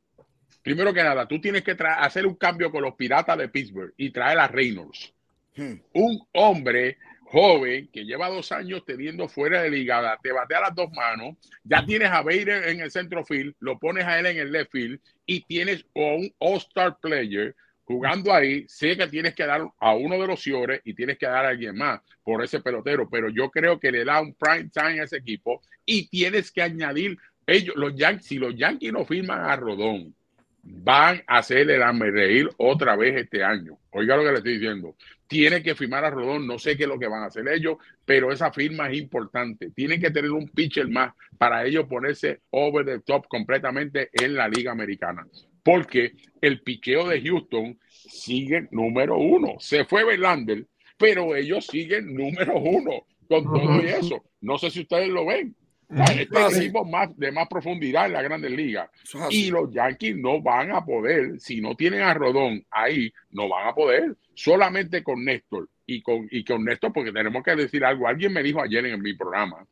Primero 0.62 0.94
que 0.94 1.04
nada, 1.04 1.28
tú 1.28 1.42
tienes 1.42 1.64
que 1.64 1.76
hacer 1.98 2.26
un 2.26 2.36
cambio 2.36 2.72
con 2.72 2.84
los 2.84 2.96
piratas 2.96 3.38
de 3.38 3.50
Pittsburgh 3.50 3.94
y 3.98 4.12
traer 4.12 4.40
a 4.40 4.48
Reynolds. 4.48 5.14
Hmm. 5.56 5.74
Un 5.94 6.20
hombre 6.34 6.98
joven 7.26 7.90
que 7.92 8.06
lleva 8.06 8.30
dos 8.30 8.52
años 8.52 8.84
teniendo 8.86 9.28
fuera 9.28 9.64
de 9.64 9.72
ligada, 9.72 10.20
te 10.22 10.32
batea 10.32 10.62
las 10.62 10.76
dos 10.76 10.92
manos, 10.92 11.36
ya 11.64 11.84
tienes 11.84 12.12
a 12.12 12.22
Bader 12.22 12.70
en 12.70 12.80
el 12.80 12.92
centro 12.92 13.26
field, 13.26 13.56
lo 13.60 13.80
pones 13.80 14.06
a 14.06 14.20
él 14.20 14.28
en 14.28 14.38
el 14.38 14.52
left 14.52 14.72
field 14.72 15.00
y 15.26 15.42
tienes 15.42 15.84
un 15.94 16.32
All-Star 16.38 16.98
player 17.02 17.56
jugando 17.86 18.34
ahí, 18.34 18.66
sé 18.68 18.98
que 18.98 19.08
tienes 19.08 19.36
que 19.36 19.46
dar 19.46 19.68
a 19.80 19.94
uno 19.94 20.20
de 20.20 20.28
los 20.28 20.42
Ciores 20.42 20.82
y 20.84 20.94
tienes 20.94 21.18
que 21.18 21.26
dar 21.26 21.46
a 21.46 21.50
alguien 21.50 21.76
más 21.76 22.02
por 22.24 22.44
ese 22.44 22.62
pelotero, 22.62 23.10
pero 23.10 23.30
yo 23.30 23.50
creo 23.50 23.80
que 23.80 23.92
le 23.92 24.06
da 24.06 24.22
un 24.22 24.34
prime 24.34 24.70
time 24.70 25.02
a 25.02 25.04
ese 25.04 25.18
equipo 25.18 25.62
y 25.86 26.08
tienes 26.08 26.52
que 26.52 26.62
añadir 26.62 27.18
ellos, 27.46 27.76
los 27.76 27.96
Yankees, 27.96 28.26
si 28.26 28.38
los 28.38 28.56
Yankees 28.56 28.94
no 28.94 29.06
firman 29.06 29.42
a 29.42 29.56
Rodón, 29.56 30.16
van 30.64 31.22
a 31.28 31.40
hacerle 31.40 31.76
el 31.76 32.14
reír 32.14 32.50
otra 32.58 32.96
vez 32.96 33.18
este 33.18 33.44
año. 33.44 33.78
Oiga 33.92 34.16
lo 34.16 34.24
que 34.24 34.32
le 34.32 34.38
estoy 34.38 34.54
diciendo. 34.54 34.96
Tiene 35.28 35.62
que 35.62 35.76
firmar 35.76 36.06
a 36.06 36.10
Rodón, 36.10 36.48
no 36.48 36.58
sé 36.58 36.78
qué 36.78 36.84
es 36.84 36.90
lo 36.90 36.98
que 36.98 37.08
van 37.08 37.24
a 37.24 37.26
hacer 37.26 37.46
ellos, 37.50 37.78
pero 38.06 38.32
esa 38.32 38.52
firma 38.52 38.90
es 38.90 38.98
importante. 38.98 39.72
Tienen 39.72 40.00
que 40.00 40.12
tener 40.12 40.32
un 40.32 40.48
pitcher 40.48 40.88
más 40.88 41.14
para 41.38 41.66
ellos 41.66 41.86
ponerse 41.88 42.42
over 42.52 42.86
the 42.86 43.00
top 43.00 43.28
completamente 43.28 44.10
en 44.14 44.36
la 44.36 44.48
Liga 44.48 44.72
Americana 44.72 45.28
porque 45.64 46.14
el 46.42 46.62
piqueo 46.62 47.08
de 47.08 47.22
Houston 47.22 47.80
sigue 47.88 48.68
número 48.72 49.18
uno. 49.18 49.56
Se 49.60 49.86
fue 49.86 50.04
Verlander, 50.04 50.68
pero 50.98 51.36
ellos 51.36 51.66
siguen 51.66 52.14
número 52.14 52.58
uno 52.58 53.06
con 53.28 53.46
todo 53.46 53.80
eso. 53.80 54.24
No 54.42 54.58
sé 54.58 54.70
si 54.70 54.82
ustedes 54.82 55.10
lo 55.10 55.26
ven. 55.26 55.56
Este 55.90 56.58
equipo 56.58 56.84
más, 56.86 57.16
de 57.18 57.32
más 57.32 57.48
profundidad 57.48 58.08
en 58.08 58.14
la 58.14 58.22
Grandes 58.22 58.52
Ligas. 58.52 58.90
Y 59.30 59.52
los 59.52 59.72
Yankees 59.72 60.18
no 60.18 60.42
van 60.42 60.72
a 60.72 60.84
poder, 60.84 61.40
si 61.40 61.62
no 61.62 61.76
tienen 61.76 62.02
a 62.02 62.14
Rodón 62.14 62.66
ahí, 62.72 63.14
no 63.32 63.48
van 63.48 63.68
a 63.68 63.76
poder. 63.76 64.16
Solamente 64.34 65.04
con 65.04 65.24
Néstor. 65.24 65.70
Y 65.86 66.02
con, 66.02 66.28
y 66.32 66.44
con 66.44 66.64
Néstor, 66.64 66.94
porque 66.94 67.12
tenemos 67.12 67.44
que 67.44 67.56
decir 67.56 67.84
algo. 67.84 68.08
Alguien 68.08 68.34
me 68.34 68.42
dijo 68.42 68.62
ayer 68.62 68.86
en 68.86 69.02
mi 69.02 69.14
programa 69.14 69.68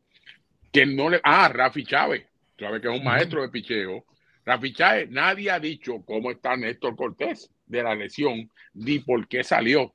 que 0.71 0.85
no 0.85 1.09
le. 1.09 1.19
Ah, 1.23 1.49
Rafi 1.49 1.83
Chávez. 1.85 2.25
Chávez, 2.57 2.81
que 2.81 2.89
es 2.89 2.99
un 2.99 3.03
maestro 3.03 3.41
de 3.41 3.49
picheo 3.49 4.05
Rafi 4.45 4.73
nadie 5.09 5.51
ha 5.51 5.59
dicho 5.59 6.03
cómo 6.05 6.31
está 6.31 6.55
Néstor 6.55 6.95
Cortés 6.95 7.49
de 7.65 7.83
la 7.83 7.95
lesión 7.95 8.49
ni 8.73 8.99
por 8.99 9.27
qué 9.27 9.43
salió 9.43 9.93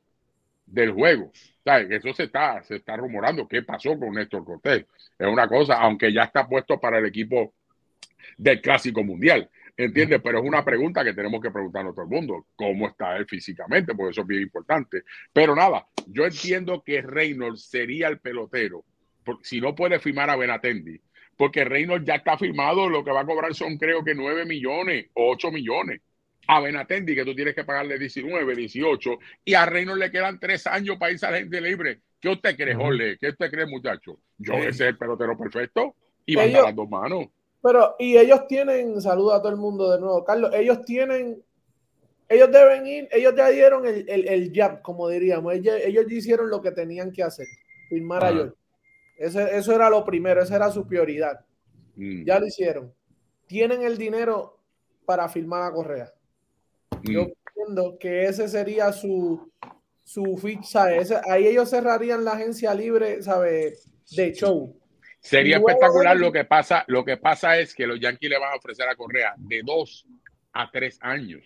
del 0.67 0.93
juego. 0.93 1.33
Eso 1.65 2.13
se 2.13 2.25
está, 2.25 2.63
se 2.63 2.77
está 2.77 2.97
rumorando. 2.97 3.49
¿Qué 3.49 3.63
pasó 3.63 3.99
con 3.99 4.15
Néstor 4.15 4.45
Cortés? 4.45 4.87
Es 5.19 5.27
una 5.27 5.49
cosa, 5.49 5.81
aunque 5.81 6.13
ya 6.13 6.25
está 6.25 6.47
puesto 6.47 6.79
para 6.79 6.99
el 6.99 7.07
equipo 7.07 7.55
del 8.37 8.61
Clásico 8.61 9.03
Mundial. 9.03 9.51
¿Entiendes? 9.77 10.21
Pero 10.23 10.39
es 10.39 10.45
una 10.45 10.65
pregunta 10.65 11.05
que 11.05 11.13
tenemos 11.13 11.41
que 11.41 11.51
preguntarnos 11.51 11.95
todo 11.95 12.05
el 12.05 12.11
mundo. 12.11 12.47
¿Cómo 12.57 12.89
está 12.89 13.17
él 13.17 13.27
físicamente? 13.27 13.95
Porque 13.95 14.13
eso 14.13 14.23
es 14.23 14.27
bien 14.27 14.43
importante. 14.43 15.03
Pero 15.33 15.55
nada, 15.55 15.87
yo 16.07 16.25
entiendo 16.25 16.83
que 16.83 17.03
Reynolds 17.03 17.65
sería 17.67 18.09
el 18.09 18.19
pelotero. 18.19 18.85
si 19.43 19.61
no 19.61 19.75
puede 19.75 19.99
firmar 19.99 20.31
a 20.31 20.37
Benatendi, 20.37 21.01
porque 21.37 21.65
Reynolds 21.65 22.07
ya 22.07 22.15
está 22.15 22.39
firmado, 22.39 22.89
lo 22.89 23.05
que 23.05 23.11
va 23.11 23.21
a 23.21 23.27
cobrar 23.27 23.55
son 23.55 23.77
creo 23.77 24.03
que 24.03 24.15
9 24.15 24.45
millones 24.47 25.07
o 25.15 25.31
8 25.33 25.51
millones. 25.51 26.01
A 26.49 26.61
Benatendi, 26.61 27.15
que 27.15 27.25
tú 27.25 27.35
tienes 27.35 27.55
que 27.55 27.65
pagarle 27.65 27.99
19, 27.99 28.55
18, 28.55 29.19
y 29.45 29.55
a 29.55 29.67
Reynolds 29.67 29.99
le 30.01 30.11
quedan 30.13 30.39
3 30.39 30.67
años 30.69 30.97
para 30.97 31.13
irse 31.13 31.27
a 31.27 31.33
la 31.33 31.39
gente 31.39 31.61
libre. 31.61 32.01
¿Qué 32.21 32.29
usted 32.29 32.57
cree, 32.57 32.75
Jorge? 32.75 33.19
¿Qué 33.19 33.31
usted 33.31 33.51
cree, 33.51 33.67
muchacho? 33.67 34.19
Yo 34.39 34.55
ese 34.55 34.69
es 34.69 34.81
el 34.81 34.97
pelotero 34.99 35.37
perfecto 35.37 35.97
y 36.25 36.37
van 36.37 36.55
a 36.55 36.63
las 36.63 36.77
dos 36.77 36.89
manos. 36.89 37.27
Pero, 37.63 37.97
y 37.99 38.17
ellos 38.17 38.47
tienen, 38.47 39.01
saluda 39.01 39.37
a 39.37 39.43
todo 39.43 39.51
el 39.51 39.59
mundo 39.59 39.91
de 39.91 40.01
nuevo, 40.01 40.25
Carlos, 40.25 40.53
ellos 40.55 40.85
tienen, 40.85 41.43
ellos 42.29 42.53
deben 42.53 42.87
ir, 42.87 43.09
ellos 43.11 43.35
ya 43.37 43.49
dieron 43.49 43.85
el, 43.87 44.09
el, 44.09 44.29
el 44.29 44.53
jab, 44.55 44.83
como 44.83 45.09
diríamos, 45.09 45.53
ellos, 45.53 45.75
ellos 45.85 46.11
hicieron 46.11 46.49
lo 46.49 46.63
que 46.63 46.71
tenían 46.71 47.11
que 47.11 47.25
hacer, 47.25 47.47
firmar 47.89 48.25
a 48.25 48.33
George. 48.33 48.55
Eso 49.17 49.75
era 49.75 49.91
lo 49.91 50.05
primero, 50.05 50.43
esa 50.43 50.57
era 50.57 50.71
su 50.71 50.87
prioridad. 50.87 51.45
Mm. 51.97 52.25
Ya 52.25 52.39
lo 52.39 52.47
hicieron. 52.47 52.93
Tienen 53.47 53.83
el 53.83 53.97
dinero 53.97 54.59
para 55.05 55.29
firmar 55.29 55.63
a 55.63 55.73
Correa. 55.73 56.13
Mm. 57.03 57.11
Yo 57.11 57.27
entiendo 57.49 57.99
que 57.99 58.25
ese 58.25 58.49
sería 58.49 58.93
su, 58.93 59.51
su 60.05 60.37
ficha. 60.37 60.87
ahí 61.29 61.47
ellos 61.47 61.71
cerrarían 61.71 62.25
la 62.25 62.33
agencia 62.33 62.75
libre, 62.75 63.23
¿sabe? 63.23 63.75
De 64.11 64.33
show. 64.33 64.79
Sería 65.21 65.57
espectacular. 65.57 66.17
Lo 66.17 66.31
que 66.31 66.45
pasa, 66.45 66.85
lo 66.87 67.05
que 67.05 67.17
pasa 67.17 67.59
es 67.59 67.75
que 67.75 67.87
los 67.87 67.99
Yankees 67.99 68.31
le 68.31 68.39
van 68.39 68.53
a 68.53 68.57
ofrecer 68.57 68.89
a 68.89 68.95
Correa 68.95 69.35
de 69.37 69.63
dos 69.65 70.07
a 70.53 70.71
tres 70.71 70.99
años. 71.01 71.45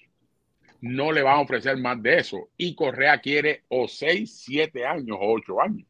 No 0.83 1.13
le 1.13 1.23
van 1.23 1.37
a 1.37 1.41
ofrecer 1.41 1.77
más 1.77 2.03
de 2.03 2.19
eso. 2.19 2.51
Y 2.57 2.75
Correa 2.75 3.19
quiere 3.21 3.65
o 3.69 3.89
seis, 3.89 4.43
siete 4.45 4.85
años 4.85 5.17
o 5.21 5.33
ocho 5.33 5.61
años. 5.61 5.87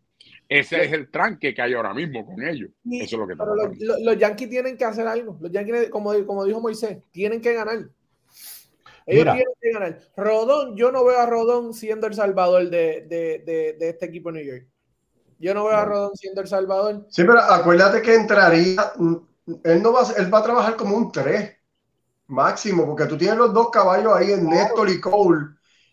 Ese 0.51 0.85
es 0.85 0.93
el 0.93 1.09
tranque 1.13 1.55
que 1.55 1.63
hay 1.63 1.75
ahora 1.75 1.95
mismo 1.95 2.27
con 2.27 2.43
ellos. 2.43 2.71
Eso 2.91 3.05
es 3.05 3.21
lo 3.21 3.29
que 3.29 3.37
pero 3.37 3.55
los, 3.55 4.19
Yankees 4.19 4.51
tienen 4.51 4.77
que 4.77 4.85
hacer 4.85 5.07
algo. 5.07 5.39
Los 5.41 5.53
Yankees, 5.53 5.89
como, 5.91 6.13
como 6.27 6.45
dijo 6.45 6.61
Moisés, 6.61 6.99
tienen 7.13 7.41
que 7.41 7.55
ganar. 7.55 7.89
Ellos 9.07 9.25
tienen 9.25 9.55
que 9.61 9.73
ganar. 9.73 10.01
Rodón, 10.17 10.77
yo 10.77 10.91
no 10.91 11.05
veo 11.05 11.21
a 11.21 11.27
Rodón 11.27 11.73
siendo 11.73 12.09
el 12.09 12.15
salvador 12.15 12.69
de, 12.69 13.07
de, 13.09 13.77
de, 13.79 13.89
este 13.89 14.07
equipo 14.07 14.33
de 14.33 14.39
New 14.41 14.53
York. 14.53 14.67
Yo 15.39 15.55
no 15.55 15.67
veo 15.67 15.77
a 15.77 15.85
Rodón 15.85 16.17
siendo 16.17 16.41
el 16.41 16.49
salvador. 16.49 17.07
Sí, 17.11 17.23
pero 17.23 17.39
acuérdate 17.39 18.03
que 18.03 18.17
entraría. 18.17 18.93
Él, 19.63 19.83
no 19.83 19.93
va, 19.93 20.03
él 20.19 20.35
va 20.35 20.41
a 20.41 20.45
trabajar 20.45 20.75
como 20.75 20.97
un 20.97 21.13
3 21.13 21.49
máximo, 22.27 22.87
porque 22.87 23.07
tú 23.07 23.17
tienes 23.17 23.39
los 23.39 23.55
dos 23.55 23.71
caballos 23.71 24.17
ahí 24.17 24.33
en 24.33 24.49
Néstor 24.49 24.91
y 24.91 25.01
Cole 25.01 25.47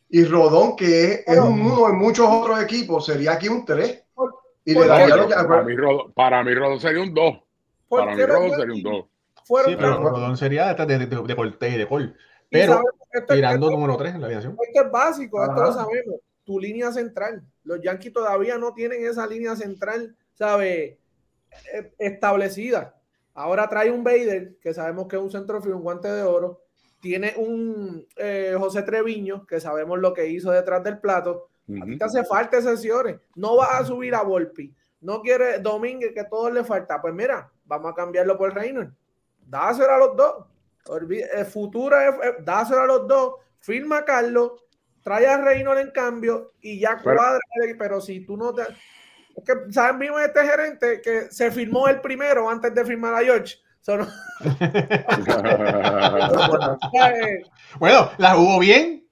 y 0.09 0.25
Rodón, 0.25 0.75
que 0.75 1.23
es, 1.27 1.39
un 1.39 1.61
uno 1.61 1.89
en 1.89 1.95
muchos 1.97 2.27
otros 2.27 2.59
equipos, 2.59 3.05
sería 3.05 3.33
aquí 3.33 3.49
un 3.49 3.63
3. 3.63 4.03
Y 4.67 4.73
le 4.73 4.85
daría 4.85 5.47
para, 5.47 5.63
mí, 5.63 5.75
Rodón, 5.75 6.11
para 6.11 6.43
mí 6.43 6.53
Rodón 6.53 6.79
sería 6.81 7.01
un 7.01 7.13
2. 7.13 7.35
Para 7.87 8.13
mí 8.13 8.25
Rodón 8.25 8.49
sería 8.51 8.75
un 8.75 8.83
2. 8.83 9.05
Sí, 9.65 9.75
pero 9.77 9.97
Rodón 10.01 10.37
sería 10.37 10.73
de, 10.73 10.85
de, 10.85 10.97
de, 10.99 11.05
de, 11.05 11.17
de, 11.59 11.77
de 11.77 12.13
Pero 12.49 12.83
tirando 13.29 13.71
número 13.71 13.95
3 13.95 14.15
en 14.15 14.21
la 14.21 14.27
aviación. 14.27 14.57
Esto 14.61 14.85
es 14.85 14.91
básico, 14.91 15.41
esto 15.41 15.63
lo 15.63 15.71
sabemos. 15.71 16.19
Tu 16.43 16.59
línea 16.59 16.91
central. 16.91 17.43
Los 17.63 17.81
Yankees 17.81 18.11
todavía 18.11 18.57
no 18.57 18.73
tienen 18.73 19.05
esa 19.05 19.25
línea 19.25 19.55
central, 19.55 20.15
¿sabes? 20.33 20.97
E, 21.73 21.93
establecida. 21.97 22.99
Ahora 23.33 23.69
trae 23.69 23.89
un 23.89 24.03
Bader, 24.03 24.57
que 24.61 24.73
sabemos 24.73 25.07
que 25.07 25.15
es 25.15 25.21
un 25.21 25.31
centrofilo, 25.31 25.77
un 25.77 25.83
guante 25.83 26.11
de 26.11 26.23
oro 26.23 26.61
tiene 26.99 27.33
un 27.37 28.05
eh, 28.17 28.55
José 28.57 28.81
Treviño, 28.83 29.45
que 29.45 29.59
sabemos 29.59 29.99
lo 29.99 30.13
que 30.13 30.27
hizo 30.27 30.51
detrás 30.51 30.83
del 30.83 30.99
plato. 30.99 31.49
A 31.81 31.85
ti 31.85 31.97
te 31.97 32.05
hace 32.05 32.23
falta 32.23 32.61
sesiones. 32.61 33.19
No 33.35 33.57
vas 33.57 33.81
a 33.81 33.85
subir 33.85 34.15
a 34.15 34.23
Volpi. 34.23 34.73
No 35.01 35.21
quiere 35.21 35.59
Domínguez, 35.59 36.13
que 36.13 36.23
todo 36.23 36.49
le 36.49 36.63
falta. 36.63 37.01
Pues 37.01 37.13
mira, 37.13 37.51
vamos 37.65 37.91
a 37.91 37.95
cambiarlo 37.95 38.37
por 38.37 38.53
Reynolds. 38.53 38.93
Dáselo 39.45 39.93
a 39.93 39.97
los 39.97 40.15
dos. 40.15 40.45
El 41.33 41.45
futuro 41.45 41.99
es, 41.99 42.45
dáselo 42.45 42.81
a 42.81 42.85
los 42.85 43.07
dos. 43.07 43.35
Firma 43.59 43.97
a 43.97 44.05
Carlos, 44.05 44.63
trae 45.01 45.27
a 45.27 45.41
Reynolds 45.41 45.81
en 45.81 45.91
cambio 45.91 46.53
y 46.61 46.79
ya 46.79 47.01
cuadra. 47.01 47.39
Pero 47.77 47.99
si 47.99 48.21
tú 48.21 48.37
no 48.37 48.53
te. 48.53 48.63
Es 49.35 49.43
que 49.43 49.71
sabemos 49.71 50.21
este 50.21 50.45
gerente 50.45 51.01
que 51.01 51.31
se 51.31 51.51
firmó 51.51 51.87
el 51.87 52.01
primero 52.01 52.49
antes 52.49 52.73
de 52.73 52.85
firmar 52.85 53.13
a 53.13 53.23
George 53.23 53.57
bueno, 57.79 58.11
la 58.17 58.35
jugó 58.35 58.59
bien. 58.59 59.06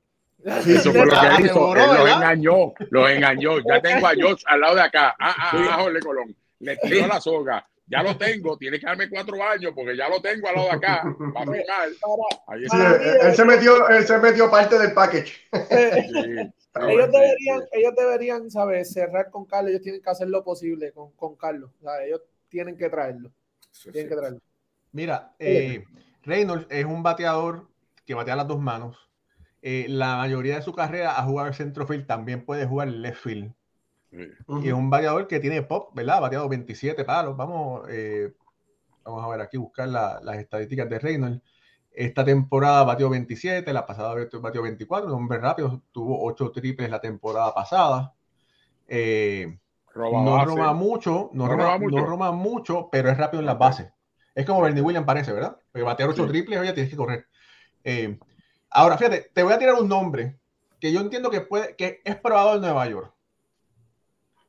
Eso 0.46 0.92
fue 0.92 1.06
lo 1.06 1.12
que 1.12 1.44
hizo. 1.44 1.76
los 1.76 2.10
engañó, 2.10 2.74
los 2.90 3.10
engañó. 3.10 3.60
Ya 3.60 3.82
tengo 3.82 4.08
a 4.08 4.14
George 4.14 4.44
al 4.46 4.62
lado 4.62 4.76
de 4.76 4.82
acá. 4.82 5.16
Ah, 5.20 5.36
ah, 5.38 5.52
ah 5.54 5.78
Jorge 5.82 6.00
Colón. 6.00 6.36
Le 6.60 6.78
tiró 6.78 7.08
la 7.08 7.20
soga. 7.20 7.68
Ya 7.88 8.02
lo 8.02 8.18
tengo, 8.18 8.58
tiene 8.58 8.80
que 8.80 8.86
darme 8.88 9.08
cuatro 9.08 9.44
años 9.44 9.72
porque 9.76 9.96
ya 9.96 10.10
lo 10.10 10.20
tengo 10.20 10.48
al 10.48 10.56
lado 10.56 10.68
de 10.70 10.74
acá. 10.74 11.04
él, 13.28 13.36
se 13.36 13.46
metió, 13.46 13.88
él 13.90 14.08
se 14.08 14.18
metió 14.18 14.50
parte 14.50 14.80
del 14.80 14.92
package. 14.94 15.34
ellos, 15.52 17.12
deberían, 17.12 17.64
ellos 17.72 17.96
deberían, 17.96 18.50
¿sabes? 18.50 18.92
Cerrar 18.92 19.30
con 19.30 19.46
Carlos. 19.46 19.70
Ellos 19.70 19.84
tienen 19.84 20.02
que 20.02 20.10
hacer 20.10 20.30
lo 20.30 20.44
posible 20.44 20.92
con, 20.94 21.12
con 21.12 21.36
Carlos. 21.36 21.70
Ellos 22.04 22.22
tienen 22.50 22.76
que 22.76 22.90
traerlo. 22.90 23.32
Tienen 23.92 24.10
que 24.10 24.16
traerlo. 24.16 24.40
Mira, 24.92 25.36
eh, 25.38 25.84
Reynolds 26.24 26.66
es 26.70 26.86
un 26.86 27.04
bateador 27.04 27.68
que 28.04 28.16
batea 28.16 28.36
las 28.36 28.48
dos 28.48 28.60
manos. 28.60 29.05
Eh, 29.68 29.88
la 29.90 30.18
mayoría 30.18 30.58
de 30.58 30.62
su 30.62 30.74
carrera 30.74 31.20
ha 31.20 31.24
jugado 31.24 31.48
el 31.48 31.56
centrofield, 31.56 32.06
también 32.06 32.46
puede 32.46 32.68
jugar 32.68 32.88
el 32.88 33.02
left 33.02 33.24
field. 33.24 33.52
Y 34.12 34.68
es 34.68 34.74
un 34.74 34.92
bateador 34.92 35.28
que 35.28 35.40
tiene 35.40 35.64
pop, 35.64 35.90
¿verdad? 35.96 36.18
Ha 36.18 36.20
bateado 36.20 36.48
27 36.48 37.04
palos. 37.04 37.36
Vamos, 37.36 37.82
eh, 37.90 38.32
vamos 39.04 39.26
a 39.26 39.28
ver 39.28 39.42
aquí, 39.42 39.58
buscar 39.58 39.88
las 39.88 40.38
estadísticas 40.38 40.88
de 40.88 41.00
Reynolds. 41.00 41.42
Esta 41.92 42.24
temporada 42.24 42.84
batió 42.84 43.10
27, 43.10 43.74
la 43.74 43.88
pasada 43.88 44.14
batió 44.40 44.62
24, 44.62 45.08
un 45.08 45.16
hombre 45.16 45.40
rápido, 45.40 45.82
tuvo 45.92 46.24
8 46.26 46.52
triples 46.52 46.88
la 46.92 47.02
temporada 47.02 47.52
pasada. 47.52 48.14
no 48.88 50.46
roba 50.46 50.74
mucho, 50.74 51.32
no, 51.34 51.48
roba, 51.48 51.80
mucho. 51.80 51.98
no 51.98 52.06
roba 52.06 52.32
mucho, 52.32 52.90
pero 52.92 53.10
es 53.10 53.18
rápido 53.18 53.40
en 53.42 53.48
las 53.48 53.58
bases. 53.58 53.92
Es 54.36 54.46
como 54.46 54.62
Bernie 54.62 54.84
Williams 54.84 55.08
parece, 55.08 55.34
¿verdad? 55.34 55.58
Porque 55.72 55.84
batear 55.84 56.10
ocho 56.10 56.28
triples, 56.28 56.60
oye, 56.60 56.74
tienes 56.74 56.92
que 56.92 56.98
correr. 56.98 57.26
Eh, 57.84 58.20
ahora, 58.76 58.98
fíjate, 58.98 59.32
te 59.34 59.44
voy 59.44 59.54
a 59.54 59.58
tirar 59.58 59.76
un 59.76 59.88
nombre 59.88 60.38
que 60.80 60.92
yo 60.92 61.00
entiendo 61.00 61.32
que, 61.32 61.42
puede, 61.42 61.76
que 61.76 62.02
es 62.04 62.16
probado 62.18 62.56
en 62.56 62.62
Nueva 62.62 62.88
York. 62.88 63.14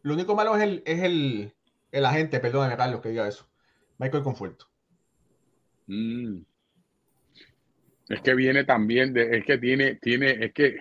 Lo 0.02 0.14
único 0.14 0.34
malo 0.34 0.56
es 0.56 0.62
el, 0.62 0.82
es 0.84 1.02
el, 1.02 1.54
el 1.92 2.06
agente, 2.06 2.40
perdóname, 2.40 2.76
Carlos, 2.76 3.00
que 3.00 3.08
diga 3.08 3.26
eso. 3.26 3.48
Michael 3.98 4.22
Conforto. 4.22 4.66
Mm. 5.86 6.40
Es 8.08 8.20
que 8.20 8.34
viene 8.34 8.64
también 8.64 9.12
de, 9.12 9.38
es 9.38 9.44
que 9.44 9.58
tiene, 9.58 9.96
tiene, 9.96 10.44
es 10.44 10.52
que 10.52 10.76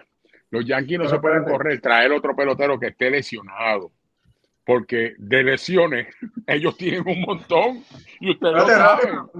los 0.49 0.65
Yankees 0.65 0.99
no 0.99 1.09
se 1.09 1.19
pueden 1.19 1.43
correr, 1.43 1.81
traer 1.81 2.11
otro 2.11 2.35
pelotero 2.35 2.79
que 2.79 2.87
esté 2.87 3.09
lesionado 3.09 3.91
porque 4.65 5.13
de 5.17 5.43
lesiones 5.43 6.07
ellos 6.47 6.75
tienen 6.75 7.07
un 7.07 7.21
montón 7.21 7.83
y 8.19 8.31
ustedes 8.31 8.53
no, 8.53 9.31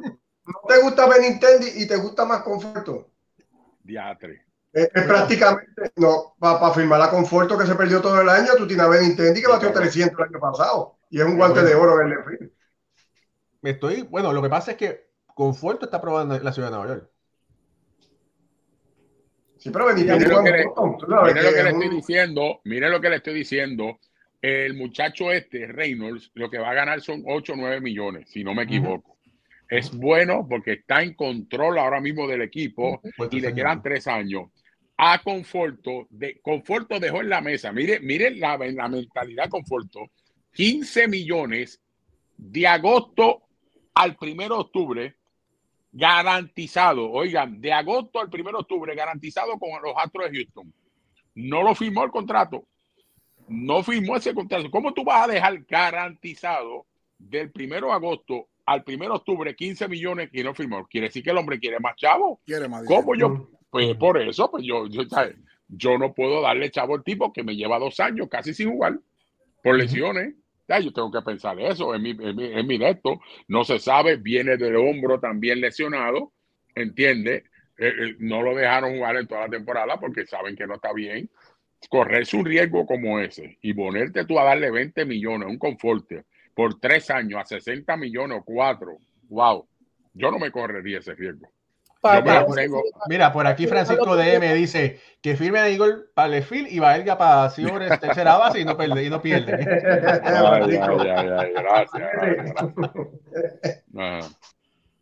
¿No 0.48 0.62
te 0.68 0.80
gusta 0.82 1.10
Benintendi 1.10 1.84
y 1.84 1.88
te 1.88 1.96
gusta 1.96 2.24
más 2.24 2.44
Conforto? 2.44 3.10
Diatre. 3.86 4.44
Es, 4.74 4.90
prácticamente, 4.90 5.94
no, 5.96 6.36
para 6.38 6.72
firmar 6.72 7.02
a 7.02 7.10
Conforto 7.10 7.58
que 7.58 7.66
se 7.66 7.76
perdió 7.76 8.02
todo 8.02 8.20
el 8.20 8.28
año, 8.28 8.52
tú 8.58 8.68
tienes 8.68 8.86
a 8.86 8.90
Benintendi 8.90 9.42
que 9.42 9.48
batió 9.48 9.72
300 9.72 10.20
el 10.20 10.26
año 10.26 10.40
pasado 10.40 10.98
y 11.10 11.20
es 11.20 11.26
un 11.26 11.38
guante 11.38 11.64
de 11.64 11.76
oro 11.76 12.02
en 12.02 12.12
el 12.12 12.52
Me 13.62 13.70
estoy, 13.70 14.02
bueno, 14.02 14.34
lo 14.34 14.42
que 14.42 14.50
pasa 14.50 14.72
es 14.72 14.78
que 14.78 15.06
Conforto 15.28 15.86
está 15.86 16.02
probando 16.02 16.36
en 16.36 16.44
la 16.44 16.52
ciudad 16.52 16.70
de 16.70 16.76
Nueva 16.76 16.94
York. 16.94 17.10
Sí, 19.58 19.70
pero 19.70 19.86
Benintendi 19.86 20.26
mire 20.26 20.36
lo 20.36 20.44
que, 20.44 20.52
le, 20.52 20.66
mire 20.66 21.44
lo 21.44 21.54
que 21.54 21.64
le 21.64 21.70
estoy 21.70 21.90
diciendo, 21.90 22.62
mire 22.66 22.90
lo 22.90 23.02
que 23.02 23.10
le 23.10 23.16
estoy 23.16 23.34
diciendo 23.34 24.00
el 24.42 24.76
muchacho 24.76 25.32
este, 25.32 25.66
Reynolds, 25.68 26.30
lo 26.36 26.52
que 26.52 26.60
va 26.60 26.70
a 26.70 26.76
ganar 26.76 27.02
son 27.02 27.24
8 27.26 27.54
o 27.54 27.56
9 27.56 27.82
millones, 27.82 28.30
si 28.30 28.44
no 28.44 28.54
me 28.54 28.64
equivoco. 28.64 29.15
Es 29.70 29.96
bueno 29.96 30.46
porque 30.48 30.74
está 30.74 31.02
en 31.02 31.14
control 31.16 31.80
ahora 31.80 32.00
mismo 32.00 32.28
del 32.28 32.42
equipo 32.42 33.02
y 33.32 33.40
le 33.40 33.54
quedan 33.54 33.82
tres 33.82 34.08
años. 34.08 34.50
A 34.98 35.22
Conforto, 35.22 36.08
de, 36.10 36.40
Conforto 36.42 37.00
dejó 37.00 37.22
en 37.22 37.30
la 37.30 37.42
mesa, 37.42 37.72
mire, 37.72 38.00
mire 38.00 38.32
la, 38.32 38.58
la 38.58 38.88
mentalidad 38.88 39.50
Conforto, 39.50 40.12
15 40.54 41.08
millones 41.08 41.82
de 42.38 42.68
agosto 42.68 43.44
al 43.94 44.16
1 44.20 44.44
de 44.44 44.50
octubre 44.52 45.16
garantizado, 45.92 47.10
oigan, 47.12 47.60
de 47.60 47.74
agosto 47.74 48.20
al 48.20 48.30
1 48.32 48.44
de 48.52 48.58
octubre 48.58 48.96
garantizado 48.96 49.58
con 49.58 49.70
los 49.82 49.94
Astros 49.98 50.32
de 50.32 50.38
Houston. 50.38 50.74
No 51.36 51.64
lo 51.64 51.76
firmó 51.76 52.04
el 52.04 52.12
contrato, 52.12 52.66
no 53.48 53.84
firmó 53.84 54.18
ese 54.18 54.34
contrato. 54.34 54.70
¿Cómo 54.72 54.94
tú 54.94 55.04
vas 55.04 55.26
a 55.26 55.32
dejar 55.32 55.60
garantizado 55.66 56.86
del 57.18 57.52
primero 57.52 57.88
de 57.88 57.94
agosto 57.94 58.48
al 58.66 58.84
primero 58.84 59.14
de 59.14 59.18
octubre 59.18 59.56
15 59.56 59.88
millones 59.88 60.30
y 60.34 60.44
no 60.44 60.54
firmó? 60.54 60.86
Quiere 60.88 61.08
decir 61.08 61.24
que 61.24 61.32
el 61.32 61.38
hombre 61.38 61.60
quiere 61.60 61.80
más 61.80 61.96
chavo. 61.96 62.42
Quiere 62.46 62.68
más 62.68 62.86
¿Cómo 62.86 63.16
yo? 63.16 63.50
Pues 63.70 63.96
por 63.98 64.22
eso, 64.22 64.50
pues 64.50 64.64
yo, 64.66 64.88
yo, 64.88 65.98
no 65.98 66.14
puedo 66.14 66.42
darle 66.42 66.72
chavo 66.72 66.96
al 66.96 67.04
tipo 67.04 67.34
que 67.34 67.44
me 67.44 67.56
lleva 67.56 67.80
dos 67.80 68.00
años 68.00 68.28
casi 68.30 68.54
sin 68.54 68.72
jugar 68.72 69.00
por 69.62 69.78
lesiones. 69.78 70.36
Ya, 70.68 70.80
yo 70.80 70.92
tengo 70.92 71.12
que 71.12 71.22
pensar 71.22 71.60
eso, 71.60 71.94
en 71.94 72.02
mi, 72.02 72.12
en 72.12 72.68
mi, 72.68 72.80
No 73.48 73.64
se 73.64 73.78
sabe, 73.78 74.16
viene 74.16 74.58
del 74.58 74.78
hombro 74.78 75.20
también 75.20 75.62
lesionado, 75.62 76.32
¿entiende? 76.74 77.44
Eh, 77.78 77.88
eh, 77.88 78.16
no 78.20 78.42
lo 78.42 78.56
dejaron 78.56 78.96
jugar 78.96 79.18
en 79.18 79.28
toda 79.28 79.42
la 79.42 79.50
temporada 79.50 80.00
porque 80.00 80.26
saben 80.26 80.56
que 80.56 80.66
no 80.66 80.76
está 80.76 80.94
bien 80.94 81.30
correrse 81.90 82.38
un 82.38 82.46
riesgo 82.46 82.86
como 82.86 83.20
ese 83.20 83.58
y 83.62 83.74
ponerte 83.74 84.26
tú 84.26 84.40
a 84.40 84.44
darle 84.44 84.72
20 84.72 85.06
millones, 85.06 85.48
un 85.48 85.58
conforte, 85.58 86.26
por 86.56 86.80
tres 86.80 87.12
años 87.12 87.40
a 87.40 87.46
60 87.46 87.96
millones 87.98 88.40
o 88.40 88.44
cuatro, 88.44 88.98
wow, 89.30 89.68
yo 90.14 90.32
no 90.32 90.40
me 90.40 90.50
correría 90.50 91.00
ese 91.00 91.14
riesgo. 91.14 91.52
Mira, 93.10 93.34
por 93.34 93.48
aquí 93.48 93.68
Francisco 93.68 94.16
DM 94.16 94.54
dice 94.54 95.00
que 95.22 95.36
firme 95.36 95.60
a 95.60 95.68
Eagle 95.70 96.06
para 96.14 96.38
el 96.38 96.44
fil 96.44 96.68
y 96.70 96.80
Valga 96.80 97.18
para 97.18 97.50
Ciores 97.50 98.00
tercera 98.00 98.38
base 98.38 98.60
y 98.60 98.66
no 98.66 98.78
pierde. 98.78 99.04
Y 99.04 99.10
no 99.10 99.22
pierde. 99.22 99.58
gracias. 101.54 102.10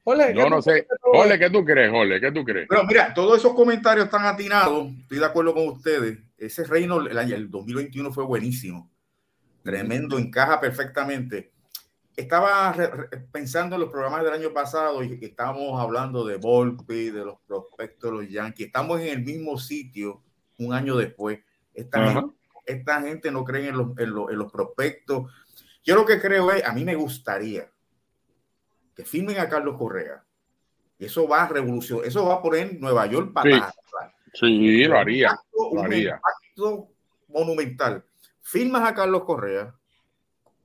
Ole, 0.06 0.34
no, 0.34 0.50
no 0.50 0.62
sé. 0.62 0.86
Ole, 1.14 1.40
¿qué 1.40 1.50
tú 1.50 1.64
crees, 1.64 1.90
Ole? 1.94 2.20
¿Qué 2.20 2.32
tú 2.32 2.44
crees? 2.44 2.68
Pero 2.70 2.84
mira, 2.84 3.14
todos 3.14 3.38
esos 3.38 3.54
comentarios 3.54 4.06
están 4.06 4.26
atinados. 4.26 4.88
Estoy 5.02 5.20
de 5.20 5.26
acuerdo 5.26 5.54
con 5.54 5.70
ustedes. 5.70 6.20
Ese 6.38 6.66
reino, 6.66 7.00
el 7.00 7.18
año 7.18 7.36
el 7.36 7.50
2021 7.50 8.12
fue 8.12 8.26
buenísimo. 8.26 8.93
Tremendo, 9.64 10.18
encaja 10.20 10.60
perfectamente. 10.60 11.54
Estaba 12.16 12.76
pensando 13.32 13.76
en 13.76 13.82
los 13.82 13.90
programas 13.90 14.24
del 14.24 14.34
año 14.34 14.54
pasado 14.54 15.04
y 15.04 15.18
estábamos 15.22 15.82
hablando 15.82 16.26
de 16.26 16.38
Volpi, 16.38 17.10
de 17.10 17.26
los 17.26 17.40
prospectos 17.48 18.12
de 18.12 18.18
los 18.18 18.30
Yankees. 18.30 18.68
Estamos 18.68 19.00
en 19.02 19.08
el 19.08 19.24
mismo 19.24 19.58
sitio 19.58 20.22
un 20.60 20.74
año 20.74 20.96
después. 20.96 21.40
Esta, 21.74 22.12
gente, 22.12 22.36
esta 22.66 23.02
gente, 23.02 23.32
no 23.32 23.44
cree 23.44 23.70
en 23.70 23.78
los, 23.78 23.98
en, 23.98 24.14
los, 24.14 24.30
en 24.30 24.38
los 24.38 24.52
prospectos. 24.52 25.32
Yo 25.84 25.96
lo 25.96 26.06
que 26.06 26.22
creo 26.22 26.52
es, 26.52 26.64
a 26.64 26.74
mí 26.74 26.86
me 26.86 26.96
gustaría 26.96 27.68
que 28.96 29.06
firmen 29.06 29.40
a 29.40 29.50
Carlos 29.50 29.78
Correa. 29.78 30.24
Eso 31.00 31.28
va 31.28 31.44
a 31.44 31.48
revolucionar, 31.48 32.06
eso 32.06 32.26
va 32.26 32.36
a 32.36 32.42
poner 32.42 32.80
Nueva 32.80 33.06
York 33.08 33.34
para 33.34 33.72
sí. 34.34 34.48
sí, 34.58 34.84
lo 34.86 34.98
haría. 34.98 35.36
lo 35.74 35.82
haría. 35.82 36.16
impacto 36.16 36.90
monumental. 37.28 38.06
Firmas 38.44 38.88
a 38.88 38.94
Carlos 38.94 39.24
Correa, 39.24 39.74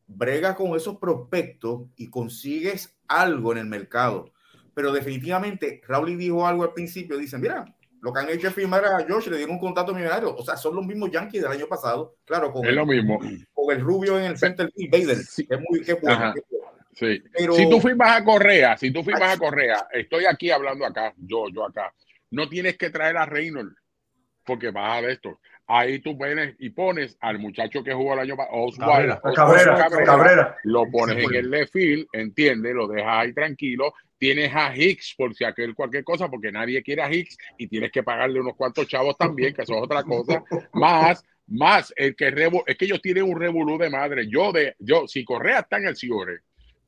bregas 0.07 0.57
con 0.57 0.77
esos 0.77 0.99
prospectos 0.99 1.83
y 1.97 2.11
consigues 2.11 2.95
algo 3.07 3.53
en 3.53 3.59
el 3.59 3.67
mercado. 3.67 4.33
Pero 4.75 4.93
definitivamente, 4.93 5.81
Raúl 5.87 6.19
dijo 6.19 6.47
algo 6.47 6.65
al 6.65 6.75
principio, 6.75 7.17
dicen, 7.17 7.41
mira, 7.41 7.65
Lo 8.01 8.13
que 8.13 8.21
han 8.21 8.29
hecho 8.29 8.49
es 8.49 8.55
firmar 8.55 8.85
a 8.85 9.05
Josh, 9.09 9.29
le 9.29 9.37
dieron 9.39 9.57
un 9.57 9.61
contrato 9.61 9.93
millonario. 9.93 10.35
O 10.35 10.45
sea, 10.45 10.57
son 10.57 10.77
los 10.77 10.87
mismos 10.87 11.11
Yankees 11.11 11.43
del 11.43 11.51
año 11.51 11.67
pasado. 11.67 12.17
Claro, 12.25 12.53
con, 12.53 12.65
es 12.65 12.73
lo 12.73 12.87
mismo. 12.87 13.19
con 13.53 13.77
el 13.77 13.81
rubio 13.81 14.19
en 14.19 14.27
el 14.27 14.39
center 14.39 14.71
Bader. 14.91 15.17
Sí. 15.19 15.47
Es 15.49 15.59
muy 15.69 15.83
qué 15.83 15.95
bueno. 15.95 16.33
Sí. 16.95 17.23
Pero... 17.33 17.55
Si 17.55 17.69
tú 17.69 17.81
firmas 17.81 18.21
a 18.21 18.25
Correa, 18.25 18.77
si 18.77 18.93
tú 18.93 19.03
firmas 19.03 19.35
a 19.35 19.39
Correa, 19.39 19.89
estoy 19.93 20.27
aquí 20.27 20.51
hablando 20.51 20.85
acá, 20.87 21.13
yo, 21.17 21.47
yo 21.53 21.65
acá. 21.65 21.93
No 22.31 22.49
tienes 22.49 22.77
que 22.77 22.91
traer 22.91 23.17
a 23.17 23.27
Reynolds 23.27 23.77
porque 24.45 24.71
vas 24.71 24.99
a 24.99 25.01
ver 25.01 25.11
esto. 25.11 25.41
Ahí 25.71 25.99
tú 25.99 26.17
vienes 26.17 26.57
y 26.59 26.71
pones 26.71 27.19
al 27.21 27.39
muchacho 27.39 27.85
que 27.85 27.93
jugó 27.93 28.15
el 28.15 28.21
año 28.21 28.37
pasado, 28.37 28.71
Cabrera, 28.79 29.21
Cabrera, 29.35 30.05
Cabrera, 30.05 30.57
lo 30.65 30.91
pones 30.91 31.23
en 31.23 31.35
el 31.35 31.51
left 31.51 31.73
field, 31.73 32.07
entiende, 32.15 32.73
lo 32.73 32.89
dejas 32.89 33.07
ahí 33.07 33.35
tranquilo. 33.35 33.93
Tienes 34.17 34.51
a 34.55 34.75
Hicks 34.75 35.15
por 35.17 35.35
si 35.35 35.45
aquel 35.45 35.75
cualquier 35.75 36.05
cosa, 36.05 36.29
porque 36.29 36.51
nadie 36.51 36.83
quiere 36.83 37.03
a 37.03 37.13
Hicks 37.13 37.37
y 37.59 37.69
tienes 37.69 37.93
que 37.93 38.03
pagarle 38.03 38.41
unos 38.41 38.57
cuantos 38.57 38.89
chavos 38.89 39.19
también, 39.19 39.53
que 39.53 39.61
eso 39.61 39.75
es 39.75 39.83
otra 39.83 40.03
cosa. 40.05 40.43
Más, 40.73 41.23
más, 41.49 41.93
el 41.97 42.15
que 42.17 42.29
es 42.67 42.77
que 42.77 42.85
ellos 42.85 43.01
tienen 43.01 43.25
un 43.25 43.39
revolú 43.39 43.79
de 43.79 43.91
madre. 43.91 44.27
Yo, 44.29 44.53
de, 44.53 44.75
yo, 44.79 45.07
si 45.07 45.25
Correa 45.25 45.61
está 45.61 45.79
en 45.79 45.87
el 45.89 45.97
Ciore, 45.97 46.41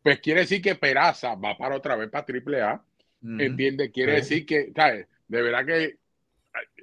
pues 0.02 0.20
quiere 0.20 0.40
decir 0.40 0.60
que 0.60 0.74
Peraza 0.74 1.34
va 1.34 1.56
para 1.56 1.76
otra 1.76 1.96
vez 1.96 2.10
para 2.10 2.24
Triple 2.24 2.60
A. 2.62 2.82
¿Entiende? 3.22 3.90
Quiere 3.90 4.16
decir 4.16 4.46
que, 4.46 4.72
¿sabes? 4.74 5.06
De 5.28 5.42
verdad 5.42 5.66
que 5.66 5.96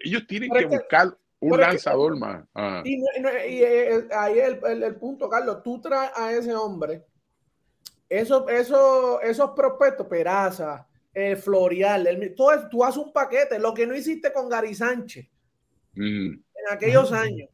ellos 0.04 0.26
tienen 0.28 0.52
que 0.52 0.66
buscar 0.66 1.18
un 1.40 1.60
lanzador 1.60 2.18
más. 2.18 2.44
Ah. 2.54 2.82
Y, 2.84 3.04
eh, 3.04 4.08
ahí 4.12 4.40
es 4.40 4.58
el, 4.64 4.96
punto, 4.96 5.30
Carlos. 5.30 5.62
Tú 5.64 5.80
traes 5.80 6.12
a 6.16 6.32
ese 6.34 6.56
hombre, 6.56 7.06
esos, 8.10 8.50
esos, 8.50 9.22
esos 9.24 9.52
prospectos, 9.52 10.08
Peraza, 10.08 10.88
eh, 11.14 11.36
Florial, 11.36 12.08
el, 12.08 12.36
todo, 12.36 12.70
tú 12.70 12.84
haces 12.84 12.98
un 12.98 13.12
paquete, 13.12 13.60
lo 13.60 13.74
que 13.74 13.86
no 13.86 13.96
hiciste 13.96 14.32
con 14.32 14.50
Gary 14.50 14.76
Sánchez 14.76 15.28
en 15.98 16.44
aquellos 16.70 17.12
años, 17.12 17.50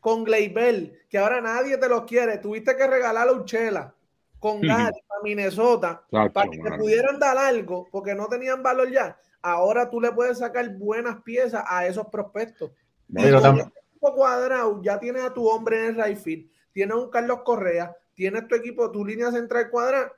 con 0.00 0.24
Gleibel, 0.24 0.98
que 1.08 1.18
ahora 1.18 1.40
nadie 1.40 1.78
te 1.78 1.88
los 1.88 2.02
quiere, 2.04 2.38
tuviste 2.38 2.76
que 2.76 2.86
regalar 2.86 3.28
a 3.28 3.32
Uchela 3.32 3.94
con 4.38 4.60
Gary 4.60 4.98
a 5.08 5.22
Minnesota 5.22 6.04
para 6.10 6.50
que 6.50 6.58
te 6.58 6.72
pudieran 6.76 7.18
dar 7.18 7.38
algo 7.38 7.86
porque 7.90 8.14
no 8.14 8.28
tenían 8.28 8.62
valor 8.62 8.90
ya. 8.90 9.16
Ahora 9.40 9.88
tú 9.88 10.00
le 10.00 10.12
puedes 10.12 10.38
sacar 10.38 10.68
buenas 10.76 11.22
piezas 11.22 11.64
a 11.66 11.86
esos 11.86 12.06
prospectos. 12.08 12.72
Pero 13.12 13.40
también. 13.40 13.72
cuadrado, 14.00 14.82
ya 14.82 14.98
tienes 14.98 15.24
a 15.24 15.32
tu 15.32 15.48
hombre 15.48 15.88
en 15.88 15.94
el 15.94 16.04
right 16.04 16.18
field, 16.18 16.50
tienes 16.72 16.96
a 16.96 16.98
un 16.98 17.10
Carlos 17.10 17.40
Correa, 17.44 17.96
tienes 18.14 18.48
tu 18.48 18.54
equipo, 18.54 18.90
tu 18.90 19.04
línea 19.04 19.30
central 19.30 19.70
cuadrada, 19.70 20.12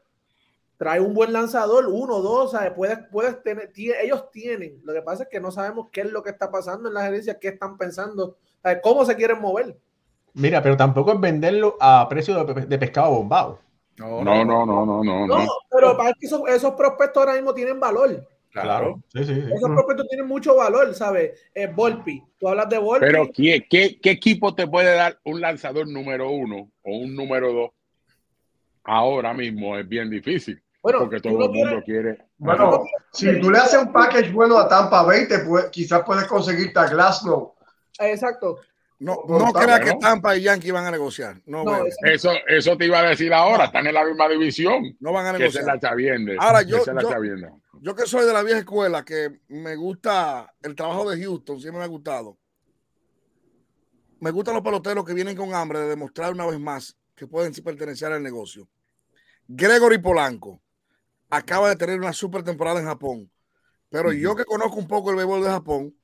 trae 0.76 1.00
un 1.00 1.14
buen 1.14 1.32
lanzador, 1.32 1.86
uno, 1.86 2.20
dos, 2.20 2.52
¿sabes? 2.52 2.72
Puedes, 2.72 2.98
puedes 3.10 3.42
tener, 3.42 3.70
ellos 3.76 4.30
tienen. 4.30 4.80
Lo 4.84 4.92
que 4.92 5.02
pasa 5.02 5.24
es 5.24 5.28
que 5.28 5.40
no 5.40 5.50
sabemos 5.50 5.88
qué 5.92 6.02
es 6.02 6.10
lo 6.10 6.22
que 6.22 6.30
está 6.30 6.50
pasando 6.50 6.88
en 6.88 6.94
la 6.94 7.02
gerencia, 7.02 7.38
qué 7.38 7.48
están 7.48 7.78
pensando, 7.78 8.36
¿sabes? 8.62 8.80
cómo 8.82 9.04
se 9.04 9.16
quieren 9.16 9.40
mover. 9.40 9.76
Mira, 10.34 10.60
pero 10.62 10.76
tampoco 10.76 11.12
es 11.12 11.20
venderlo 11.20 11.76
a 11.80 12.08
precio 12.08 12.44
de, 12.44 12.78
pescado 12.78 13.12
bombado. 13.12 13.60
No, 13.96 14.24
no, 14.24 14.44
no, 14.44 14.66
no, 14.66 14.84
no, 14.84 15.04
no. 15.04 15.26
No, 15.26 15.46
pero 15.70 15.96
para 15.96 16.12
que 16.14 16.26
esos, 16.26 16.42
esos 16.48 16.72
prospectos 16.72 17.20
ahora 17.20 17.34
mismo 17.34 17.54
tienen 17.54 17.78
valor. 17.78 18.26
Claro. 18.62 19.02
Sí, 19.12 19.24
sí, 19.24 19.32
Esos 19.32 19.70
prospectos 19.70 20.06
tienen 20.08 20.28
mucho 20.28 20.54
valor, 20.54 20.94
¿sabes? 20.94 21.50
Eh, 21.52 21.66
Volpi, 21.66 22.22
tú 22.38 22.48
hablas 22.48 22.68
de 22.68 22.78
Volpi. 22.78 23.04
Pero 23.04 23.28
¿qué, 23.32 23.66
qué, 23.68 23.98
¿qué, 24.00 24.10
equipo 24.12 24.54
te 24.54 24.68
puede 24.68 24.94
dar 24.94 25.18
un 25.24 25.40
lanzador 25.40 25.88
número 25.88 26.30
uno 26.30 26.70
o 26.84 26.96
un 26.96 27.16
número 27.16 27.52
dos? 27.52 27.70
Ahora 28.84 29.34
mismo 29.34 29.76
es 29.76 29.88
bien 29.88 30.08
difícil. 30.08 30.62
Bueno, 30.80 31.00
porque 31.00 31.20
todo 31.20 31.46
el 31.46 31.50
mundo 31.50 31.82
quiere. 31.84 32.18
Bueno, 32.36 32.84
si 33.12 33.40
tú 33.40 33.50
le 33.50 33.58
haces 33.58 33.82
un 33.82 33.92
package 33.92 34.30
bueno 34.30 34.56
a 34.56 34.68
Tampa 34.68 35.02
Bay, 35.02 35.26
te 35.26 35.40
puede, 35.40 35.70
quizás 35.70 36.02
puedes 36.06 36.26
conseguirte 36.26 36.78
a 36.78 36.86
Glasnow. 36.86 37.54
Exacto. 37.98 38.58
No, 39.04 39.18
no 39.28 39.52
crea 39.52 39.80
que 39.80 39.92
Tampa 40.00 40.34
y 40.34 40.40
Yankee 40.44 40.70
van 40.70 40.86
a 40.86 40.90
negociar. 40.90 41.38
No, 41.44 41.62
eso, 42.04 42.32
eso 42.48 42.74
te 42.78 42.86
iba 42.86 43.00
a 43.00 43.10
decir 43.10 43.34
ahora. 43.34 43.66
Están 43.66 43.86
en 43.86 43.92
la 43.92 44.02
misma 44.02 44.26
división. 44.30 44.96
No 44.98 45.12
van 45.12 45.26
a 45.26 45.32
negociar. 45.32 45.62
Que 45.62 45.78
se 45.78 46.32
la 46.32 46.42
Ahora, 46.42 46.62
yo, 46.62 46.82
yo, 46.82 47.60
yo 47.82 47.94
que 47.94 48.06
soy 48.06 48.24
de 48.24 48.32
la 48.32 48.42
vieja 48.42 48.60
escuela, 48.60 49.04
que 49.04 49.40
me 49.48 49.76
gusta 49.76 50.54
el 50.62 50.74
trabajo 50.74 51.10
de 51.10 51.22
Houston, 51.22 51.60
siempre 51.60 51.80
me 51.80 51.84
ha 51.84 51.88
gustado. 51.88 52.38
Me 54.20 54.30
gustan 54.30 54.54
los 54.54 54.62
peloteros 54.62 55.04
que 55.04 55.12
vienen 55.12 55.36
con 55.36 55.52
hambre 55.54 55.80
de 55.80 55.88
demostrar 55.88 56.32
una 56.32 56.46
vez 56.46 56.58
más 56.58 56.96
que 57.14 57.26
pueden 57.26 57.52
pertenecer 57.52 58.10
al 58.10 58.22
negocio. 58.22 58.66
Gregory 59.46 59.98
Polanco 59.98 60.62
acaba 61.28 61.68
de 61.68 61.76
tener 61.76 61.98
una 61.98 62.14
super 62.14 62.42
temporada 62.42 62.80
en 62.80 62.86
Japón, 62.86 63.30
pero 63.90 64.14
yo 64.14 64.34
que 64.34 64.46
conozco 64.46 64.76
un 64.76 64.88
poco 64.88 65.10
el 65.10 65.16
béisbol 65.16 65.42
de 65.42 65.50
Japón, 65.50 65.94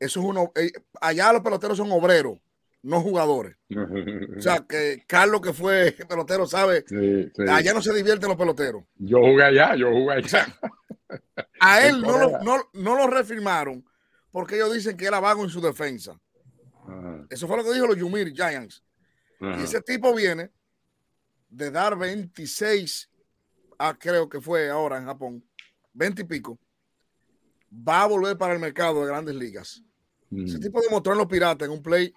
eso 0.00 0.20
es 0.20 0.26
uno. 0.26 0.52
Eh, 0.56 0.72
allá 1.00 1.32
los 1.32 1.42
peloteros 1.42 1.76
son 1.76 1.92
obreros 1.92 2.38
no 2.82 3.00
jugadores. 3.00 3.56
o 4.36 4.40
sea, 4.40 4.64
que 4.66 5.04
Carlos, 5.06 5.40
que 5.40 5.52
fue 5.52 5.92
pelotero, 6.08 6.46
sabe, 6.46 6.84
allá 7.48 7.74
no 7.74 7.82
se 7.82 7.94
divierten 7.94 8.28
los 8.28 8.38
peloteros. 8.38 8.84
Yo 8.96 9.18
jugué 9.18 9.44
allá, 9.44 9.76
yo 9.76 9.90
jugué 9.90 10.14
allá. 10.14 10.58
a 11.60 11.80
él 11.86 12.00
no 12.00 12.18
lo, 12.18 12.42
no, 12.42 12.70
no 12.72 12.94
lo, 12.96 13.06
refirmaron 13.06 13.84
porque 14.30 14.56
ellos 14.56 14.72
dicen 14.72 14.96
que 14.96 15.06
era 15.06 15.20
vago 15.20 15.42
en 15.44 15.50
su 15.50 15.60
defensa. 15.60 16.18
Eso 17.28 17.46
fue 17.46 17.56
lo 17.56 17.64
que 17.64 17.72
dijo 17.72 17.86
los 17.86 17.96
Yumir 17.96 18.32
Giants. 18.32 18.82
Y 19.40 19.62
ese 19.62 19.80
tipo 19.80 20.14
viene 20.14 20.50
de 21.48 21.70
dar 21.70 21.96
26, 21.96 23.10
ah, 23.78 23.96
creo 23.98 24.28
que 24.28 24.40
fue 24.40 24.68
ahora 24.68 24.98
en 24.98 25.06
Japón, 25.06 25.44
20 25.92 26.22
y 26.22 26.24
pico, 26.24 26.58
va 27.72 28.02
a 28.02 28.06
volver 28.06 28.36
para 28.36 28.54
el 28.54 28.60
mercado 28.60 29.00
de 29.00 29.06
grandes 29.06 29.34
ligas. 29.34 29.82
Ese 30.30 30.58
tipo 30.60 30.80
demostró 30.80 31.12
en 31.12 31.18
los 31.18 31.26
Piratas 31.26 31.66
en 31.66 31.72
un 31.72 31.82
play 31.82 32.14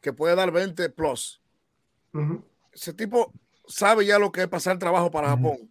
que 0.00 0.12
puede 0.12 0.34
dar 0.34 0.50
20 0.50 0.90
plus. 0.90 1.40
Ese 2.72 2.92
tipo 2.92 3.32
sabe 3.66 4.04
ya 4.04 4.18
lo 4.18 4.32
que 4.32 4.42
es 4.42 4.48
pasar 4.48 4.78
trabajo 4.78 5.10
para 5.10 5.28
Japón. 5.28 5.70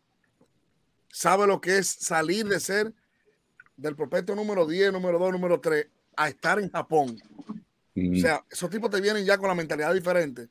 Sabe 1.09 1.45
lo 1.47 1.59
que 1.59 1.77
es 1.77 1.87
salir 1.87 2.47
de 2.47 2.59
ser 2.59 2.93
del 3.75 3.95
prospecto 3.95 4.35
número 4.35 4.65
10, 4.65 4.93
número 4.93 5.19
2, 5.19 5.33
número 5.33 5.59
3 5.59 5.87
a 6.15 6.29
estar 6.29 6.59
en 6.59 6.69
Japón. 6.69 7.17
O 7.95 8.15
sea, 8.19 8.45
esos 8.49 8.69
tipos 8.69 8.89
te 8.89 9.01
vienen 9.01 9.25
ya 9.25 9.37
con 9.37 9.49
la 9.49 9.55
mentalidad 9.55 9.93
diferente 9.93 10.47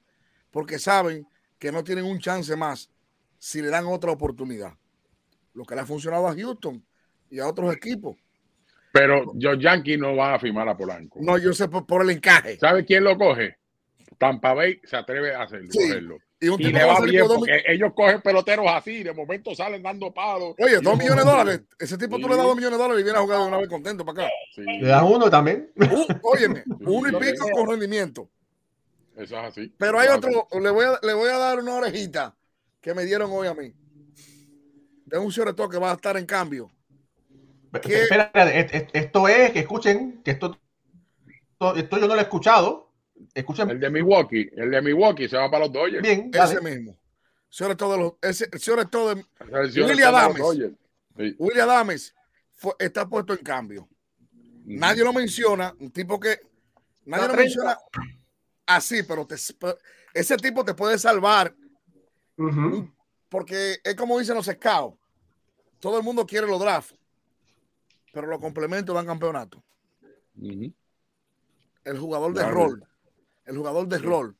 porque 0.50 0.78
saben 0.78 1.26
que 1.58 1.72
no 1.72 1.82
tienen 1.82 2.04
un 2.04 2.18
chance 2.18 2.54
más 2.56 2.90
si 3.38 3.62
le 3.62 3.68
dan 3.68 3.86
otra 3.86 4.10
oportunidad. 4.10 4.74
Lo 5.54 5.64
que 5.64 5.74
le 5.74 5.80
ha 5.80 5.86
funcionado 5.86 6.28
a 6.28 6.34
Houston 6.34 6.84
y 7.30 7.38
a 7.38 7.48
otros 7.48 7.74
equipos. 7.74 8.16
Pero 8.92 9.32
los 9.38 9.58
Yankees 9.58 9.98
no 9.98 10.16
van 10.16 10.34
a 10.34 10.38
firmar 10.38 10.68
a 10.68 10.76
Polanco. 10.76 11.18
No, 11.22 11.38
yo 11.38 11.52
sé 11.52 11.68
por, 11.68 12.02
el 12.02 12.10
encaje. 12.10 12.56
¿Sabe 12.58 12.84
quién 12.84 13.04
lo 13.04 13.16
coge? 13.16 13.56
Tampa 14.18 14.52
Bay 14.52 14.80
se 14.84 14.96
atreve 14.96 15.34
a 15.34 15.42
hacerlo. 15.42 16.18
Y, 16.42 16.48
un 16.48 16.58
le 16.58 16.84
va 16.84 17.00
bien 17.00 17.26
porque 17.26 17.62
ellos 17.66 17.92
cogen 17.94 18.22
peloteros 18.22 18.66
así, 18.68 19.02
de 19.02 19.12
momento 19.12 19.54
salen 19.54 19.82
dando 19.82 20.12
palos. 20.12 20.54
Oye, 20.58 20.80
dos 20.80 20.96
millones 20.96 21.24
de 21.24 21.30
dólares. 21.30 21.60
Ese 21.78 21.98
tipo 21.98 22.18
tú 22.18 22.28
le 22.28 22.36
das 22.36 22.44
dos 22.44 22.56
millones 22.56 22.78
de 22.78 22.82
dólares 22.82 23.00
y 23.02 23.04
viene 23.04 23.18
a 23.18 23.22
jugar 23.22 23.40
de 23.40 23.46
una 23.46 23.58
vez 23.58 23.68
contento 23.68 24.04
para 24.04 24.24
acá. 24.24 24.32
Le 24.56 24.88
das 24.88 25.02
uno 25.02 25.28
también. 25.30 25.70
Uh, 25.76 26.06
óyeme, 26.22 26.64
uno 26.80 27.08
y 27.08 27.20
pico 27.20 27.46
con 27.50 27.68
rendimiento. 27.68 28.30
Eso 29.16 29.38
es 29.38 29.44
así. 29.44 29.74
Pero 29.76 29.98
hay 29.98 30.08
otro, 30.08 30.48
le 30.58 30.70
voy, 30.70 30.86
a, 30.86 30.98
le 31.06 31.12
voy 31.12 31.28
a 31.28 31.36
dar 31.36 31.58
una 31.58 31.74
orejita 31.74 32.34
que 32.80 32.94
me 32.94 33.04
dieron 33.04 33.30
hoy 33.32 33.46
a 33.46 33.54
mí. 33.54 33.74
De 35.04 35.18
un 35.18 35.30
todo 35.32 35.68
que 35.68 35.78
va 35.78 35.90
a 35.90 35.94
estar 35.94 36.16
en 36.16 36.24
cambio. 36.24 36.70
Espera, 37.72 38.30
esto 38.34 39.28
es, 39.28 39.52
que 39.52 39.60
escuchen, 39.60 40.22
que 40.24 40.32
esto, 40.32 40.58
esto 41.76 41.98
yo 41.98 42.08
no 42.08 42.14
lo 42.14 42.20
he 42.20 42.22
escuchado 42.22 42.90
el 43.34 43.80
de 43.80 43.90
Milwaukee, 43.90 44.50
el 44.56 44.70
de 44.70 44.82
Milwaukee 44.82 45.28
se 45.28 45.36
va 45.36 45.50
para 45.50 45.64
los 45.64 45.72
Dodgers. 45.72 46.02
Bien, 46.02 46.30
ese 46.32 46.60
mismo. 46.60 46.96
Sobre 47.48 47.74
todo, 47.74 47.96
los, 47.96 48.12
ese, 48.22 48.48
sobre 48.58 48.86
todo 48.86 49.14
William 49.50 50.14
Adames. 50.14 50.40
William 51.38 51.68
Adames 51.68 52.14
está 52.78 53.08
puesto 53.08 53.32
en 53.32 53.40
cambio. 53.40 53.88
Nadie 54.64 55.02
lo 55.02 55.12
menciona, 55.12 55.74
un 55.80 55.90
tipo 55.90 56.18
que 56.18 56.40
nadie 57.04 57.28
lo 57.28 57.34
menciona 57.34 57.76
así, 58.66 59.02
pero 59.02 59.26
ese 60.14 60.36
tipo 60.36 60.64
te 60.64 60.74
puede 60.74 60.98
salvar 60.98 61.54
porque 63.28 63.78
es 63.82 63.94
como 63.94 64.18
dicen 64.18 64.36
los 64.36 64.46
scouts. 64.46 64.98
Todo 65.78 65.98
el 65.98 66.04
mundo 66.04 66.26
quiere 66.26 66.46
los 66.46 66.60
drafts, 66.60 66.94
pero 68.12 68.26
los 68.26 68.40
complementos 68.40 68.94
dan 68.94 69.06
campeonato. 69.06 69.62
El 71.84 71.98
jugador 71.98 72.34
de 72.34 72.46
rol 72.46 72.86
el 73.50 73.56
jugador 73.56 73.88
de 73.88 73.98
rol, 73.98 74.36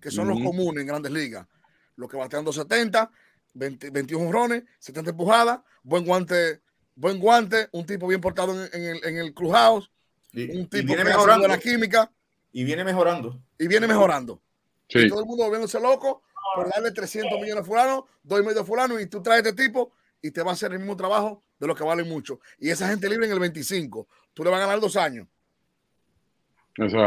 que 0.00 0.10
son 0.10 0.28
los 0.28 0.40
comunes 0.40 0.82
en 0.82 0.86
grandes 0.88 1.12
ligas. 1.12 1.46
Los 1.96 2.10
que 2.10 2.16
batean 2.16 2.44
270, 2.44 3.10
21 3.54 4.32
rones, 4.32 4.64
70 4.80 5.10
empujadas, 5.10 5.60
buen 5.82 6.04
guante, 6.04 6.60
buen 6.96 7.20
guante, 7.20 7.68
un 7.72 7.86
tipo 7.86 8.06
bien 8.08 8.20
portado 8.20 8.52
en, 8.66 8.82
el, 8.82 9.04
en 9.04 9.18
el 9.18 9.32
clubhouse, 9.32 9.90
un 10.34 10.68
tipo 10.68 10.86
viene 10.86 11.04
mejorando 11.04 11.46
la 11.46 11.58
química. 11.58 12.10
Y 12.52 12.64
viene 12.64 12.84
mejorando. 12.84 13.40
Y 13.58 13.68
viene 13.68 13.86
mejorando. 13.86 14.42
todo 14.88 15.20
el 15.20 15.26
mundo 15.26 15.44
volviéndose 15.44 15.80
loco 15.80 16.22
por 16.54 16.68
darle 16.68 16.90
300 16.90 17.40
millones 17.40 17.62
a 17.62 17.64
fulano, 17.64 18.06
dos 18.22 18.40
y 18.40 18.44
medio 18.44 18.62
a 18.62 18.64
fulano, 18.64 18.98
y 18.98 19.06
tú 19.06 19.22
traes 19.22 19.46
este 19.46 19.64
tipo 19.64 19.92
y 20.20 20.32
te 20.32 20.42
va 20.42 20.50
a 20.50 20.54
hacer 20.54 20.72
el 20.72 20.78
mismo 20.78 20.96
trabajo 20.96 21.42
de 21.62 21.68
lo 21.68 21.76
que 21.76 21.84
vale 21.84 22.02
mucho. 22.02 22.40
Y 22.58 22.70
esa 22.70 22.88
gente 22.88 23.08
libre 23.08 23.26
en 23.26 23.32
el 23.32 23.38
25, 23.38 24.08
tú 24.34 24.42
le 24.42 24.50
vas 24.50 24.58
a 24.58 24.66
ganar 24.66 24.80
dos 24.80 24.96
años. 24.96 25.28
Eso 26.76 26.98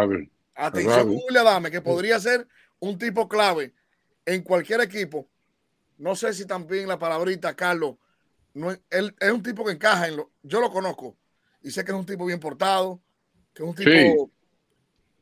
Atención 0.55 1.09
con 1.09 1.09
William 1.27 1.45
Adame, 1.45 1.69
que 1.69 1.81
podría 1.81 2.17
ser 2.21 2.47
un 2.79 2.97
tipo 2.97 3.27
clave 3.27 3.73
en 4.25 4.41
cualquier 4.43 4.79
equipo. 4.79 5.27
No 5.97 6.15
sé 6.15 6.33
si 6.33 6.47
también 6.47 6.87
la 6.87 6.97
palabrita, 6.97 7.53
Carlos, 7.53 7.95
no, 8.53 8.71
él 8.71 9.13
es 9.19 9.29
un 9.29 9.43
tipo 9.43 9.65
que 9.65 9.73
encaja 9.73 10.07
en 10.07 10.15
lo. 10.15 10.31
Yo 10.41 10.61
lo 10.61 10.71
conozco 10.71 11.17
y 11.61 11.71
sé 11.71 11.83
que 11.83 11.91
es 11.91 11.97
un 11.97 12.05
tipo 12.05 12.25
bien 12.25 12.39
portado, 12.39 13.01
que 13.53 13.61
es 13.61 13.67
un 13.67 13.75
tipo 13.75 14.31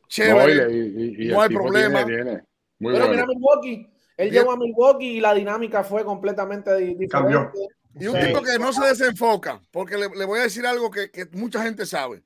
chévere. 0.10 1.26
No, 1.26 1.41
hay 1.41 1.50
problema. 1.50 2.06
Pero 2.06 2.43
mira 2.78 3.26
Milwaukee, 3.26 3.89
él 4.15 4.30
llegó 4.30 4.52
a 4.52 4.58
Milwaukee 4.58 5.17
y 5.17 5.19
la 5.19 5.34
dinámica 5.34 5.84
fue 5.84 6.06
completamente 6.06 6.76
diferente. 6.76 7.50
Y 7.99 8.08
un 8.08 8.19
tipo 8.19 8.41
que 8.41 8.58
no 8.58 8.73
se 8.73 8.86
desenfoca, 8.86 9.62
porque 9.71 9.97
le, 9.97 10.08
voy 10.25 10.39
a 10.39 10.43
decir 10.43 10.65
algo 10.65 10.89
que, 10.89 11.12
que, 11.12 11.25
mucha 11.34 11.62
gente 11.62 11.86
sabe. 11.86 12.23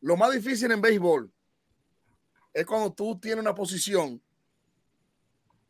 Lo 0.00 0.16
más 0.16 0.32
difícil 0.32 0.70
en 0.70 0.80
béisbol 0.80 1.32
es 2.54 2.66
cuando 2.66 2.92
tú 2.92 3.18
tienes 3.18 3.40
una 3.40 3.54
posición 3.54 4.22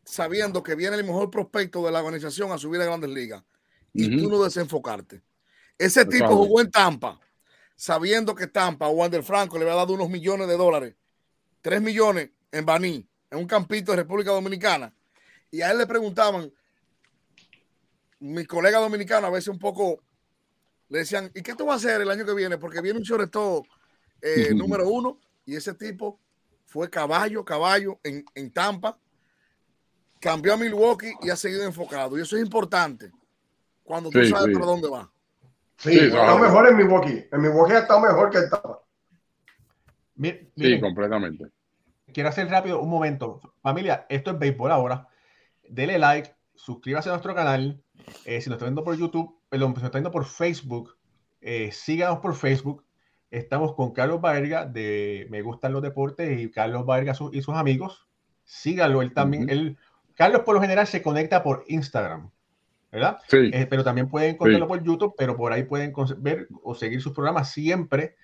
sabiendo 0.04 0.62
que 0.62 0.74
viene 0.74 0.96
el 0.96 1.04
mejor 1.04 1.30
prospecto 1.30 1.84
de 1.84 1.92
la 1.92 2.00
organización 2.00 2.50
a 2.52 2.58
subir 2.58 2.80
a 2.80 2.84
grandes 2.84 3.10
ligas 3.10 3.42
y 3.92 4.16
tú 4.16 4.28
no 4.28 4.42
desenfocarte. 4.42 5.22
Ese 5.76 6.04
tipo 6.04 6.28
jugó 6.28 6.60
en 6.60 6.70
Tampa, 6.70 7.20
sabiendo 7.76 8.34
que 8.34 8.46
Tampa, 8.46 8.88
Wander 8.88 9.22
Franco 9.22 9.56
le 9.56 9.64
había 9.64 9.76
dado 9.76 9.92
unos 9.94 10.08
millones 10.08 10.48
de 10.48 10.56
dólares, 10.56 10.94
tres 11.60 11.80
millones 11.80 12.30
en 12.50 12.66
Baní, 12.66 13.06
en 13.30 13.38
un 13.38 13.46
campito 13.46 13.92
de 13.92 13.98
República 13.98 14.30
Dominicana, 14.30 14.94
y 15.50 15.62
a 15.62 15.70
él 15.70 15.78
le 15.78 15.86
preguntaban, 15.86 16.52
mi 18.20 18.44
colega 18.44 18.78
dominicano 18.78 19.26
a 19.26 19.30
veces 19.30 19.48
un 19.48 19.58
poco 19.58 20.00
le 20.88 21.00
decían, 21.00 21.30
¿y 21.34 21.42
qué 21.42 21.54
tú 21.54 21.66
vas 21.66 21.84
a 21.84 21.88
hacer 21.88 22.00
el 22.00 22.10
año 22.10 22.24
que 22.24 22.34
viene? 22.34 22.56
Porque 22.58 22.80
viene 22.80 22.98
un 22.98 23.04
shortstop 23.04 23.66
eh, 24.22 24.54
número 24.54 24.88
uno 24.88 25.18
y 25.44 25.54
ese 25.54 25.74
tipo 25.74 26.18
fue 26.64 26.88
caballo, 26.88 27.44
caballo 27.44 27.98
en, 28.02 28.24
en, 28.34 28.50
Tampa, 28.50 28.98
cambió 30.20 30.54
a 30.54 30.56
Milwaukee 30.56 31.12
y 31.22 31.30
ha 31.30 31.36
seguido 31.36 31.64
enfocado. 31.64 32.18
Y 32.18 32.22
eso 32.22 32.36
es 32.36 32.42
importante 32.42 33.10
cuando 33.84 34.10
tú 34.10 34.24
sabes 34.24 34.56
por 34.56 34.66
dónde 34.66 34.88
va. 34.88 35.10
Sí, 35.76 35.98
está 35.98 36.36
mejor 36.36 36.68
en 36.68 36.76
Milwaukee. 36.76 37.26
En 37.30 37.40
Milwaukee 37.40 37.74
ha 37.74 37.78
estado 37.80 38.00
mejor 38.00 38.30
que 38.30 38.38
en 38.38 38.50
Tampa. 38.50 38.80
sí, 40.56 40.80
completamente. 40.80 41.46
Quiero 42.12 42.30
hacer 42.30 42.48
rápido 42.48 42.80
un 42.80 42.90
momento. 42.90 43.40
Familia, 43.62 44.06
esto 44.08 44.32
es 44.32 44.38
béisbol 44.38 44.72
ahora. 44.72 45.08
Dele 45.68 45.98
like, 45.98 46.34
suscríbase 46.54 47.10
a 47.10 47.12
nuestro 47.12 47.34
canal. 47.34 47.82
Eh, 48.24 48.40
si 48.40 48.50
nos 48.50 48.56
está 48.56 48.66
viendo 48.66 48.84
por 48.84 48.96
YouTube, 48.96 49.38
perdón, 49.48 49.74
si 49.74 49.80
nos 49.80 49.84
está 49.84 49.98
viendo 49.98 50.10
por 50.10 50.24
Facebook, 50.24 50.96
eh, 51.40 51.70
síganos 51.72 52.18
por 52.18 52.34
Facebook. 52.34 52.84
Estamos 53.30 53.74
con 53.74 53.92
Carlos 53.92 54.20
Varga 54.20 54.64
de 54.64 55.26
Me 55.30 55.42
Gustan 55.42 55.72
los 55.72 55.82
Deportes 55.82 56.40
y 56.40 56.50
Carlos 56.50 56.86
Varga 56.86 57.14
y 57.32 57.42
sus 57.42 57.54
amigos. 57.54 58.08
Síganlo, 58.44 59.02
él 59.02 59.12
también. 59.12 59.48
él, 59.50 59.76
Carlos 60.14 60.42
por 60.42 60.54
lo 60.54 60.60
general 60.60 60.86
se 60.86 61.02
conecta 61.02 61.42
por 61.42 61.64
Instagram, 61.68 62.30
¿verdad? 62.90 63.18
Sí. 63.28 63.50
Eh, 63.52 63.66
pero 63.68 63.84
también 63.84 64.08
pueden 64.08 64.30
encontrarlo 64.30 64.66
por 64.66 64.82
YouTube, 64.82 65.14
pero 65.16 65.36
por 65.36 65.52
ahí 65.52 65.64
pueden 65.64 65.92
ver 66.18 66.48
o 66.62 66.74
seguir 66.74 67.02
sus 67.02 67.12
programas 67.12 67.52
siempre, 67.52 68.16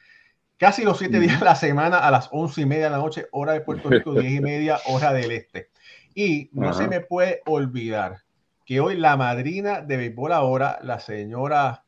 casi 0.56 0.82
los 0.82 0.98
siete 0.98 1.20
días 1.20 1.38
de 1.38 1.44
la 1.44 1.54
semana 1.54 1.98
a 1.98 2.10
las 2.10 2.28
once 2.32 2.62
y 2.62 2.66
media 2.66 2.84
de 2.84 2.90
la 2.90 2.98
noche, 2.98 3.26
hora 3.30 3.52
de 3.52 3.60
Puerto 3.60 3.90
Rico, 3.90 4.12
diez 4.20 4.32
y 4.32 4.40
media, 4.40 4.78
hora 4.86 5.12
del 5.12 5.30
este. 5.30 5.70
Y 6.14 6.50
no 6.52 6.72
se 6.72 6.88
me 6.88 7.00
puede 7.00 7.42
olvidar 7.44 8.23
que 8.64 8.80
hoy 8.80 8.96
la 8.96 9.16
madrina 9.16 9.80
de 9.80 9.96
béisbol 9.96 10.32
ahora, 10.32 10.78
la 10.82 11.00
señora 11.00 11.84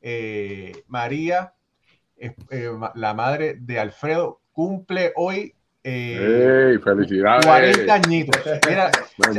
eh, 0.00 0.72
María, 0.86 1.54
eh, 2.16 2.70
la 2.94 3.14
madre 3.14 3.56
de 3.60 3.78
Alfredo, 3.78 4.42
cumple 4.52 5.12
hoy 5.16 5.54
eh, 5.82 6.78
felicidades. 6.82 7.46
40 7.46 7.94
añitos. 7.94 8.42
Mira, 8.68 8.90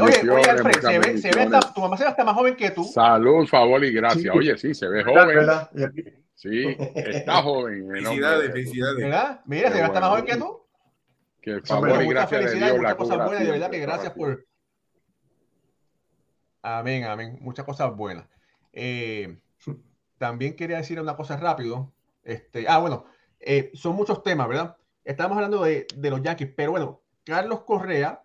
oye, 0.02 0.32
oye, 0.32 0.50
Alfred, 0.50 0.82
se 0.82 1.00
ve, 1.00 1.18
se 1.18 1.32
ve 1.32 1.42
hasta, 1.44 1.74
tu 1.74 1.82
mamá 1.82 1.98
se 1.98 2.04
ve 2.04 2.10
hasta 2.10 2.24
más 2.24 2.36
joven 2.36 2.56
que 2.56 2.72
tú. 2.72 2.84
Salud, 2.84 3.46
favor 3.46 3.84
y 3.84 3.92
gracias. 3.92 4.36
Oye, 4.36 4.58
sí, 4.58 4.74
se 4.74 4.88
ve 4.88 5.04
joven. 5.04 5.46
Sí, 6.34 6.76
está 6.96 7.42
joven. 7.44 7.88
Felicidades, 7.92 8.52
felicidades. 8.52 8.98
¿Verdad? 8.98 9.42
Mira, 9.46 9.70
se 9.70 9.76
ve 9.76 9.84
hasta 9.84 10.00
más 10.00 10.10
joven 10.10 10.26
que 10.26 10.38
tú. 10.38 10.60
Que 11.42 11.62
favor 11.62 12.04
y 12.04 12.08
gracias 12.08 12.46
de 12.46 12.56
Dios, 12.56 12.78
muchas 12.78 12.96
cosas 12.96 13.18
buenas, 13.18 13.46
de 13.46 13.52
verdad 13.52 13.70
que 13.70 13.80
gracias 13.80 14.14
por. 14.14 14.46
Amén, 16.62 17.06
amén. 17.06 17.38
Muchas 17.42 17.66
cosas 17.66 17.96
buenas. 17.96 18.28
Eh, 18.74 19.40
también 20.18 20.56
quería 20.56 20.78
decir 20.78 21.00
una 21.00 21.16
cosa 21.16 21.38
rápido. 21.38 21.94
Este, 22.24 22.68
ah, 22.68 22.80
bueno, 22.80 23.06
eh, 23.40 23.72
son 23.74 23.96
muchos 23.96 24.24
temas, 24.24 24.48
¿verdad? 24.48 24.78
Estamos 25.04 25.36
hablando 25.38 25.64
de, 25.64 25.88
de, 25.96 26.10
los 26.10 26.22
Yankees, 26.22 26.52
pero 26.56 26.72
bueno, 26.72 27.02
Carlos 27.24 27.64
Correa, 27.64 28.24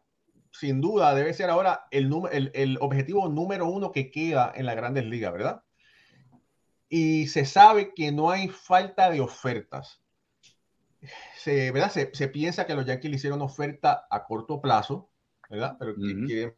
sin 0.51 0.81
duda, 0.81 1.15
debe 1.15 1.33
ser 1.35 1.51
ahora 1.51 1.87
el, 1.91 2.13
el, 2.33 2.51
el 2.55 2.79
objetivo 2.81 3.29
número 3.29 3.67
uno 3.67 3.93
que 3.93 4.11
queda 4.11 4.53
en 4.55 4.67
las 4.67 4.77
grandes 4.77 5.05
ligas, 5.05 5.33
¿verdad? 5.33 5.63
Y 6.89 7.29
se 7.29 7.45
sabe 7.45 7.95
que 7.95 8.13
no 8.13 8.31
hay 8.31 8.49
falta 8.49 9.11
de 9.11 9.21
ofertas 9.21 10.05
se, 11.37 11.71
¿verdad? 11.71 11.91
Se, 11.91 12.29
piensa 12.29 12.67
que 12.67 12.75
los 12.75 12.87
Yankees 12.87 13.11
le 13.11 13.17
hicieron 13.17 13.43
oferta 13.43 14.07
a 14.11 14.25
corto 14.25 14.61
plazo, 14.61 15.11
¿verdad? 15.51 15.77
Pero 15.79 15.95
que 15.95 16.57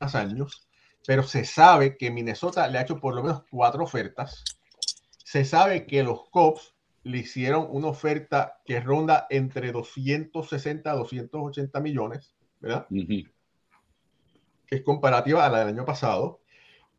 años. 0.00 0.68
Pero 1.06 1.22
se 1.22 1.44
sabe 1.44 1.96
que 1.96 2.10
Minnesota 2.10 2.66
le 2.68 2.78
ha 2.78 2.82
hecho 2.82 3.00
por 3.00 3.14
lo 3.14 3.22
menos 3.22 3.42
cuatro 3.50 3.84
ofertas. 3.84 4.44
Se 5.24 5.44
sabe 5.44 5.86
que 5.86 6.02
los 6.02 6.28
Cubs 6.30 6.74
le 7.02 7.18
hicieron 7.18 7.66
una 7.70 7.88
oferta 7.88 8.60
que 8.64 8.80
ronda 8.80 9.26
entre 9.30 9.72
260 9.72 10.90
a 10.90 10.94
280 10.94 11.80
millones, 11.80 12.34
¿verdad? 12.60 12.86
Que 14.66 14.76
es 14.76 14.82
comparativa 14.82 15.44
a 15.44 15.48
la 15.48 15.60
del 15.60 15.68
año 15.68 15.84
pasado. 15.84 16.40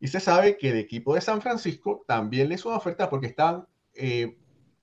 Y 0.00 0.08
se 0.08 0.18
sabe 0.18 0.58
que 0.58 0.70
el 0.70 0.78
equipo 0.78 1.14
de 1.14 1.20
San 1.20 1.40
Francisco 1.40 2.04
también 2.08 2.48
le 2.48 2.56
hizo 2.56 2.68
una 2.68 2.78
oferta 2.78 3.08
porque 3.08 3.28
estaban 3.28 3.66
eh, 3.94 4.36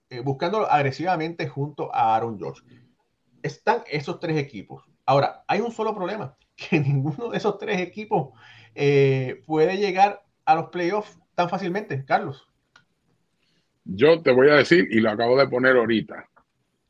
eh, 0.09 0.21
buscándolo 0.21 0.71
agresivamente 0.71 1.47
junto 1.47 1.93
a 1.93 2.15
Aaron 2.15 2.39
George. 2.39 2.61
Están 3.43 3.83
esos 3.89 4.19
tres 4.19 4.37
equipos. 4.37 4.83
Ahora, 5.09 5.43
hay 5.47 5.59
un 5.59 5.71
solo 5.71 5.95
problema, 5.95 6.37
que 6.55 6.79
ninguno 6.79 7.29
de 7.29 7.37
esos 7.37 7.57
tres 7.57 7.81
equipos 7.81 8.29
eh, 8.75 9.41
puede 9.47 9.77
llegar 9.77 10.21
a 10.45 10.53
los 10.53 10.69
playoffs 10.69 11.17
tan 11.33 11.49
fácilmente, 11.49 12.05
Carlos. 12.05 12.47
Yo 13.85 14.21
te 14.21 14.31
voy 14.31 14.51
a 14.51 14.57
decir, 14.57 14.87
y 14.91 14.99
lo 14.99 15.09
acabo 15.09 15.35
de 15.35 15.47
poner 15.47 15.77
ahorita, 15.77 16.29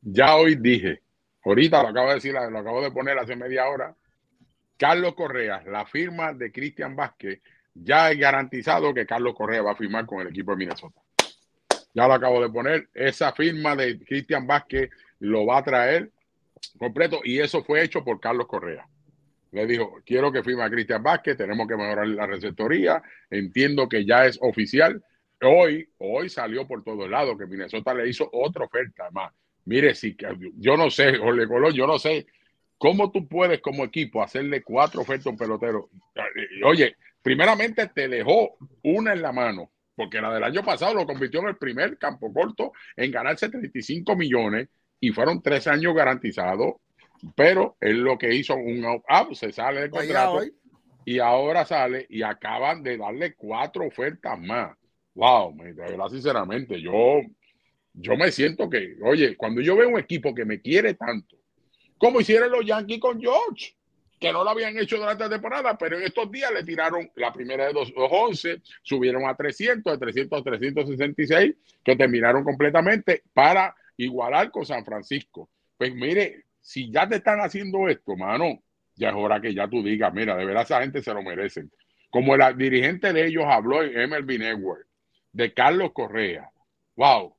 ya 0.01 0.35
hoy 0.35 0.55
dije, 0.55 1.01
ahorita 1.45 1.81
lo 1.81 1.87
acabo 1.87 2.09
de 2.09 2.15
decir, 2.15 2.33
lo 2.33 2.59
acabo 2.59 2.81
de 2.81 2.91
poner 2.91 3.17
hace 3.17 3.37
media 3.37 3.69
hora, 3.69 3.95
Carlos 4.75 5.15
Correa, 5.15 5.63
la 5.65 5.85
firma 5.85 6.33
de 6.33 6.51
Cristian 6.51 6.97
Vázquez, 6.97 7.39
ya 7.73 8.11
es 8.11 8.19
garantizado 8.19 8.93
que 8.93 9.05
Carlos 9.05 9.33
Correa 9.33 9.61
va 9.61 9.71
a 9.71 9.77
firmar 9.77 10.05
con 10.05 10.19
el 10.19 10.27
equipo 10.27 10.51
de 10.51 10.57
Minnesota. 10.57 10.99
Ya 11.93 12.05
lo 12.05 12.15
acabo 12.15 12.41
de 12.41 12.49
poner, 12.49 12.89
esa 12.93 13.31
firma 13.31 13.77
de 13.77 13.97
Cristian 14.03 14.45
Vázquez 14.45 14.89
lo 15.19 15.45
va 15.45 15.59
a 15.59 15.63
traer 15.63 16.11
completo 16.77 17.21
y 17.23 17.39
eso 17.39 17.63
fue 17.63 17.83
hecho 17.83 18.03
por 18.03 18.19
Carlos 18.19 18.47
Correa. 18.47 18.87
Le 19.51 19.65
dijo, 19.65 19.99
quiero 20.05 20.31
que 20.31 20.43
firme 20.43 20.63
a 20.63 20.69
Cristian 20.69 21.01
Vázquez, 21.01 21.35
tenemos 21.37 21.67
que 21.67 21.75
mejorar 21.75 22.07
la 22.07 22.27
receptoría, 22.27 23.01
entiendo 23.29 23.89
que 23.89 24.05
ya 24.05 24.25
es 24.25 24.37
oficial. 24.41 25.03
Hoy, 25.41 25.89
hoy 25.97 26.29
salió 26.29 26.67
por 26.67 26.83
todos 26.83 27.09
lados 27.09 27.37
que 27.37 27.47
Minnesota 27.47 27.93
le 27.93 28.07
hizo 28.07 28.29
otra 28.31 28.65
oferta 28.65 29.09
más. 29.11 29.33
Mire, 29.65 29.95
si 29.95 30.15
yo 30.57 30.77
no 30.77 30.89
sé, 30.89 31.17
Jorge 31.17 31.47
Colón, 31.47 31.73
yo 31.73 31.87
no 31.87 31.97
sé 31.97 32.27
cómo 32.77 33.11
tú 33.11 33.27
puedes 33.27 33.59
como 33.61 33.83
equipo 33.83 34.21
hacerle 34.21 34.61
cuatro 34.61 35.01
ofertas 35.01 35.27
a 35.27 35.29
un 35.31 35.37
pelotero. 35.37 35.89
Oye, 36.63 36.95
primeramente 37.21 37.87
te 37.87 38.07
dejó 38.07 38.57
una 38.83 39.13
en 39.13 39.21
la 39.21 39.31
mano 39.31 39.71
porque 39.99 40.21
la 40.21 40.33
del 40.33 40.45
año 40.45 40.63
pasado 40.63 40.93
lo 40.93 41.05
convirtió 41.05 41.41
en 41.41 41.49
el 41.49 41.57
primer 41.57 41.97
campo 41.97 42.31
corto 42.31 42.71
en 42.95 43.11
ganarse 43.11 43.49
35 43.49 44.15
millones 44.15 44.69
y 44.99 45.11
fueron 45.11 45.41
tres 45.41 45.67
años 45.67 45.95
garantizados, 45.95 46.75
pero 47.35 47.77
él 47.81 47.99
lo 47.99 48.17
que 48.17 48.33
hizo 48.33 48.55
un 48.55 48.85
out, 48.85 49.33
se 49.33 49.51
sale 49.51 49.81
del 49.81 49.89
contrato 49.89 50.41
y 51.05 51.19
ahora 51.19 51.65
sale 51.65 52.05
y 52.09 52.21
acaban 52.21 52.83
de 52.83 52.97
darle 52.97 53.33
cuatro 53.33 53.87
ofertas 53.87 54.39
más. 54.39 54.77
Wow, 55.15 55.55
de 55.57 55.73
verdad, 55.73 56.07
sinceramente, 56.09 56.79
yo, 56.81 57.21
yo 57.93 58.15
me 58.15 58.31
siento 58.31 58.69
que, 58.69 58.95
oye, 59.03 59.35
cuando 59.35 59.61
yo 59.61 59.75
veo 59.75 59.89
un 59.89 59.99
equipo 59.99 60.33
que 60.33 60.45
me 60.45 60.61
quiere 60.61 60.93
tanto, 60.93 61.35
como 61.97 62.21
hicieron 62.21 62.51
los 62.51 62.65
Yankees 62.65 62.99
con 62.99 63.19
George, 63.19 63.75
que 64.19 64.31
no 64.33 64.43
lo 64.43 64.49
habían 64.49 64.77
hecho 64.77 64.97
durante 64.97 65.23
la 65.23 65.29
temporada, 65.29 65.77
pero 65.77 65.97
en 65.97 66.03
estos 66.03 66.29
días 66.31 66.51
le 66.51 66.63
tiraron 66.63 67.09
la 67.15 67.31
primera 67.31 67.67
de 67.67 67.73
211, 67.73 68.61
subieron 68.83 69.27
a 69.27 69.35
300, 69.35 69.93
de 69.93 69.97
300 69.97 70.39
a 70.39 70.43
366, 70.43 71.55
que 71.83 71.95
terminaron 71.95 72.43
completamente 72.43 73.23
para 73.33 73.75
igualar 73.99 74.49
con 74.49 74.65
San 74.65 74.85
Francisco. 74.85 75.49
Pues 75.77 75.93
mire, 75.93 76.45
si 76.59 76.91
ya 76.91 77.07
te 77.07 77.17
están 77.17 77.39
haciendo 77.39 77.87
esto, 77.87 78.15
mano, 78.15 78.63
ya 78.95 79.09
es 79.09 79.15
hora 79.15 79.41
que 79.41 79.53
ya 79.53 79.67
tú 79.67 79.83
digas, 79.83 80.13
mira, 80.13 80.35
de 80.35 80.45
verdad 80.45 80.63
esa 80.63 80.81
gente 80.81 81.01
se 81.01 81.13
lo 81.13 81.21
merecen. 81.21 81.71
como 82.09 82.33
el 82.33 82.57
dirigente 82.57 83.13
de 83.13 83.27
ellos 83.27 83.43
habló 83.47 83.83
en 83.83 84.09
MLB 84.09 84.39
Network, 84.39 84.87
de 85.31 85.53
Carlos 85.53 85.91
Correa. 85.93 86.49
Wow. 86.95 87.35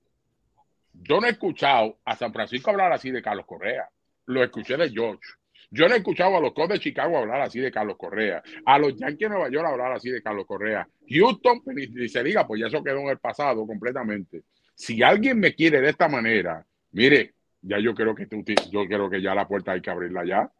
Yo 0.93 1.21
no 1.21 1.27
he 1.27 1.31
escuchado 1.31 1.99
a 2.05 2.15
San 2.15 2.33
Francisco 2.33 2.71
hablar 2.71 2.93
así 2.93 3.11
de 3.11 3.23
Carlos 3.23 3.47
Correa. 3.47 3.89
Lo 4.27 4.45
escuché 4.45 4.77
de 4.77 4.91
George. 4.91 5.27
Yo 5.71 5.89
no 5.89 5.95
he 5.95 5.99
escuchado 5.99 6.37
a 6.37 6.41
los 6.41 6.53
Cubs 6.53 6.69
de 6.69 6.79
Chicago 6.79 7.17
hablar 7.17 7.41
así 7.41 7.59
de 7.61 7.71
Carlos 7.71 7.97
Correa, 7.97 8.43
a 8.67 8.79
los 8.79 8.95
Yankees 8.97 9.19
de 9.19 9.29
Nueva 9.29 9.51
York 9.51 9.67
hablar 9.67 9.93
así 9.93 10.11
de 10.11 10.23
Carlos 10.23 10.47
Correa. 10.47 10.87
Houston, 11.09 11.63
y 11.77 12.09
se 12.09 12.23
diga, 12.23 12.47
pues 12.47 12.61
ya 12.61 12.67
eso 12.67 12.83
quedó 12.83 12.99
en 13.01 13.09
el 13.09 13.19
pasado 13.19 13.67
completamente. 13.67 14.43
Si 14.81 15.03
alguien 15.03 15.39
me 15.39 15.55
quiere 15.55 15.79
de 15.83 15.91
esta 15.91 16.09
manera, 16.09 16.65
mire, 16.93 17.35
ya 17.61 17.79
yo 17.79 17.95
creo 17.95 18.15
que 18.15 18.25
tú, 18.25 18.43
yo 18.71 18.87
creo 18.87 19.11
que 19.11 19.21
ya 19.21 19.35
la 19.35 19.47
puerta 19.47 19.73
hay 19.73 19.83
que 19.83 19.91
abrirla 19.91 20.25
ya. 20.25 20.51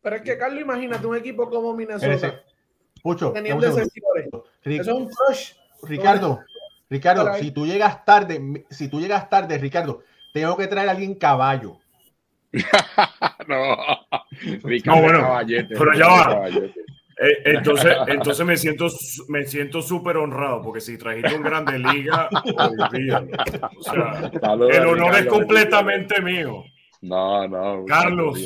Pero 0.00 0.16
es 0.16 0.22
que, 0.22 0.38
Carlos, 0.38 0.62
imagínate 0.62 1.06
un 1.06 1.14
equipo 1.14 1.50
como 1.50 1.74
Minnesota. 1.74 2.42
Pucho, 3.02 3.32
teniendo 3.32 3.66
ese 3.66 3.82
Eso 3.82 4.80
es 4.80 4.88
un 4.88 5.10
crush. 5.10 5.52
Ricardo, 5.82 6.40
Ricardo, 6.88 7.34
si 7.34 7.50
tú 7.50 7.66
llegas 7.66 8.02
tarde, 8.06 8.64
si 8.70 8.88
tú 8.88 8.98
llegas 8.98 9.28
tarde, 9.28 9.58
Ricardo, 9.58 10.02
tengo 10.32 10.56
que 10.56 10.68
traer 10.68 10.88
a 10.88 10.92
alguien 10.92 11.14
caballo. 11.14 11.78
no, 13.46 13.76
Ricardo 14.64 15.02
no, 15.02 15.06
bueno, 15.06 15.66
pero 15.68 15.92
ya 15.92 16.06
va. 16.08 16.48
Eh, 17.18 17.42
entonces, 17.46 17.96
entonces 18.08 18.44
me 18.44 18.56
siento 18.58 18.88
me 19.28 19.46
siento 19.46 19.80
súper 19.80 20.18
honrado 20.18 20.60
porque 20.60 20.82
si 20.82 20.98
trajiste 20.98 21.34
un 21.34 21.42
grande 21.42 21.78
liga, 21.78 22.28
o 23.78 23.82
sea, 23.82 24.30
el 24.70 24.86
honor 24.86 25.14
es 25.16 25.26
completamente 25.26 26.20
mío. 26.20 26.62
No, 27.00 27.48
no. 27.48 27.84
Carlos. 27.86 28.38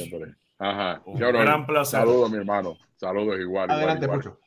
Ajá. 0.58 1.02
Un 1.04 1.18
gran 1.18 1.66
placer. 1.66 2.00
Saludos, 2.00 2.30
mi 2.30 2.36
hermano. 2.36 2.78
Saludos 2.96 3.40
igual. 3.40 3.70
Adelante, 3.70 4.04
igual, 4.04 4.18
mucho. 4.18 4.40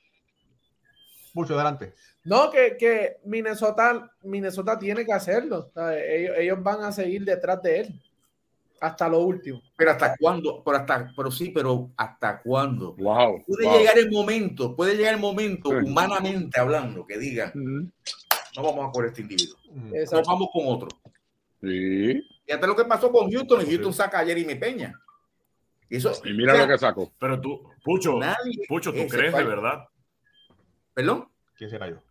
Mucho 1.34 1.56
adelante. 1.56 1.94
No, 2.24 2.50
que, 2.50 2.78
que 2.78 3.18
Minnesota, 3.26 4.10
Minnesota 4.22 4.80
tiene 4.80 5.06
que 5.06 5.12
hacerlo. 5.12 5.72
Ellos, 5.76 6.36
ellos, 6.38 6.64
van 6.64 6.84
a 6.84 6.92
seguir 6.92 7.26
detrás 7.26 7.62
de 7.62 7.80
él 7.82 8.02
hasta 8.84 9.08
lo 9.08 9.20
último. 9.20 9.62
Pero 9.78 9.92
hasta 9.92 10.14
cuándo, 10.18 10.62
pero 10.64 10.78
hasta, 10.78 11.14
pero 11.16 11.32
sí, 11.32 11.52
pero 11.52 11.92
hasta 11.96 12.42
cuándo. 12.42 12.96
Wow. 12.98 13.42
Puede 13.48 13.78
llegar 13.78 13.98
el 13.98 14.12
momento, 14.12 14.76
puede 14.76 14.98
llegar 14.98 15.14
el 15.14 15.22
momento, 15.22 15.70
humanamente 15.70 16.60
hablando, 16.60 17.06
que 17.06 17.18
digan, 17.18 17.54
no 17.56 18.62
vamos 18.62 18.90
a 18.90 18.92
por 18.92 19.06
este 19.06 19.22
individuo, 19.22 19.58
no 19.74 20.22
vamos 20.26 20.50
con 20.52 20.68
otro. 20.68 20.90
Sí. 21.62 22.22
Y 22.46 22.52
hasta 22.52 22.68
lo 22.68 22.76
que 22.76 22.84
pasó 22.84 23.10
con 23.10 23.32
Houston, 23.32 23.62
y 23.62 23.70
Houston 23.70 23.94
saca 23.94 24.20
a 24.20 24.26
Jeremy 24.26 24.56
Peña. 24.56 24.94
Y, 25.90 25.96
eso, 25.96 26.12
y 26.26 26.34
mira 26.34 26.58
lo 26.58 26.68
que 26.68 26.78
sacó. 26.78 27.14
Pero 27.18 27.40
tú, 27.40 27.64
Pucho, 27.86 28.20
Pucho, 28.68 28.92
¿tú 28.94 29.08
crees 29.08 29.34
de 29.34 29.44
verdad? 29.46 29.86
¿Perdón? 30.94 31.30
¿Quién 31.56 31.70
se 31.70 31.80
cayó? 31.80 32.02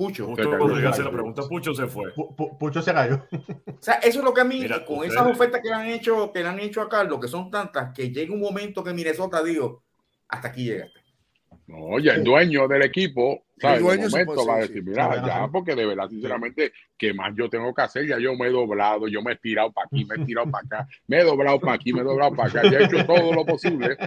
Pucho. 0.00 0.28
Justo 0.28 0.48
cuando 0.48 0.80
yo 0.80 0.88
la 0.88 1.10
pregunta, 1.10 1.42
Pucho 1.46 1.74
se 1.74 1.86
fue. 1.86 2.10
Pucho 2.58 2.80
se 2.80 2.94
cayó. 2.94 3.22
O 3.66 3.82
sea, 3.82 3.96
eso 3.96 4.20
es 4.20 4.24
lo 4.24 4.32
que 4.32 4.40
a 4.40 4.44
mí, 4.44 4.64
con 4.86 5.04
esas 5.04 5.26
ofertas 5.26 5.60
que 5.60 5.68
le 5.68 5.74
han 5.74 5.88
hecho, 5.88 6.32
que 6.32 6.42
le 6.42 6.48
han 6.48 6.58
hecho 6.58 6.80
a 6.80 6.88
Carlos, 6.88 7.20
que 7.20 7.28
son 7.28 7.50
tantas, 7.50 7.92
que 7.92 8.10
llega 8.10 8.32
un 8.32 8.40
momento 8.40 8.82
que 8.82 8.94
Minnesota 8.94 9.42
dijo, 9.42 9.82
hasta 10.26 10.48
aquí 10.48 10.64
llegaste. 10.64 11.00
No, 11.66 11.98
ya 11.98 12.14
el 12.14 12.24
dueño 12.24 12.66
del 12.66 12.80
equipo, 12.80 13.44
¿sabes? 13.58 13.76
El 13.76 13.84
dueño 13.84 14.08
momento 14.08 14.46
va 14.46 14.54
a 14.54 14.60
decir, 14.60 14.82
mira, 14.82 15.22
ya, 15.26 15.48
porque 15.52 15.74
de 15.74 15.84
verdad, 15.84 16.08
sinceramente, 16.08 16.72
¿qué 16.96 17.12
más 17.12 17.34
yo 17.36 17.50
tengo 17.50 17.74
que 17.74 17.82
hacer? 17.82 18.06
Ya 18.06 18.18
yo 18.18 18.34
me 18.36 18.46
he 18.46 18.50
doblado, 18.50 19.06
yo 19.06 19.20
me 19.20 19.32
he 19.32 19.36
tirado 19.36 19.70
para 19.70 19.86
aquí, 19.86 20.06
me 20.06 20.14
he 20.14 20.18
tirado 20.24 20.50
para 20.50 20.64
acá, 20.64 20.88
me 21.08 21.18
he 21.18 21.24
doblado 21.24 21.60
para 21.60 21.74
aquí, 21.74 21.92
me 21.92 22.00
he 22.00 22.04
doblado 22.04 22.34
para 22.34 22.48
acá, 22.48 22.62
ya 22.70 22.78
he 22.78 22.84
hecho 22.84 23.04
todo 23.04 23.34
lo 23.34 23.44
posible 23.44 23.98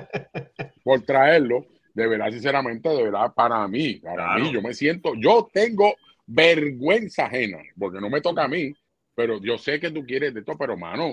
por 0.83 1.01
traerlo 1.01 1.67
de 1.93 2.07
verdad, 2.07 2.31
sinceramente, 2.31 2.89
de 2.89 3.03
verdad, 3.03 3.33
para 3.33 3.67
mí, 3.67 3.95
para 3.95 4.35
mí, 4.37 4.51
yo 4.51 4.61
me 4.61 4.73
siento, 4.73 5.13
yo 5.15 5.49
tengo 5.53 5.95
vergüenza 6.25 7.25
ajena, 7.25 7.59
porque 7.77 7.99
no 7.99 8.09
me 8.09 8.21
toca 8.21 8.45
a 8.45 8.47
mí, 8.47 8.73
pero 9.15 9.39
yo 9.41 9.57
sé 9.57 9.79
que 9.79 9.91
tú 9.91 10.05
quieres 10.05 10.33
de 10.33 10.39
esto, 10.39 10.57
pero 10.57 10.75
mano, 10.75 11.11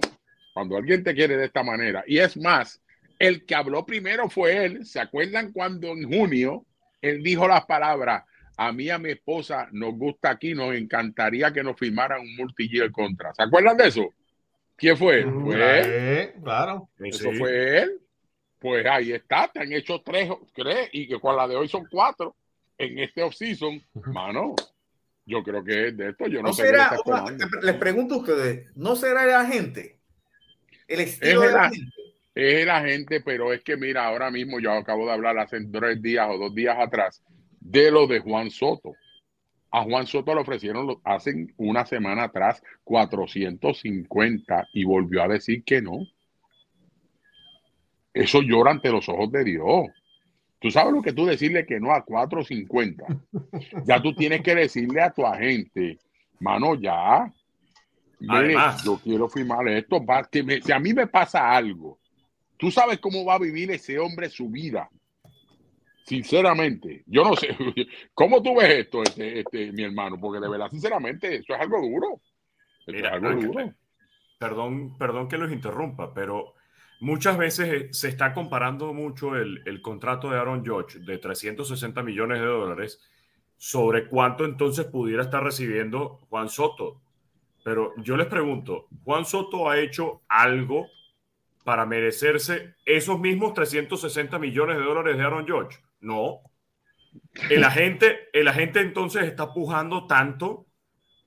cuando 0.55 0.77
alguien 0.77 1.05
te 1.05 1.15
quiere 1.15 1.37
de 1.37 1.47
esta 1.47 1.63
manera, 1.63 2.03
y 2.07 2.19
es 2.19 2.37
más, 2.37 2.81
el 3.19 3.45
que 3.45 3.55
habló 3.55 3.85
primero 3.85 4.31
fue 4.31 4.65
él, 4.65 4.87
¿se 4.87 5.01
acuerdan 5.01 5.53
cuando 5.53 5.89
en 5.89 6.11
junio 6.11 6.65
él 7.03 7.23
dijo 7.23 7.47
las 7.47 7.67
palabras, 7.67 8.25
a 8.57 8.73
mí 8.73 8.91
a 8.91 8.99
mi 8.99 9.11
esposa 9.11 9.69
nos 9.73 9.95
gusta 9.95 10.31
aquí, 10.31 10.55
nos 10.55 10.75
encantaría 10.75 11.53
que 11.53 11.63
nos 11.63 11.79
firmaran 11.79 12.21
un 12.21 12.37
multi 12.37 12.71
contra, 12.91 13.35
¿se 13.35 13.43
acuerdan 13.43 13.77
de 13.77 13.89
eso? 13.89 14.15
¿Quién 14.77 14.97
fue? 14.97 15.25
Fue 15.25 16.23
él. 16.23 16.33
Claro. 16.43 16.89
Eso 16.99 17.31
fue 17.33 17.83
él. 17.83 18.01
Pues 18.61 18.85
ahí 18.87 19.13
está, 19.13 19.51
te 19.53 19.61
han 19.61 19.73
hecho 19.73 20.03
tres, 20.05 20.31
tres 20.55 20.91
y 20.93 21.09
que 21.09 21.19
con 21.19 21.35
la 21.35 21.49
de 21.49 21.57
hoy 21.57 21.67
son 21.67 21.87
cuatro 21.91 22.37
en 22.77 22.99
este 22.99 23.23
off-season. 23.23 23.83
Mano, 24.13 24.55
yo 25.25 25.43
creo 25.43 25.65
que 25.65 25.93
de 25.93 26.11
esto 26.11 26.27
yo 26.27 26.43
no, 26.43 26.53
sé. 26.53 26.71
les 27.63 27.75
pregunto 27.77 28.17
a 28.17 28.19
ustedes, 28.19 28.77
¿no 28.77 28.97
será 28.97 29.25
el 29.25 29.31
agente? 29.31 29.99
El 30.87 31.01
estilo 31.01 31.45
es 31.45 31.51
el, 31.51 31.57
agente. 31.57 31.93
Es 32.35 32.55
el 32.63 32.71
agente, 32.71 33.21
pero 33.23 33.53
es 33.53 33.63
que 33.63 33.79
mira, 33.79 34.07
ahora 34.07 34.31
mismo 34.31 34.61
yo 34.61 34.73
acabo 34.73 35.07
de 35.07 35.13
hablar 35.13 35.39
hace 35.39 35.59
tres 35.73 36.03
días 36.03 36.29
o 36.31 36.37
dos 36.37 36.55
días 36.55 36.77
atrás 36.79 37.23
de 37.61 37.91
lo 37.91 38.07
de 38.07 38.21
Juan 38.21 38.51
Soto. 38.51 38.93
A 39.71 39.85
Juan 39.85 40.07
Soto 40.07 40.35
le 40.35 40.41
ofrecieron 40.41 41.01
hace 41.05 41.55
una 41.57 41.87
semana 41.87 42.25
atrás 42.25 42.63
450 42.85 44.69
y 44.75 44.85
volvió 44.85 45.23
a 45.23 45.29
decir 45.29 45.65
que 45.65 45.81
no 45.81 46.07
eso 48.13 48.43
llora 48.43 48.73
ante 48.73 48.91
los 48.91 49.09
ojos 49.09 49.31
de 49.31 49.45
Dios. 49.45 49.89
Tú 50.59 50.71
sabes 50.71 50.93
lo 50.93 51.01
que 51.01 51.13
tú 51.13 51.25
decirle 51.25 51.65
que 51.65 51.81
no 51.81 51.93
a 51.93 52.05
4.50. 52.05 53.85
Ya 53.87 54.03
tú 54.03 54.15
tienes 54.15 54.43
que 54.43 54.55
decirle 54.55 55.01
a 55.01 55.11
tu 55.11 55.25
agente, 55.25 55.99
mano, 56.39 56.75
ya. 56.75 57.33
yo 58.85 59.01
quiero 59.03 59.29
firmar 59.29 59.67
esto. 59.69 60.05
Que 60.31 60.61
si 60.63 60.73
a 60.73 60.79
mí 60.79 60.93
me 60.93 61.07
pasa 61.07 61.51
algo, 61.51 61.99
tú 62.59 62.71
sabes 62.71 62.99
cómo 62.99 63.25
va 63.25 63.35
a 63.35 63.39
vivir 63.39 63.71
ese 63.71 63.99
hombre 63.99 64.29
su 64.29 64.51
vida. 64.51 64.91
Sinceramente, 66.05 67.05
yo 67.07 67.25
no 67.25 67.37
sé. 67.37 67.57
¿Cómo 68.15 68.43
tú 68.43 68.57
ves 68.57 68.81
esto, 68.81 69.03
este, 69.03 69.41
este, 69.41 69.73
mi 69.73 69.85
hermano? 69.85 70.21
Porque 70.21 70.41
de 70.41 70.49
verdad, 70.49 70.69
sinceramente, 70.69 71.37
eso 71.37 71.55
es 71.55 71.61
algo 71.61 71.81
duro. 71.81 72.21
es 72.87 73.05
algo 73.05 73.31
duro. 73.31 73.73
Perdón, 74.39 74.99
perdón 74.99 75.29
que 75.29 75.39
los 75.39 75.53
interrumpa, 75.53 76.13
pero 76.13 76.55
Muchas 77.01 77.39
veces 77.39 77.69
eh, 77.69 77.89
se 77.93 78.09
está 78.09 78.35
comparando 78.35 78.93
mucho 78.93 79.35
el, 79.35 79.81
contrato 79.81 80.31
de 80.31 80.39
Aaron 80.39 80.63
George 80.63 80.99
de 80.99 81.17
360 81.17 82.03
millones 82.03 82.41
de 82.41 82.47
dólares 82.47 83.01
sobre 83.57 84.07
cuánto 84.07 84.45
entonces 84.45 84.85
pudiera 84.85 85.23
estar 85.23 85.43
recibiendo 85.43 86.21
Juan 86.29 86.51
Soto. 86.51 87.01
Pero 87.65 87.95
yo 87.97 88.19
les 88.19 88.27
pregunto, 88.27 88.87
¿Juan 89.03 89.25
Soto 89.25 89.71
ha 89.71 89.79
hecho 89.79 90.21
algo 90.29 90.89
para 91.65 91.87
merecerse 91.87 92.75
esos 92.85 93.19
mismos 93.19 93.55
360 93.55 94.39
millones 94.39 94.77
de 94.77 94.85
dólares 94.85 95.17
de 95.17 95.23
Aaron 95.25 95.47
George? 95.47 95.79
No. 96.01 96.41
El 97.49 97.65
agente, 97.65 98.29
el 98.35 98.47
agente 98.47 98.81
entonces 98.81 99.25
está 99.25 99.55
pujando 99.55 100.07
tanto 100.07 100.67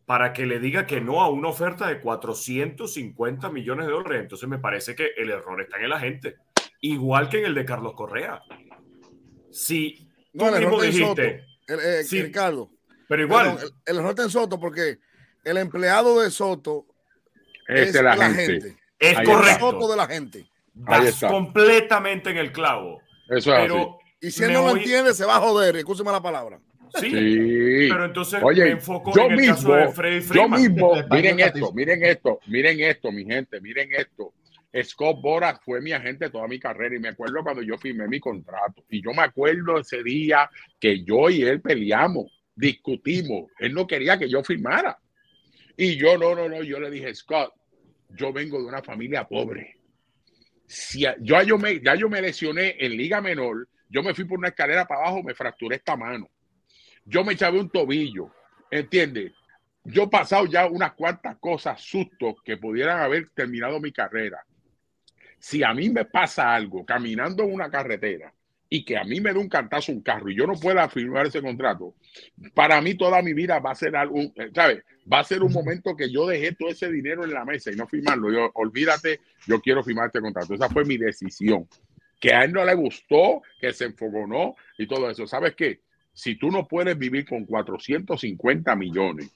para 0.05 0.33
que 0.33 0.45
le 0.45 0.59
diga 0.59 0.85
que 0.85 0.99
no 0.99 1.21
a 1.21 1.29
una 1.29 1.49
oferta 1.49 1.87
de 1.87 1.99
450 2.01 3.49
millones 3.49 3.87
de 3.87 3.91
dólares. 3.91 4.21
Entonces 4.21 4.49
me 4.49 4.59
parece 4.59 4.95
que 4.95 5.11
el 5.17 5.29
error 5.29 5.61
está 5.61 5.77
en 5.77 5.85
el 5.85 5.93
agente, 5.93 6.37
igual 6.81 7.29
que 7.29 7.39
en 7.39 7.45
el 7.45 7.55
de 7.55 7.65
Carlos 7.65 7.93
Correa. 7.93 8.41
Si 9.51 10.07
tú 10.37 10.45
mismo 10.45 10.81
dijiste, 10.81 11.45
eh, 11.67 12.03
Ricardo, 12.09 12.69
pero 13.07 13.23
igual, 13.23 13.57
el, 13.85 13.97
error 13.97 14.09
está 14.09 14.23
en 14.23 14.29
Soto 14.29 14.59
porque 14.59 14.99
el 15.43 15.57
empleado 15.57 16.21
de 16.21 16.31
Soto 16.31 16.85
es, 17.67 17.93
el 17.95 18.07
agente. 18.07 18.77
Es 18.99 19.15
correcto. 19.21 19.71
Soto 19.71 19.89
de 19.89 19.97
la 19.97 20.07
gente. 20.07 20.49
completamente 21.27 22.31
en 22.31 22.37
el 22.37 22.51
clavo. 22.51 23.01
Eso 23.29 23.55
es 23.55 23.71
así. 23.71 23.87
Y 24.21 24.31
si 24.31 24.43
él 24.43 24.53
no 24.53 24.63
lo 24.63 24.77
entiende, 24.77 25.13
se 25.13 25.25
va 25.25 25.35
a 25.35 25.41
joder. 25.41 25.75
Escúcheme 25.75 26.11
la 26.11 26.21
palabra. 26.21 26.59
Sí, 26.99 27.87
pero 27.89 28.05
entonces 28.05 28.39
Oye, 28.43 28.65
me 28.65 28.71
enfoco 28.71 29.13
yo 29.15 29.25
en 29.25 29.31
el 29.31 29.37
mismo, 29.37 29.55
caso 29.55 29.75
de 29.75 29.87
Freddy 29.89 30.21
Freeman. 30.21 30.51
Yo 30.51 30.69
mismo, 30.69 30.93
miren 31.09 31.39
esto, 31.39 31.73
miren 31.73 32.03
esto, 32.03 32.39
miren 32.47 32.79
esto, 32.81 33.11
mi 33.11 33.25
gente, 33.25 33.61
miren 33.61 33.89
esto. 33.93 34.33
Scott 34.83 35.21
Boras 35.21 35.59
fue 35.63 35.81
mi 35.81 35.91
agente 35.91 36.29
toda 36.29 36.47
mi 36.47 36.59
carrera 36.59 36.95
y 36.95 36.99
me 36.99 37.09
acuerdo 37.09 37.43
cuando 37.43 37.61
yo 37.61 37.77
firmé 37.77 38.07
mi 38.07 38.19
contrato. 38.19 38.83
Y 38.89 39.03
yo 39.03 39.11
me 39.11 39.23
acuerdo 39.23 39.79
ese 39.79 40.03
día 40.03 40.49
que 40.79 41.03
yo 41.03 41.29
y 41.29 41.43
él 41.43 41.61
peleamos, 41.61 42.31
discutimos. 42.55 43.51
Él 43.59 43.73
no 43.73 43.87
quería 43.87 44.17
que 44.17 44.29
yo 44.29 44.43
firmara. 44.43 44.97
Y 45.77 45.95
yo, 45.95 46.17
no, 46.17 46.35
no, 46.35 46.47
no, 46.47 46.61
yo 46.63 46.79
le 46.79 46.91
dije, 46.91 47.13
Scott, 47.13 47.53
yo 48.09 48.31
vengo 48.31 48.59
de 48.59 48.65
una 48.65 48.83
familia 48.83 49.27
pobre. 49.27 49.77
Si 50.67 51.01
yo, 51.01 51.41
yo, 51.43 51.57
me, 51.57 51.79
ya 51.79 51.95
yo 51.95 52.09
me 52.09 52.21
lesioné 52.21 52.75
en 52.79 52.97
liga 52.97 53.21
menor, 53.21 53.67
yo 53.89 54.01
me 54.01 54.13
fui 54.13 54.25
por 54.25 54.37
una 54.37 54.49
escalera 54.49 54.85
para 54.85 55.01
abajo, 55.01 55.23
me 55.23 55.35
fracturé 55.35 55.77
esta 55.77 55.95
mano 55.95 56.29
yo 57.05 57.23
me 57.23 57.33
eché 57.33 57.49
un 57.49 57.69
tobillo, 57.69 58.31
¿entiendes? 58.71 59.33
Yo 59.83 60.03
he 60.03 60.07
pasado 60.07 60.45
ya 60.45 60.67
unas 60.67 60.93
cuantas 60.93 61.37
cosas, 61.37 61.81
sustos 61.81 62.35
que 62.43 62.57
pudieran 62.57 62.99
haber 62.99 63.29
terminado 63.31 63.79
mi 63.79 63.91
carrera. 63.91 64.45
Si 65.39 65.61
a 65.61 65.73
mí 65.73 65.89
me 65.89 66.05
pasa 66.05 66.55
algo 66.55 66.85
caminando 66.85 67.43
en 67.43 67.53
una 67.53 67.69
carretera 67.69 68.33
y 68.69 68.85
que 68.85 68.97
a 68.97 69.03
mí 69.03 69.19
me 69.19 69.33
dé 69.33 69.39
un 69.39 69.49
cantazo 69.49 69.91
un 69.91 70.01
carro 70.01 70.29
y 70.29 70.35
yo 70.35 70.47
no 70.47 70.53
pueda 70.53 70.87
firmar 70.87 71.25
ese 71.27 71.41
contrato, 71.41 71.93
para 72.53 72.79
mí 72.81 72.95
toda 72.95 73.21
mi 73.21 73.33
vida 73.33 73.59
va 73.59 73.71
a 73.71 73.75
ser 73.75 73.95
algo, 73.95 74.17
eh, 74.19 74.51
¿sabes? 74.55 74.83
Va 75.11 75.19
a 75.19 75.23
ser 75.25 75.43
un 75.43 75.51
momento 75.51 75.97
que 75.97 76.09
yo 76.09 76.25
dejé 76.25 76.53
todo 76.53 76.69
ese 76.69 76.89
dinero 76.89 77.25
en 77.25 77.33
la 77.33 77.43
mesa 77.43 77.71
y 77.71 77.75
no 77.75 77.85
firmarlo. 77.85 78.31
Yo, 78.31 78.51
olvídate, 78.53 79.19
yo 79.45 79.59
quiero 79.59 79.83
firmar 79.83 80.07
este 80.07 80.21
contrato. 80.21 80.53
Esa 80.53 80.69
fue 80.69 80.85
mi 80.85 80.97
decisión. 80.97 81.67
Que 82.21 82.33
a 82.33 82.45
él 82.45 82.53
no 82.53 82.63
le 82.63 82.73
gustó, 82.73 83.41
que 83.59 83.73
se 83.73 83.83
enfogonó 83.83 84.55
y 84.77 84.87
todo 84.87 85.09
eso. 85.09 85.27
¿Sabes 85.27 85.55
qué? 85.55 85.81
Si 86.13 86.37
tú 86.37 86.51
no 86.51 86.67
puedes 86.67 86.97
vivir 86.97 87.27
con 87.27 87.45
450 87.45 88.75
millones, 88.75 89.35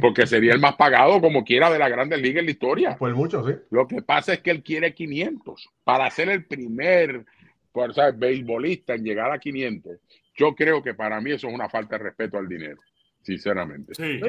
porque 0.00 0.26
sería 0.26 0.52
el 0.52 0.60
más 0.60 0.76
pagado 0.76 1.20
como 1.20 1.44
quiera 1.44 1.70
de 1.70 1.78
la 1.78 1.88
Grandes 1.88 2.20
Ligas 2.20 2.40
en 2.40 2.46
la 2.46 2.50
historia. 2.50 2.96
Pues 2.98 3.14
mucho, 3.14 3.46
sí. 3.46 3.54
Lo 3.70 3.86
que 3.86 4.02
pasa 4.02 4.34
es 4.34 4.40
que 4.40 4.50
él 4.50 4.62
quiere 4.62 4.94
500 4.94 5.68
para 5.84 6.10
ser 6.10 6.28
el 6.28 6.44
primer 6.44 7.24
fuerza 7.72 8.10
beisbolista 8.10 8.94
en 8.94 9.04
llegar 9.04 9.32
a 9.32 9.38
500. 9.38 9.98
Yo 10.36 10.54
creo 10.54 10.82
que 10.82 10.94
para 10.94 11.20
mí 11.20 11.32
eso 11.32 11.48
es 11.48 11.54
una 11.54 11.68
falta 11.68 11.98
de 11.98 12.04
respeto 12.04 12.38
al 12.38 12.48
dinero, 12.48 12.80
sinceramente. 13.22 13.94
Sí. 13.94 14.20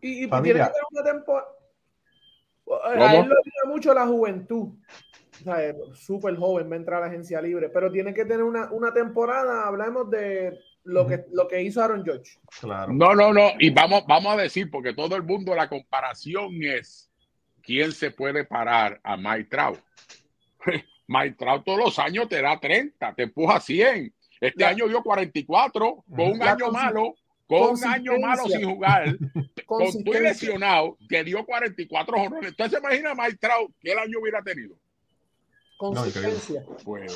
Y, 0.00 0.24
y 0.24 0.28
tiene 0.28 0.44
que 0.44 0.52
tener 0.52 0.84
una 0.90 1.04
temporada. 1.04 1.48
A 2.84 3.14
él 3.16 3.26
lo 3.26 3.34
ayuda 3.34 3.66
mucho 3.66 3.94
la 3.94 4.06
juventud. 4.06 4.74
O 5.40 5.42
sea, 5.42 5.74
súper 5.94 6.36
joven 6.36 6.70
va 6.70 6.74
a 6.74 6.78
entrar 6.78 6.98
a 6.98 7.06
la 7.06 7.12
agencia 7.12 7.40
libre, 7.40 7.70
pero 7.70 7.90
tiene 7.90 8.12
que 8.12 8.24
tener 8.24 8.42
una, 8.42 8.70
una 8.70 8.92
temporada. 8.92 9.66
Hablamos 9.66 10.10
de 10.10 10.58
lo 10.84 11.06
que, 11.06 11.24
lo 11.32 11.46
que 11.48 11.62
hizo 11.62 11.82
Aaron 11.82 12.04
George. 12.04 12.38
Claro. 12.60 12.92
No, 12.92 13.14
no, 13.14 13.32
no. 13.32 13.52
Y 13.58 13.70
vamos, 13.70 14.04
vamos 14.06 14.32
a 14.32 14.42
decir, 14.42 14.70
porque 14.70 14.94
todo 14.94 15.16
el 15.16 15.22
mundo, 15.22 15.54
la 15.54 15.68
comparación 15.68 16.62
es 16.62 17.10
quién 17.62 17.92
se 17.92 18.10
puede 18.10 18.44
parar 18.44 19.00
a 19.02 19.16
Mike 19.16 19.48
Trout. 19.50 19.80
Mike 21.06 21.36
Trout 21.38 21.64
todos 21.64 21.78
los 21.78 21.98
años 21.98 22.28
te 22.28 22.40
da 22.40 22.58
30, 22.58 23.14
te 23.14 23.22
empuja 23.24 23.60
100. 23.60 24.14
Este 24.40 24.64
año 24.64 24.88
dio 24.88 25.02
44, 25.02 26.04
con 26.08 26.32
un 26.32 26.42
año 26.42 26.70
malo, 26.70 27.14
con 27.46 27.72
un 27.72 27.84
año 27.84 28.18
malo 28.18 28.44
sin 28.46 28.64
jugar, 28.64 29.18
con 29.66 30.02
tu 30.02 30.12
lesionado, 30.12 30.96
que 31.08 31.22
dio 31.24 31.44
44 31.44 32.18
jorrones. 32.18 32.50
Entonces, 32.50 32.78
imagina 32.78 33.14
Mike 33.14 33.36
Trout 33.38 33.72
que 33.80 33.92
el 33.92 33.98
año 33.98 34.18
hubiera 34.20 34.42
tenido. 34.42 34.76
Consistencia. 35.76 36.62
pues, 36.84 37.12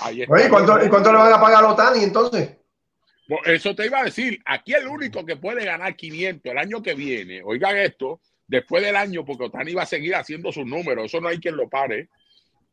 ahí 0.00 0.22
está. 0.22 0.34
Oye, 0.34 0.48
¿cuánto, 0.48 0.84
¿y 0.84 0.88
cuánto 0.88 1.12
le 1.12 1.18
van 1.18 1.32
a 1.32 1.40
pagar 1.40 1.64
a 1.64 1.68
Otani 1.68 2.02
entonces? 2.02 2.56
Pues 3.30 3.42
eso 3.46 3.76
te 3.76 3.86
iba 3.86 4.00
a 4.00 4.04
decir. 4.04 4.42
Aquí 4.44 4.74
el 4.74 4.88
único 4.88 5.24
que 5.24 5.36
puede 5.36 5.64
ganar 5.64 5.94
500 5.94 6.50
el 6.50 6.58
año 6.58 6.82
que 6.82 6.94
viene, 6.94 7.42
oigan 7.44 7.76
esto, 7.76 8.20
después 8.48 8.82
del 8.82 8.96
año, 8.96 9.24
porque 9.24 9.44
Otani 9.44 9.72
va 9.72 9.84
a 9.84 9.86
seguir 9.86 10.16
haciendo 10.16 10.50
sus 10.50 10.66
números, 10.66 11.04
eso 11.04 11.20
no 11.20 11.28
hay 11.28 11.38
quien 11.38 11.56
lo 11.56 11.68
pare. 11.68 12.08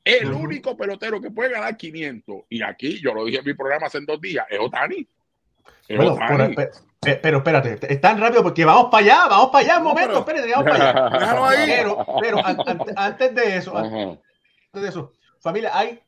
El 0.03 0.33
único 0.33 0.75
pelotero 0.75 1.21
que 1.21 1.29
puede 1.29 1.51
ganar 1.51 1.77
500, 1.77 2.45
y 2.49 2.63
aquí 2.63 2.99
yo 2.99 3.13
lo 3.13 3.25
dije 3.25 3.37
en 3.37 3.45
mi 3.45 3.53
programa 3.53 3.85
hace 3.85 3.99
dos 4.01 4.19
días, 4.19 4.47
es 4.49 4.57
Otani. 4.59 5.07
pero, 7.21 7.37
espérate, 7.37 7.93
es 7.93 8.01
tan 8.01 8.19
rápido 8.19 8.41
porque 8.41 8.65
vamos 8.65 8.87
para 8.89 9.03
allá, 9.03 9.27
vamos 9.29 9.49
para 9.51 9.63
allá, 9.63 9.77
un 9.77 9.83
momento, 9.83 10.19
espérate, 10.19 10.49
vamos 10.49 10.71
para 10.71 11.05
allá. 11.05 11.65
Pero, 11.67 12.05
pero 12.19 12.41
antes 12.95 13.35
de 13.35 13.57
eso, 13.57 13.77
antes 13.77 14.81
de 14.81 14.89
eso, 14.89 15.13
familia, 15.39 15.69
hay 15.71 15.99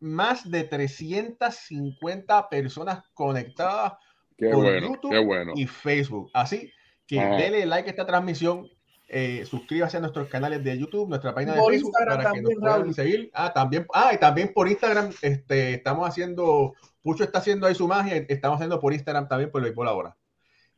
más 0.00 0.50
de 0.50 0.64
350 0.64 2.48
personas 2.48 3.04
conectadas 3.14 3.94
por 4.38 4.80
YouTube 4.80 5.52
y 5.54 5.66
Facebook. 5.66 6.30
Así 6.34 6.70
que 7.06 7.16
denle 7.16 7.66
like 7.66 7.88
a 7.88 7.90
esta 7.90 8.06
transmisión. 8.06 8.68
Eh, 9.08 9.44
suscríbase 9.46 9.98
a 9.98 10.00
nuestros 10.00 10.26
canales 10.26 10.64
de 10.64 10.76
YouTube, 10.76 11.08
nuestra 11.08 11.32
página 11.32 11.54
de 11.54 11.60
Facebook 11.60 11.92
para 11.96 12.32
que 12.32 12.42
nos 12.42 12.54
puedan 12.54 12.92
seguir. 12.92 13.30
Ah, 13.32 13.52
también, 13.52 13.86
ah, 13.94 14.10
y 14.12 14.18
también 14.18 14.52
por 14.52 14.68
Instagram 14.68 15.12
este, 15.22 15.74
estamos 15.74 16.08
haciendo, 16.08 16.74
Pucho 17.02 17.22
está 17.22 17.38
haciendo 17.38 17.68
ahí 17.68 17.74
su 17.76 17.86
magia, 17.86 18.16
estamos 18.28 18.56
haciendo 18.56 18.80
por 18.80 18.92
Instagram 18.92 19.28
también 19.28 19.52
por 19.52 19.60
el 19.60 19.66
béisbol 19.66 19.86
ahora. 19.86 20.16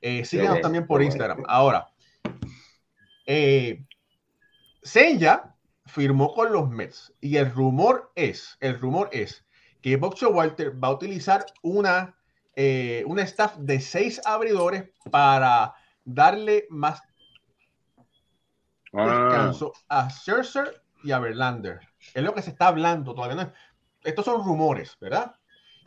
Eh, 0.02 0.26
síganos 0.26 0.60
también 0.60 0.86
por 0.86 1.02
Instagram. 1.02 1.42
Ahora, 1.48 1.88
eh, 3.24 3.82
Senya 4.82 5.54
firmó 5.88 6.34
con 6.34 6.52
los 6.52 6.68
Mets 6.68 7.12
y 7.20 7.36
el 7.36 7.50
rumor 7.50 8.12
es, 8.14 8.56
el 8.60 8.78
rumor 8.78 9.08
es 9.12 9.44
que 9.80 9.96
Bob 9.96 10.16
Walter 10.30 10.72
va 10.82 10.88
a 10.88 10.92
utilizar 10.92 11.46
una, 11.62 12.14
eh, 12.54 13.02
un 13.06 13.18
staff 13.20 13.56
de 13.56 13.80
seis 13.80 14.20
abridores 14.24 14.90
para 15.10 15.74
darle 16.04 16.66
más 16.68 17.02
ah. 18.92 19.04
descanso 19.04 19.72
a 19.88 20.10
Scherzer 20.10 20.82
y 21.04 21.12
a 21.12 21.18
Verlander. 21.18 21.80
Es 22.14 22.22
lo 22.22 22.34
que 22.34 22.42
se 22.42 22.50
está 22.50 22.68
hablando 22.68 23.14
todavía. 23.14 23.36
No 23.44 23.52
estos 24.04 24.24
son 24.24 24.44
rumores, 24.44 24.96
¿verdad? 25.00 25.34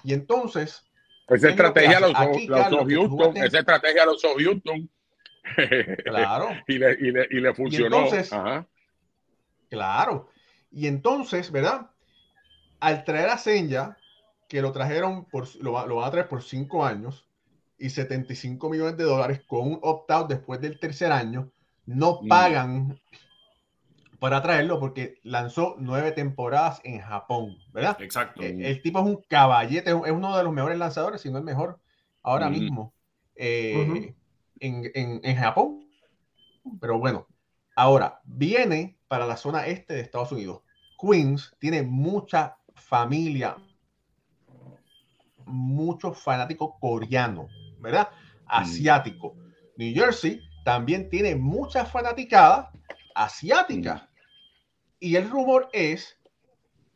Y 0.04 0.14
entonces... 0.14 0.86
Esa 1.28 1.50
estrategia 1.50 2.00
los, 2.00 2.12
los, 2.12 2.88
Houston, 2.88 3.38
esa 3.38 3.60
estrategia 3.60 4.06
los 4.06 4.22
Houston. 4.22 4.90
Claro. 6.06 6.50
y, 6.68 6.78
le, 6.78 6.92
y, 7.00 7.12
le, 7.12 7.28
y 7.32 7.40
le 7.40 7.54
funcionó. 7.54 8.04
entonces, 8.04 8.32
Ajá. 8.32 8.68
Claro. 9.72 10.28
Y 10.70 10.88
entonces, 10.88 11.52
¿verdad? 11.52 11.90
Al 12.80 13.04
traer 13.04 13.30
a 13.30 13.38
Senya, 13.38 13.98
que 14.48 14.62
lo 14.62 14.72
trajeron, 14.72 15.26
por, 15.26 15.48
lo, 15.64 15.72
van 15.72 15.90
a 15.90 16.12
traer 16.12 16.28
por 16.28 16.44
cinco 16.44 16.86
años 16.86 17.26
y 17.78 17.90
75 17.90 18.70
millones 18.70 18.98
de 18.98 19.06
dólares 19.06 19.42
con 19.48 19.72
un 19.72 19.80
opt-out 19.82 20.28
después 20.28 20.60
del 20.62 20.80
tercer 20.80 21.12
año, 21.12 21.50
no 21.86 22.20
mm. 22.22 22.28
pagan 22.28 23.00
para 24.20 24.42
traerlo 24.42 24.80
porque 24.80 25.20
lanzó 25.24 25.76
nueve 25.80 26.12
temporadas 26.12 26.80
en 26.84 27.00
Japón, 27.00 27.58
¿verdad? 27.74 27.98
Exacto. 28.02 28.42
El, 28.44 28.64
el 28.64 28.82
tipo 28.82 29.00
es 29.00 29.06
un 29.06 29.24
caballete, 29.28 29.90
es 29.90 30.12
uno 30.12 30.38
de 30.38 30.44
los 30.44 30.54
mejores 30.54 30.78
lanzadores, 30.78 31.22
si 31.22 31.32
no 31.32 31.38
el 31.38 31.44
mejor, 31.44 31.80
ahora 32.22 32.50
mm. 32.50 32.52
mismo 32.52 32.94
eh, 33.36 34.14
en, 34.60 34.92
en, 34.94 35.22
en 35.24 35.36
Japón. 35.38 35.88
Pero 36.80 37.00
bueno, 37.00 37.26
ahora 37.82 38.22
viene 38.26 39.00
para 39.08 39.26
la 39.26 39.36
zona 39.36 39.66
este 39.66 39.96
de 39.96 40.02
Estados 40.02 40.32
Unidos. 40.32 40.62
Queens 41.00 41.52
tiene 41.58 41.82
mucha 41.82 42.56
familia, 42.76 43.58
muchos 45.46 46.22
fanáticos 46.22 46.76
coreanos, 46.80 47.52
¿verdad? 47.80 48.08
Mm. 48.12 48.46
Asiático. 48.46 49.36
New 49.78 49.96
Jersey 49.96 50.42
también 50.64 51.10
tiene 51.10 51.36
muchas 51.36 51.92
fanaticadas 51.92 52.68
asiáticas. 53.16 54.04
Mm. 54.04 54.06
Y 55.00 55.16
el 55.16 55.28
rumor 55.32 55.68
es 55.74 56.20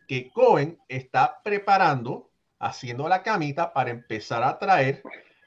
que 0.07 0.29
Cohen 0.29 0.77
está 0.88 1.41
preparando, 1.43 2.29
haciendo 2.59 3.09
la 3.09 3.23
camita 3.23 3.73
para 3.73 3.89
empezar 3.89 4.43
a 4.43 4.59
traer 4.59 5.01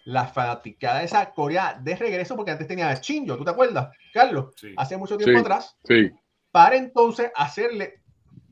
la 0.08 0.26
fanaticada 0.26 1.00
de 1.00 1.04
esa 1.06 1.32
Corea 1.32 1.78
de 1.80 1.96
regreso, 1.96 2.36
porque 2.36 2.50
antes 2.50 2.66
tenía 2.66 2.90
a 2.90 3.00
Chinjo, 3.00 3.36
¿tú 3.36 3.44
te 3.44 3.50
acuerdas, 3.50 3.90
Carlos? 4.12 4.54
Hace 4.76 4.96
mucho 4.96 5.16
tiempo 5.16 5.40
atrás. 5.40 5.76
Sí 5.84 6.10
para 6.50 6.76
entonces 6.76 7.30
hacerle 7.34 8.02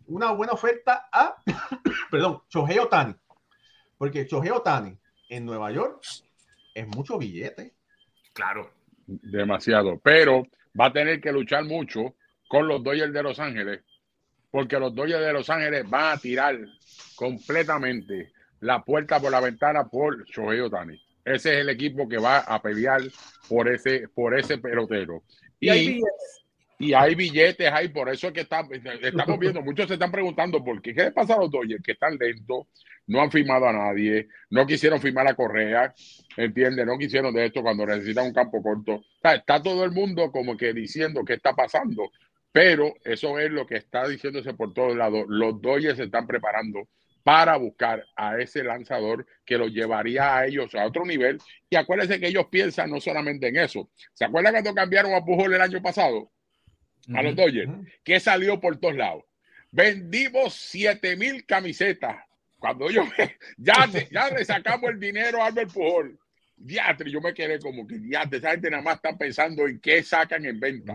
una 0.07 0.31
buena 0.33 0.53
oferta 0.53 1.09
a, 1.11 1.37
perdón, 2.11 2.43
Shohei 2.49 2.79
Otani. 2.79 3.15
Porque 3.99 4.25
Shohei 4.25 4.51
Otani 4.51 4.97
en 5.29 5.45
Nueva 5.45 5.73
York 5.73 6.03
es 6.75 6.87
mucho 6.87 7.19
billete. 7.19 7.75
Claro. 8.33 8.71
Demasiado. 9.07 9.99
Pero 10.03 10.47
va 10.79 10.87
a 10.87 10.93
tener 10.93 11.21
que 11.21 11.33
luchar 11.33 11.65
mucho 11.65 12.15
con 12.49 12.69
los 12.69 12.83
Dodgers 12.83 13.13
de 13.13 13.23
Los 13.23 13.41
Ángeles, 13.41 13.83
porque 14.51 14.79
los 14.79 14.95
Dodgers 14.95 15.25
de 15.25 15.33
Los 15.33 15.51
Ángeles 15.51 15.89
van 15.89 16.17
a 16.17 16.19
tirar 16.19 16.57
completamente 17.17 18.33
la 18.61 18.85
puerta 18.85 19.19
por 19.19 19.31
la 19.31 19.41
ventana 19.41 19.89
por 19.89 20.25
Shohei 20.27 20.61
Otani. 20.61 21.01
Ese 21.27 21.55
es 21.55 21.59
el 21.59 21.69
equipo 21.69 22.09
que 22.09 22.17
va 22.17 22.39
a 22.39 22.63
pelear 22.63 23.03
por 23.49 23.69
ese, 23.69 24.09
por 24.09 24.39
ese 24.39 24.57
pelotero. 24.57 25.23
Y, 25.61 25.71
y 25.71 26.01
y 26.79 26.93
hay 26.93 27.15
billetes 27.15 27.73
ahí, 27.73 27.89
por 27.89 28.09
eso 28.11 28.29
es 28.29 28.33
que 28.35 28.41
estamos 28.41 29.39
viendo, 29.39 29.63
muchos 29.63 29.89
se 29.89 29.95
están 29.95 30.13
preguntando 30.13 30.63
por 30.63 30.83
qué, 30.83 30.95
qué 30.95 31.05
le 31.05 31.13
pasa 31.13 31.35
a 31.35 31.39
los 31.39 31.51
Dodgers, 31.51 31.83
que 31.83 31.93
están 31.93 32.19
lentos, 32.19 32.67
no 33.07 33.23
han 33.23 33.31
firmado 33.31 33.67
a 33.67 33.73
nadie, 33.73 34.29
no 34.51 34.67
quisieron 34.67 35.01
firmar 35.01 35.27
a 35.27 35.35
Correa, 35.35 35.95
entiende, 36.37 36.85
no 36.85 36.99
quisieron 36.99 37.33
de 37.33 37.47
esto 37.47 37.63
cuando 37.63 37.87
necesitan 37.87 38.27
un 38.27 38.35
campo 38.35 38.63
corto. 38.63 39.03
Está, 39.23 39.63
todo 39.63 39.85
el 39.85 39.93
mundo 39.93 40.31
como 40.31 40.57
que 40.57 40.75
diciendo 40.75 41.25
qué 41.25 41.35
está 41.35 41.55
pasando, 41.55 42.11
pero 42.53 42.95
eso 43.05 43.39
es 43.39 43.51
lo 43.51 43.67
que 43.67 43.77
está 43.77 44.07
diciéndose 44.07 44.53
por 44.53 44.75
todos 44.75 44.97
lados. 44.97 45.25
Los 45.29 45.61
Dodgers 45.63 45.97
se 45.97 46.05
están 46.05 46.27
preparando 46.27 46.89
para 47.27 47.57
buscar 47.57 48.07
a 48.15 48.39
ese 48.39 48.63
lanzador 48.63 49.27
que 49.45 49.59
los 49.59 49.73
llevaría 49.73 50.37
a 50.37 50.47
ellos 50.47 50.73
a 50.77 50.87
otro 50.87 51.05
nivel. 51.05 51.41
Y 51.69 51.75
acuérdense 51.75 52.21
que 52.21 52.29
ellos 52.29 52.47
piensan 52.49 52.89
no 52.89 53.01
solamente 53.01 53.49
en 53.49 53.57
eso. 53.57 53.91
¿Se 54.15 54.25
acuerdan 54.25 54.53
cuando 54.53 54.73
cambiaron 54.73 55.13
a 55.13 55.25
Pujol 55.25 55.53
el 55.53 55.61
año 55.61 55.83
pasado? 55.83 56.31
a 57.13 57.23
los 57.23 57.35
Dodgers, 57.35 57.71
que 58.05 58.21
salió 58.21 58.61
por 58.61 58.79
todos 58.79 58.95
lados. 58.95 59.25
Vendimos 59.73 60.55
7 60.55 61.17
mil 61.17 61.45
camisetas. 61.47 62.17
Cuando 62.59 62.91
yo 62.91 63.03
ya, 63.57 63.91
ya 64.11 64.31
le 64.31 64.45
sacamos 64.45 64.91
el 64.91 65.01
dinero 65.01 65.43
a 65.43 65.47
Albert 65.47 65.73
Pujol. 65.73 66.17
Diatre, 66.57 67.11
yo 67.11 67.21
me 67.21 67.35
quedé 67.35 67.59
como 67.59 67.89
que 67.89 67.99
diatre, 67.99 68.39
esa 68.39 68.53
gente 68.53 68.71
nada 68.71 68.85
más 68.85 68.97
está 68.97 69.19
pensando 69.19 69.67
en 69.67 69.81
qué 69.81 70.05
sacan 70.05 70.45
en 70.45 70.61
venta. 70.61 70.95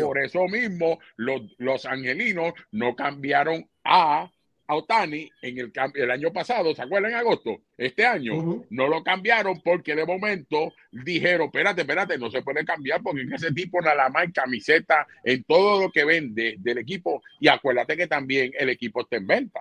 por 0.00 0.18
eso 0.18 0.48
mismo 0.48 0.98
los, 1.16 1.42
los 1.58 1.84
angelinos 1.84 2.54
no 2.70 2.96
cambiaron 2.96 3.68
a, 3.84 4.30
a 4.72 4.76
Otani 4.76 5.30
en 5.42 5.58
el, 5.58 5.72
el 5.94 6.10
año 6.10 6.32
pasado, 6.32 6.74
¿se 6.74 6.82
acuerdan? 6.82 7.12
En 7.12 7.18
agosto, 7.18 7.60
este 7.76 8.06
año, 8.06 8.64
no 8.70 8.88
lo 8.88 9.02
cambiaron 9.02 9.60
porque 9.60 9.94
de 9.94 10.06
momento 10.06 10.72
dijeron, 10.90 11.46
espérate, 11.46 11.82
espérate, 11.82 12.18
no 12.18 12.30
se 12.30 12.42
puede 12.42 12.64
cambiar 12.64 13.02
porque 13.02 13.22
ese 13.32 13.52
tipo 13.52 13.80
nada 13.80 14.08
más 14.08 14.24
en 14.24 14.32
camiseta, 14.32 15.06
en 15.22 15.44
todo 15.44 15.82
lo 15.82 15.92
que 15.92 16.04
vende 16.04 16.56
del 16.58 16.78
equipo, 16.78 17.22
y 17.40 17.48
acuérdate 17.48 17.96
que 17.96 18.06
también 18.06 18.52
el 18.58 18.70
equipo 18.70 19.02
está 19.02 19.16
en 19.16 19.26
venta. 19.26 19.60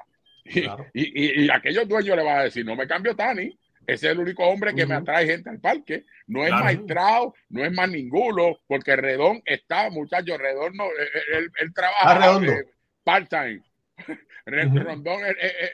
Y, 0.93 1.43
y, 1.43 1.49
aquellos 1.51 1.87
dueños 1.87 2.17
le 2.17 2.23
van 2.23 2.39
a 2.39 2.43
decir, 2.43 2.65
no 2.65 2.75
me 2.75 2.87
cambio 2.87 3.15
Tani, 3.15 3.55
ese 3.87 4.07
es 4.07 4.11
el 4.13 4.19
único 4.19 4.43
hombre 4.43 4.73
que 4.73 4.85
me 4.85 4.95
atrae 4.95 5.25
gente 5.25 5.49
al 5.49 5.59
parque. 5.59 6.05
No 6.27 6.45
es 6.45 6.51
maestrado, 6.51 7.33
no 7.49 7.63
es 7.63 7.71
más 7.71 7.89
ninguno, 7.89 8.59
porque 8.67 8.95
Redón 8.95 9.41
está, 9.45 9.89
muchachos, 9.89 10.37
Redón 10.37 10.75
no, 10.75 10.85
él, 11.33 11.73
trabaja 11.73 12.45
eh, 12.45 12.65
part-time. 13.03 13.61
Rondón 14.45 15.21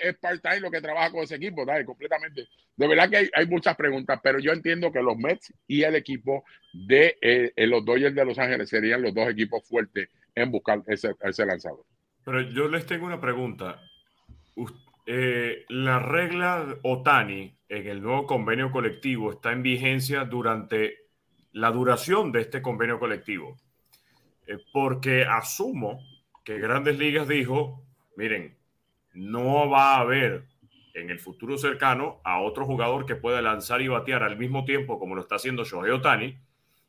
es, 0.02 0.18
part-time 0.18 0.60
lo 0.60 0.72
que 0.72 0.82
trabaja 0.82 1.12
con 1.12 1.24
ese 1.24 1.36
equipo, 1.36 1.66
¿sabes? 1.66 1.86
completamente. 1.86 2.48
De 2.76 2.88
verdad 2.88 3.10
que 3.10 3.30
hay, 3.34 3.48
muchas 3.48 3.76
preguntas, 3.76 4.20
pero 4.22 4.40
yo 4.40 4.52
entiendo 4.52 4.92
que 4.92 5.02
los 5.02 5.18
Mets 5.18 5.54
y 5.68 5.84
el 5.84 5.96
equipo 5.96 6.44
de 6.74 7.18
eh, 7.22 7.54
eh, 7.56 7.68
los 7.68 7.84
Dodgers 7.84 8.14
de 8.14 8.26
Los 8.26 8.38
Ángeles 8.38 8.70
serían 8.70 9.02
los 9.02 9.14
dos 9.14 9.30
equipos 9.30 9.68
fuertes 9.68 10.10
en 10.36 10.52
buscar 10.52 10.84
ese, 10.88 11.16
ese 11.22 11.46
lanzador. 11.46 11.86
Pero 12.24 12.42
yo 12.42 12.68
les 12.68 12.86
tengo 12.86 13.06
una 13.06 13.22
pregunta. 13.22 13.82
Eh, 15.06 15.66
la 15.70 16.00
regla 16.00 16.78
OTANI 16.84 17.58
en 17.70 17.88
el 17.88 18.02
nuevo 18.02 18.28
convenio 18.28 18.72
colectivo 18.72 19.32
está 19.32 19.54
en 19.54 19.64
vigencia 19.64 20.26
durante 20.26 20.98
la 21.54 21.72
duración 21.72 22.32
de 22.32 22.42
este 22.42 22.62
convenio 22.62 23.00
colectivo. 23.00 23.58
porque 24.72 25.24
asumo 25.24 26.00
que 26.46 26.60
Grandes 26.60 26.98
Ligas 26.98 27.28
dijo, 27.28 27.84
miren, 28.16 28.57
no 29.18 29.68
va 29.70 29.96
a 29.96 30.02
haber 30.02 30.46
en 30.94 31.10
el 31.10 31.20
futuro 31.20 31.58
cercano 31.58 32.22
a 32.24 32.40
otro 32.42 32.66
jugador 32.66 33.06
que 33.06 33.16
pueda 33.16 33.42
lanzar 33.42 33.82
y 33.82 33.88
batear 33.88 34.24
al 34.24 34.38
mismo 34.38 34.64
tiempo 34.64 35.00
como 35.00 35.16
lo 35.16 35.22
está 35.22 35.36
haciendo 35.36 35.64
Shohei 35.64 35.92
Otani. 35.92 36.38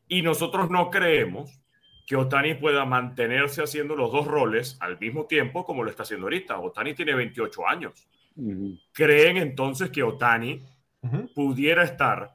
Y 0.08 0.22
nosotros 0.22 0.70
no 0.70 0.90
creemos 0.90 1.60
que 2.06 2.16
Otani 2.16 2.54
pueda 2.54 2.84
mantenerse 2.84 3.62
haciendo 3.62 3.96
los 3.96 4.12
dos 4.12 4.26
roles 4.26 4.76
al 4.80 4.98
mismo 4.98 5.26
tiempo 5.26 5.64
como 5.64 5.84
lo 5.84 5.90
está 5.90 6.02
haciendo 6.02 6.26
ahorita. 6.26 6.58
Otani 6.58 6.94
tiene 6.94 7.14
28 7.14 7.66
años. 7.66 8.08
¿Creen 8.92 9.36
entonces 9.36 9.90
que 9.90 10.02
Otani 10.02 10.62
pudiera 11.34 11.82
estar 11.82 12.34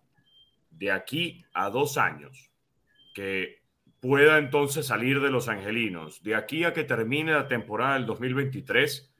de 0.71 0.91
aquí 0.91 1.45
a 1.53 1.69
dos 1.69 1.97
años, 1.97 2.51
que 3.13 3.61
pueda 3.99 4.37
entonces 4.37 4.87
salir 4.87 5.21
de 5.21 5.29
los 5.29 5.47
angelinos, 5.47 6.21
de 6.23 6.35
aquí 6.35 6.63
a 6.65 6.73
que 6.73 6.83
termine 6.83 7.31
la 7.31 7.47
temporada 7.47 7.93
del 7.93 8.05
2023? 8.05 9.12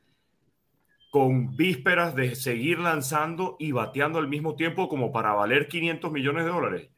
Con 1.13 1.55
vísperas 1.55 2.15
de 2.15 2.33
seguir 2.33 2.79
lanzando 2.79 3.55
y 3.59 3.71
bateando 3.71 4.17
al 4.17 4.27
mismo 4.27 4.55
tiempo 4.55 4.89
como 4.89 5.11
para 5.11 5.33
valer 5.33 5.67
500 5.67 6.11
millones 6.11 6.43
de 6.43 6.49
dólares? 6.49 6.89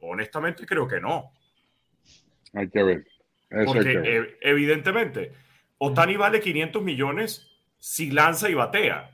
Honestamente 0.00 0.64
creo 0.64 0.88
que 0.88 1.02
no. 1.02 1.32
Hay 2.54 2.70
que 2.70 2.82
ver. 2.82 3.06
Porque 3.66 4.38
evidentemente, 4.40 5.34
Otani 5.76 6.16
vale 6.16 6.40
500 6.40 6.82
millones 6.82 7.46
si 7.76 8.10
lanza 8.10 8.48
y 8.48 8.54
batea. 8.54 9.10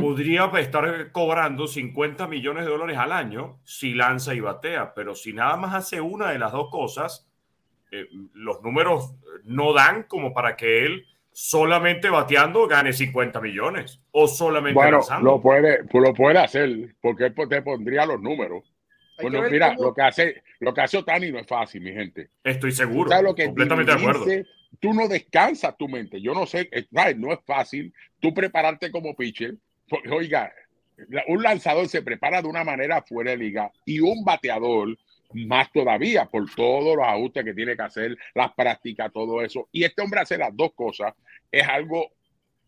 Podría 0.00 0.46
estar 0.58 1.12
cobrando 1.12 1.68
50 1.68 2.26
millones 2.26 2.64
de 2.64 2.70
dólares 2.72 2.98
al 2.98 3.12
año 3.12 3.60
si 3.62 3.94
lanza 3.94 4.34
y 4.34 4.40
batea, 4.40 4.92
pero 4.92 5.14
si 5.14 5.32
nada 5.32 5.56
más 5.56 5.72
hace 5.72 6.00
una 6.00 6.30
de 6.30 6.40
las 6.40 6.50
dos 6.50 6.68
cosas, 6.68 7.30
eh, 7.92 8.08
los 8.34 8.60
números 8.60 9.14
no 9.44 9.72
dan 9.72 10.02
como 10.02 10.34
para 10.34 10.56
que 10.56 10.84
él 10.84 11.06
solamente 11.32 12.10
bateando 12.10 12.66
gane 12.68 12.92
50 12.92 13.40
millones 13.40 14.00
o 14.10 14.28
solamente 14.28 14.74
bueno, 14.74 15.00
Lo 15.22 15.40
puede, 15.40 15.80
lo 15.92 16.14
puede 16.14 16.38
hacer 16.38 16.94
porque 17.00 17.26
él 17.26 17.34
te 17.48 17.62
pondría 17.62 18.06
los 18.06 18.20
números. 18.20 18.72
Bueno, 19.20 19.42
mira, 19.50 19.74
lo 19.74 19.94
que 19.94 20.02
hace 20.02 20.42
lo 20.62 20.72
que 20.72 20.80
hace 20.80 20.98
Otani 20.98 21.32
no 21.32 21.38
es 21.38 21.46
fácil, 21.46 21.82
mi 21.82 21.92
gente. 21.92 22.30
Estoy 22.44 22.72
seguro. 22.72 23.10
Lo 23.20 23.34
que 23.34 23.46
completamente 23.46 23.92
de 23.92 23.98
acuerdo. 23.98 24.24
Tú 24.80 24.94
no 24.94 25.08
descansas 25.08 25.76
tu 25.76 25.88
mente. 25.88 26.20
Yo 26.20 26.34
no 26.34 26.46
sé, 26.46 26.70
no 27.16 27.32
es 27.32 27.40
fácil 27.44 27.92
tú 28.20 28.32
prepararte 28.32 28.90
como 28.90 29.14
pitcher. 29.14 29.54
Porque, 29.88 30.08
oiga, 30.08 30.52
un 31.28 31.42
lanzador 31.42 31.88
se 31.88 32.02
prepara 32.02 32.42
de 32.42 32.48
una 32.48 32.64
manera 32.64 33.02
fuera 33.02 33.32
de 33.32 33.38
liga 33.38 33.72
y 33.84 34.00
un 34.00 34.24
bateador 34.24 34.96
más 35.34 35.70
todavía 35.72 36.26
por 36.26 36.48
todos 36.54 36.96
los 36.96 37.06
ajustes 37.06 37.44
que 37.44 37.54
tiene 37.54 37.76
que 37.76 37.82
hacer, 37.82 38.16
las 38.34 38.52
prácticas, 38.54 39.12
todo 39.12 39.42
eso. 39.42 39.68
Y 39.72 39.84
este 39.84 40.02
hombre 40.02 40.20
hace 40.20 40.38
las 40.38 40.54
dos 40.56 40.72
cosas, 40.74 41.14
es 41.50 41.66
algo, 41.66 42.12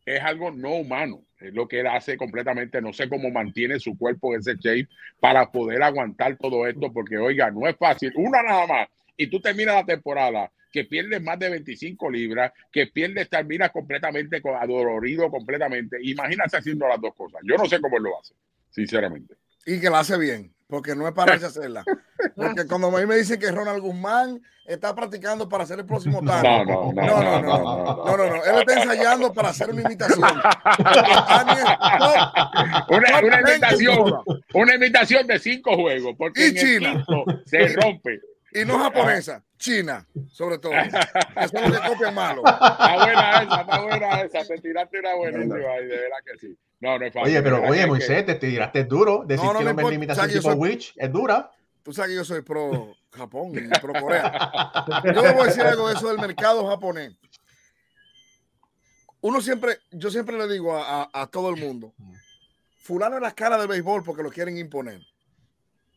es 0.04 0.20
algo 0.22 0.50
no 0.50 0.74
humano. 0.74 1.24
Es 1.38 1.52
lo 1.52 1.68
que 1.68 1.80
él 1.80 1.86
hace 1.86 2.16
completamente. 2.16 2.80
No 2.80 2.92
sé 2.92 3.08
cómo 3.08 3.30
mantiene 3.30 3.78
su 3.78 3.98
cuerpo 3.98 4.32
en 4.34 4.40
ese 4.40 4.54
shape 4.54 4.88
para 5.20 5.50
poder 5.50 5.82
aguantar 5.82 6.36
todo 6.36 6.66
esto, 6.66 6.92
porque 6.92 7.18
oiga, 7.18 7.50
no 7.50 7.68
es 7.68 7.76
fácil. 7.76 8.12
Una 8.16 8.42
nada 8.42 8.66
más. 8.66 8.88
Y 9.16 9.26
tú 9.26 9.40
terminas 9.40 9.74
la 9.74 9.84
temporada 9.84 10.50
que 10.72 10.84
pierdes 10.84 11.22
más 11.22 11.38
de 11.38 11.50
25 11.50 12.10
libras, 12.10 12.52
que 12.72 12.88
pierdes, 12.88 13.28
terminas 13.28 13.70
completamente 13.70 14.42
adolorido 14.60 15.30
completamente. 15.30 15.98
Imagínate 16.02 16.56
haciendo 16.56 16.88
las 16.88 17.00
dos 17.00 17.14
cosas. 17.14 17.40
Yo 17.44 17.56
no 17.56 17.66
sé 17.66 17.80
cómo 17.80 17.98
lo 17.98 18.18
hace, 18.18 18.34
sinceramente. 18.70 19.34
Y 19.66 19.80
que 19.80 19.88
lo 19.88 19.96
hace 19.96 20.18
bien 20.18 20.53
porque 20.66 20.94
no 20.94 21.06
es 21.06 21.14
para 21.14 21.34
hacerla. 21.46 21.84
Porque 22.34 22.66
cuando 22.66 22.88
a 22.88 23.00
mí 23.00 23.06
me 23.06 23.16
dicen 23.16 23.38
que 23.38 23.50
Ronald 23.50 23.80
Guzmán 23.80 24.40
está 24.64 24.94
practicando 24.94 25.48
para 25.48 25.64
hacer 25.64 25.78
el 25.78 25.86
próximo 25.86 26.22
tango. 26.24 26.92
No, 26.94 27.22
no, 27.22 27.42
no, 27.42 27.42
no, 27.42 28.16
no, 28.16 28.16
no, 28.16 28.44
Él 28.44 28.56
está 28.60 28.82
ensayando 28.82 29.32
para 29.32 29.50
hacer 29.50 29.70
una 29.70 29.82
imitación. 29.82 30.22
una, 32.88 33.18
una 33.20 33.40
imitación, 33.40 34.14
una 34.54 34.74
imitación 34.74 35.26
de 35.26 35.38
cinco 35.38 35.76
juegos, 35.76 36.14
porque 36.16 36.48
y 36.48 36.54
China. 36.54 37.04
se 37.44 37.68
rompe. 37.68 38.20
Y 38.54 38.64
no 38.64 38.78
japonesa, 38.78 39.44
China, 39.58 40.06
sobre 40.30 40.58
todo. 40.58 40.72
Eso 40.72 41.60
no 41.60 41.68
le 41.68 41.80
copian 41.88 42.14
malo. 42.14 42.42
Está 42.46 42.94
buena 42.96 43.42
esa, 43.42 43.60
está 43.62 43.80
buena 43.80 44.20
esa. 44.20 44.44
Te 44.44 44.58
tiraste 44.58 45.00
una 45.00 45.14
buenísima, 45.16 45.56
de 45.56 45.86
verdad 45.86 46.16
que 46.24 46.38
sí. 46.38 46.58
No, 46.78 46.96
no 46.96 47.04
es 47.04 47.12
fácil. 47.12 47.32
Oye, 47.32 47.42
pero 47.42 47.62
oye, 47.64 47.84
Moisés, 47.84 48.24
te 48.24 48.36
tiraste 48.36 48.84
duro. 48.84 49.24
Decir 49.26 49.44
no, 49.44 49.54
no, 49.54 49.58
que 49.58 49.64
no 49.64 49.74
me 49.74 49.90
limitación 49.90 50.28
tipo 50.28 50.42
soy, 50.42 50.54
Witch 50.54 50.94
es 50.96 51.10
dura. 51.10 51.50
Tú 51.82 51.92
sabes 51.92 52.10
que 52.10 52.16
yo 52.16 52.24
soy 52.24 52.42
pro 52.42 52.94
Japón 53.10 53.52
y 53.56 53.80
pro 53.80 53.92
Corea. 54.00 54.52
Yo 55.04 55.22
le 55.22 55.32
voy 55.32 55.42
a 55.42 55.46
decir 55.46 55.62
algo 55.62 55.88
de 55.88 55.94
eso 55.94 56.08
del 56.08 56.18
mercado 56.18 56.64
japonés. 56.68 57.12
Uno 59.20 59.40
siempre, 59.40 59.78
yo 59.90 60.10
siempre 60.10 60.38
le 60.38 60.46
digo 60.46 60.76
a, 60.76 61.02
a, 61.02 61.10
a 61.22 61.26
todo 61.26 61.50
el 61.50 61.56
mundo, 61.56 61.92
fulano 62.76 63.16
es 63.16 63.22
la 63.22 63.32
cara 63.32 63.58
del 63.58 63.66
béisbol 63.66 64.04
porque 64.04 64.22
lo 64.22 64.30
quieren 64.30 64.58
imponer. 64.58 65.00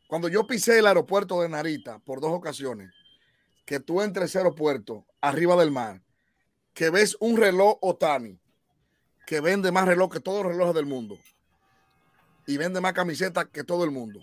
Cuando 0.07 0.29
yo 0.29 0.47
pisé 0.47 0.79
el 0.79 0.87
aeropuerto 0.87 1.41
de 1.41 1.49
Narita 1.49 1.99
por 1.99 2.21
dos 2.21 2.31
ocasiones, 2.31 2.93
que 3.65 3.81
tú 3.81 4.01
entres 4.01 4.29
ese 4.29 4.37
aeropuerto 4.37 5.05
arriba 5.19 5.57
del 5.57 5.69
mar, 5.69 6.01
que 6.73 6.89
ves 6.89 7.17
un 7.19 7.35
reloj 7.35 7.77
Otani, 7.81 8.39
que 9.25 9.41
vende 9.41 9.73
más 9.73 9.85
reloj 9.85 10.09
que 10.09 10.21
todos 10.21 10.43
los 10.43 10.53
relojes 10.53 10.73
del 10.73 10.85
mundo 10.85 11.17
y 12.45 12.55
vende 12.55 12.79
más 12.79 12.93
camisetas 12.93 13.47
que 13.47 13.65
todo 13.65 13.83
el 13.83 13.91
mundo. 13.91 14.21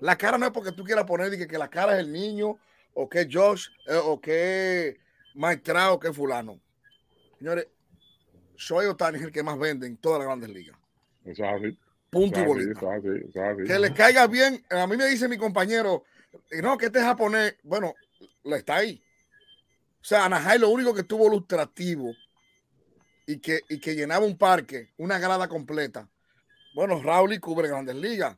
La 0.00 0.16
cara 0.16 0.38
no 0.38 0.46
es 0.46 0.52
porque 0.52 0.72
tú 0.72 0.82
quieras 0.82 1.04
poner 1.04 1.30
que, 1.36 1.46
que 1.46 1.58
la 1.58 1.68
cara 1.68 1.92
es 1.94 2.00
el 2.00 2.10
niño 2.10 2.58
o 2.94 3.06
que 3.06 3.28
Josh 3.30 3.68
eh, 3.86 4.00
o 4.02 4.18
que 4.18 4.98
Mike 5.34 5.72
o 5.90 6.00
que 6.00 6.12
fulano. 6.14 6.58
Señores, 7.38 7.68
soy 8.56 8.86
Otani 8.86 9.18
el 9.18 9.30
que 9.32 9.42
más 9.42 9.58
vende 9.58 9.86
en 9.86 9.98
todas 9.98 10.20
las 10.20 10.28
grandes 10.28 10.48
ligas. 10.48 10.78
Así. 11.26 11.78
Punto 12.14 12.40
y 12.40 12.44
bolita. 12.44 12.80
Que 13.66 13.78
le 13.78 13.92
caiga 13.92 14.26
bien. 14.26 14.64
A 14.70 14.86
mí 14.86 14.96
me 14.96 15.06
dice 15.06 15.28
mi 15.28 15.36
compañero, 15.36 16.04
no, 16.62 16.78
que 16.78 16.86
este 16.86 17.00
japonés, 17.00 17.56
bueno, 17.62 17.94
le 18.44 18.56
está 18.56 18.76
ahí. 18.76 19.02
O 20.00 20.04
sea, 20.04 20.24
Anahai 20.26 20.58
lo 20.58 20.68
único 20.68 20.94
que 20.94 21.02
tuvo 21.02 21.26
ilustrativo 21.26 22.14
y 23.26 23.38
que, 23.38 23.60
y 23.68 23.80
que 23.80 23.94
llenaba 23.94 24.24
un 24.24 24.36
parque, 24.36 24.92
una 24.98 25.18
grada 25.18 25.48
completa. 25.48 26.08
Bueno, 26.74 27.02
Rauli 27.02 27.38
cubre 27.38 27.68
Grandes 27.68 27.96
Ligas. 27.96 28.36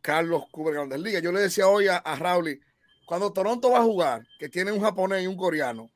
Carlos 0.00 0.44
cubre 0.50 0.74
Grandes 0.74 1.00
Ligas. 1.00 1.22
Yo 1.22 1.32
le 1.32 1.40
decía 1.40 1.68
hoy 1.68 1.88
a, 1.88 1.96
a 1.96 2.16
Rauli, 2.16 2.60
cuando 3.06 3.32
Toronto 3.32 3.70
va 3.70 3.78
a 3.78 3.82
jugar, 3.82 4.26
que 4.38 4.48
tiene 4.48 4.72
un 4.72 4.80
japonés 4.80 5.24
y 5.24 5.26
un 5.26 5.36
coreano, 5.36 5.90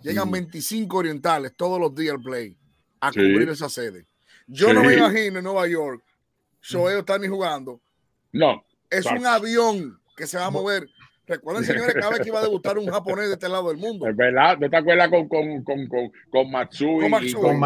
llegan 0.00 0.30
25 0.30 0.96
orientales 0.96 1.54
todos 1.56 1.80
los 1.80 1.94
días 1.94 2.14
al 2.14 2.22
play 2.22 2.56
a 3.00 3.10
cubrir 3.10 3.48
esa 3.48 3.68
sede. 3.68 4.06
Yo 4.46 4.72
no 4.72 4.82
me 4.84 4.94
imagino 4.94 5.38
en 5.38 5.44
Nueva 5.44 5.66
York, 5.66 6.02
Shohei 6.62 6.96
Otani 6.96 7.28
jugando. 7.28 7.80
No. 8.32 8.64
Es 8.88 9.06
un 9.06 9.26
avión 9.26 10.00
que 10.16 10.26
se 10.26 10.38
va 10.38 10.46
a 10.46 10.50
mover 10.50 10.88
Recuerden, 11.26 11.64
señores, 11.64 11.94
cada 11.94 12.10
vez 12.10 12.20
que 12.20 12.28
iba 12.28 12.40
a 12.40 12.42
debutar 12.42 12.76
un 12.76 12.90
japonés 12.90 13.28
de 13.28 13.34
este 13.34 13.48
lado 13.48 13.68
del 13.68 13.76
mundo. 13.76 14.08
Es 14.08 14.16
verdad, 14.16 14.58
¿no 14.58 14.68
te 14.68 14.76
acuerdas 14.76 15.08
con, 15.08 15.28
con, 15.28 15.62
con, 15.62 15.86
con, 15.86 16.12
con 16.30 16.50
Matsui? 16.50 17.00
Con 17.00 17.10
Matsui, 17.10 17.32
con, 17.34 17.58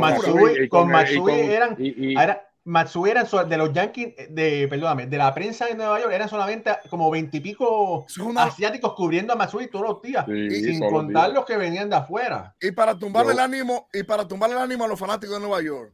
Matsui, 0.00 0.68
con, 0.68 0.88
Matsui, 0.88 1.32
eran, 1.32 1.76
era, 1.78 2.48
Matsui 2.64 3.10
eran 3.10 3.26
de 3.48 3.56
los 3.56 3.72
Yankees, 3.72 4.14
de, 4.30 4.68
perdóname, 4.68 5.08
de 5.08 5.18
la 5.18 5.34
prensa 5.34 5.66
de 5.66 5.74
Nueva 5.74 6.00
York, 6.00 6.12
eran 6.12 6.28
solamente 6.28 6.70
como 6.88 7.10
veintipico 7.10 8.06
asiáticos 8.36 8.94
cubriendo 8.94 9.32
a 9.32 9.36
Matsui 9.36 9.66
todos 9.66 9.88
los 9.88 10.02
días, 10.02 10.24
sin 10.24 10.78
contar 10.78 11.32
los 11.32 11.44
que 11.44 11.56
venían 11.56 11.90
de 11.90 11.96
afuera. 11.96 12.54
Y 12.60 12.70
para 12.70 12.96
tumbar 12.96 13.26
el 13.28 13.40
ánimo, 13.40 13.88
y 13.92 14.04
para 14.04 14.28
tumbar 14.28 14.52
el 14.52 14.58
ánimo 14.58 14.84
a 14.84 14.88
los 14.88 14.98
fanáticos 14.98 15.34
de 15.34 15.40
Nueva 15.40 15.60
York, 15.60 15.92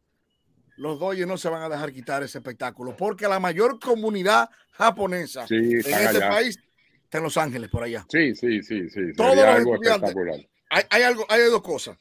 los 0.78 0.98
Dodgers 0.98 1.26
no 1.26 1.36
se 1.36 1.48
van 1.48 1.62
a 1.62 1.68
dejar 1.68 1.92
quitar 1.92 2.22
ese 2.22 2.38
espectáculo, 2.38 2.96
porque 2.96 3.26
la 3.26 3.40
mayor 3.40 3.78
comunidad 3.80 4.48
japonesa 4.70 5.44
en 5.50 5.76
este 5.76 6.20
país 6.20 6.58
está 7.02 7.18
en 7.18 7.24
Los 7.24 7.36
Ángeles, 7.36 7.68
por 7.68 7.82
allá. 7.82 8.06
Sí, 8.08 8.34
sí, 8.34 8.62
sí, 8.62 8.88
sí. 8.88 9.12
Todos 9.16 9.38
algo 9.38 9.74
espectacular. 9.74 10.36
Hay, 10.70 10.84
hay, 10.90 11.02
algo, 11.02 11.26
hay 11.28 11.42
dos 11.44 11.62
cosas. 11.62 11.98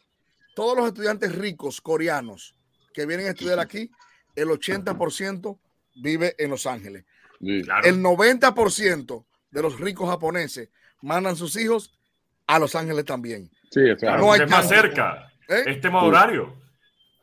Todos 0.56 0.78
los 0.78 0.88
estudiantes 0.88 1.36
ricos 1.36 1.82
coreanos 1.82 2.56
que 2.94 3.06
vienen 3.06 3.28
a 3.28 3.30
estudiar 3.30 3.60
aquí 3.60 3.90
el 4.36 4.50
80% 4.50 5.58
vive 5.96 6.36
en 6.38 6.50
Los 6.52 6.68
Ángeles. 6.68 7.06
El 7.40 8.02
90% 8.02 9.26
de 9.50 9.62
los 9.62 9.80
ricos 9.80 10.10
japoneses 10.10 10.70
mandan 11.02 11.36
sus 11.36 11.56
hijos 11.56 11.98
a 12.46 12.60
Los 12.60 12.76
Ángeles 12.76 13.06
también. 13.06 13.50
Sí, 13.72 13.82
no 14.02 14.34
hay 14.34 14.46
más 14.46 14.68
cerca. 14.68 15.32
¿Eh? 15.48 15.64
Es 15.66 15.82
tema 15.82 16.04
horario. 16.04 16.67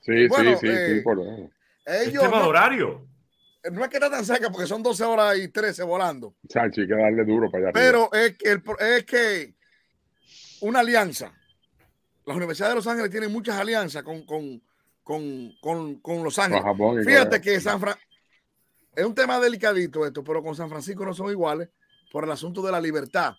Sí, 0.05 0.29
sí, 0.29 0.57
sí, 0.61 0.67
eh, 0.69 1.01
por 1.03 1.21
es 1.87 2.13
tema 2.13 2.47
horario. 2.47 3.07
No 3.73 3.83
es 3.83 3.89
que 3.89 3.97
está 3.97 4.11
tan 4.11 4.25
cerca 4.25 4.51
porque 4.51 4.67
son 4.67 4.83
12 4.83 5.05
horas 5.05 5.39
y 5.39 5.49
13 5.49 5.83
volando. 5.85 6.35
Chachi, 6.49 6.83
hay 6.83 6.87
que 6.87 6.95
darle 6.95 7.25
duro 7.25 7.51
para 7.51 7.65
allá. 7.65 7.73
Pero 7.73 8.13
es 8.13 8.37
que, 8.37 8.61
es 8.81 9.05
que 9.05 9.55
una 10.61 10.81
alianza. 10.81 11.33
Las 12.27 12.37
universidades 12.37 12.73
de 12.73 12.77
Los 12.77 12.87
Ángeles 12.87 13.11
tienen 13.11 13.33
muchas 13.33 13.59
alianzas 13.59 14.03
con, 14.03 14.25
con 14.25 14.61
con, 15.05 15.53
con, 15.61 16.01
con 16.01 16.25
Los 16.25 16.39
Ángeles. 16.39 16.65
Fíjate 17.05 17.41
que 17.41 17.61
San 17.61 17.79
Fran 17.79 17.95
es 18.97 19.05
un 19.05 19.15
tema 19.15 19.39
delicadito 19.39 20.05
esto, 20.07 20.25
pero 20.25 20.43
con 20.43 20.57
San 20.57 20.69
Francisco 20.69 21.05
no 21.05 21.15
son 21.15 21.31
iguales 21.31 21.69
por 22.11 22.25
el 22.25 22.31
asunto 22.31 22.63
de 22.63 22.73
la 22.73 22.81
libertad. 22.81 23.35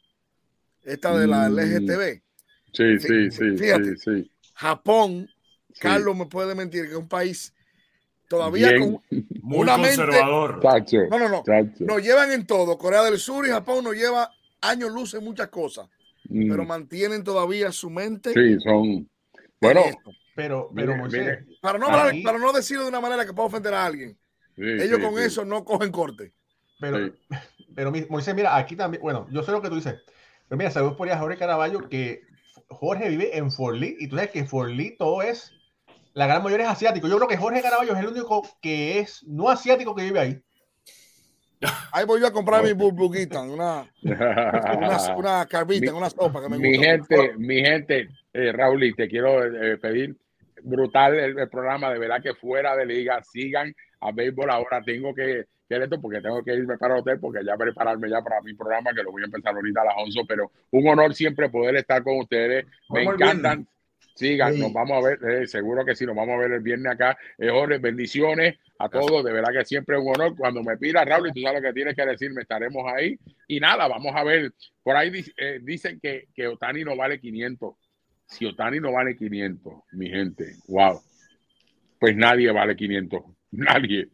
Esta 0.83 1.17
de 1.17 1.25
la 1.25 1.49
LGTB. 1.49 2.21
Sí, 2.71 2.99
sí, 2.99 3.31
sí. 3.31 3.57
Fíjate, 3.57 3.97
sí, 3.97 4.31
Japón, 4.53 5.27
Carlos 5.79 6.15
me 6.15 6.25
puede 6.25 6.55
mentir, 6.55 6.83
que 6.83 6.91
es 6.91 6.97
un 6.97 7.07
país 7.07 7.53
todavía 8.27 8.77
con 8.77 9.01
muy 9.41 9.59
una 9.59 9.77
conservador. 9.77 10.63
Mente, 10.63 11.07
no, 11.09 11.19
no, 11.19 11.29
no. 11.29 11.43
Nos 11.79 12.01
llevan 12.01 12.31
en 12.31 12.45
todo. 12.45 12.77
Corea 12.77 13.03
del 13.03 13.19
Sur 13.19 13.45
y 13.45 13.49
Japón 13.49 13.83
nos 13.83 13.95
lleva 13.95 14.31
años 14.61 14.91
luz 14.91 15.13
en 15.13 15.23
muchas 15.23 15.49
cosas, 15.49 15.87
mm. 16.29 16.49
pero 16.49 16.65
mantienen 16.65 17.23
todavía 17.23 17.71
su 17.71 17.89
mente. 17.89 18.33
Sí, 18.33 18.59
son. 18.61 19.09
Bueno, 19.61 19.81
pero, 20.35 20.69
pero 20.75 20.95
para, 21.61 21.79
no 21.79 21.87
para 21.87 22.37
no 22.37 22.53
decirlo 22.53 22.83
de 22.83 22.89
una 22.89 22.99
manera 22.99 23.25
que 23.25 23.33
pueda 23.33 23.47
ofender 23.47 23.73
a 23.73 23.85
alguien, 23.85 24.17
ellos 24.57 24.99
con 24.99 25.17
eso 25.19 25.45
no 25.45 25.63
cogen 25.63 25.91
corte. 25.91 26.33
Pero, 26.79 27.13
pero 27.75 27.91
Moisés, 28.09 28.35
mira, 28.35 28.57
aquí 28.57 28.75
también, 28.75 29.01
bueno, 29.01 29.27
yo 29.31 29.43
sé 29.43 29.51
lo 29.51 29.61
que 29.61 29.69
tú 29.69 29.75
dices. 29.75 29.95
Pero 30.47 30.57
mira, 30.57 30.71
saludos 30.71 30.95
por 30.95 31.07
ahí 31.07 31.13
a 31.13 31.19
Jorge 31.19 31.37
Caraballo, 31.37 31.89
que 31.89 32.21
Jorge 32.67 33.09
vive 33.09 33.37
en 33.37 33.51
Forlí, 33.51 33.95
y 33.99 34.07
tú 34.07 34.17
sabes 34.17 34.31
que 34.31 34.45
Forlí 34.45 34.95
todo 34.97 35.21
es, 35.21 35.53
la 36.15 36.27
gran 36.27 36.41
mayoría 36.41 36.65
es 36.65 36.71
asiático. 36.71 37.07
Yo 37.07 37.17
creo 37.17 37.27
que 37.27 37.37
Jorge 37.37 37.61
Caraballo 37.61 37.93
es 37.93 37.99
el 37.99 38.07
único 38.07 38.41
que 38.61 38.99
es 38.99 39.21
no 39.27 39.49
asiático 39.49 39.93
que 39.93 40.03
vive 40.03 40.19
ahí. 40.19 40.41
Ahí 41.91 42.05
voy 42.05 42.21
yo 42.21 42.27
a 42.27 42.31
comprar 42.31 42.63
mi 42.63 42.73
burbuquita, 42.73 43.41
una, 43.41 43.89
una, 44.01 45.15
una 45.15 45.45
carbita, 45.45 45.93
una 45.93 46.09
sopa 46.09 46.41
que 46.41 46.49
me 46.49 46.57
mi 46.57 46.77
Gente, 46.77 47.33
mi 47.37 47.61
gente, 47.61 48.09
eh, 48.33 48.51
Raúl, 48.51 48.83
y 48.83 48.93
te 48.93 49.07
quiero 49.07 49.43
eh, 49.43 49.77
pedir 49.77 50.15
brutal 50.63 51.15
el, 51.15 51.49
programa, 51.49 51.91
de 51.91 51.99
verdad 51.99 52.21
que 52.21 52.33
fuera 52.33 52.75
de 52.75 52.85
liga, 52.85 53.21
sigan 53.23 53.73
a 53.99 54.11
béisbol. 54.11 54.49
Ahora 54.51 54.81
tengo 54.85 55.13
que, 55.13 55.45
que 55.67 55.75
esto 55.75 55.99
porque 55.99 56.21
tengo 56.21 56.41
que 56.43 56.53
irme 56.53 56.77
para 56.77 56.95
el 56.95 57.01
hotel 57.01 57.19
porque 57.19 57.43
ya 57.43 57.57
prepararme 57.57 58.09
ya 58.09 58.21
para 58.21 58.41
mi 58.41 58.53
programa 58.53 58.93
que 58.93 59.03
lo 59.03 59.11
voy 59.11 59.23
a 59.23 59.25
empezar 59.25 59.53
ahorita 59.53 59.81
a 59.81 59.85
las 59.85 59.95
11, 59.97 60.21
pero 60.27 60.51
un 60.71 60.87
honor 60.87 61.13
siempre 61.13 61.49
poder 61.49 61.75
estar 61.75 62.03
con 62.03 62.19
ustedes. 62.19 62.65
Me 62.89 63.03
encantan. 63.03 63.67
Sigan, 64.15 64.57
nos 64.57 64.73
vamos 64.73 64.97
a 64.97 65.07
ver, 65.07 65.19
eh, 65.23 65.47
seguro 65.47 65.85
que 65.85 65.95
sí, 65.95 66.05
nos 66.05 66.15
vamos 66.15 66.35
a 66.35 66.39
ver 66.39 66.51
el 66.53 66.61
viernes 66.61 66.91
acá. 66.91 67.17
Eh, 67.37 67.49
Jorge, 67.49 67.77
bendiciones 67.77 68.57
a 68.79 68.89
todos, 68.89 69.23
de 69.23 69.31
verdad 69.31 69.51
que 69.51 69.65
siempre 69.65 69.97
es 69.97 70.01
un 70.01 70.15
honor. 70.15 70.35
Cuando 70.37 70.63
me 70.63 70.77
pida 70.77 71.05
Raúl, 71.05 71.27
y 71.27 71.33
tú 71.33 71.41
sabes 71.41 71.61
lo 71.61 71.67
que 71.67 71.73
tienes 71.73 71.95
que 71.95 72.05
decirme, 72.05 72.41
estaremos 72.41 72.83
ahí. 72.91 73.19
Y 73.47 73.59
nada, 73.59 73.87
vamos 73.87 74.13
a 74.15 74.23
ver. 74.23 74.53
Por 74.81 74.95
ahí 74.95 75.11
eh, 75.37 75.59
dicen 75.61 75.99
que, 76.01 76.29
que 76.33 76.47
Otani 76.47 76.83
no 76.83 76.95
vale 76.95 77.19
500 77.19 77.75
si 78.27 78.45
Otani 78.45 78.79
no 78.79 78.91
vale 78.91 79.15
500, 79.15 79.73
mi 79.93 80.09
gente, 80.09 80.55
wow, 80.67 81.01
pues 81.99 82.15
nadie 82.15 82.51
vale 82.51 82.75
500, 82.75 83.21
nadie, 83.51 84.09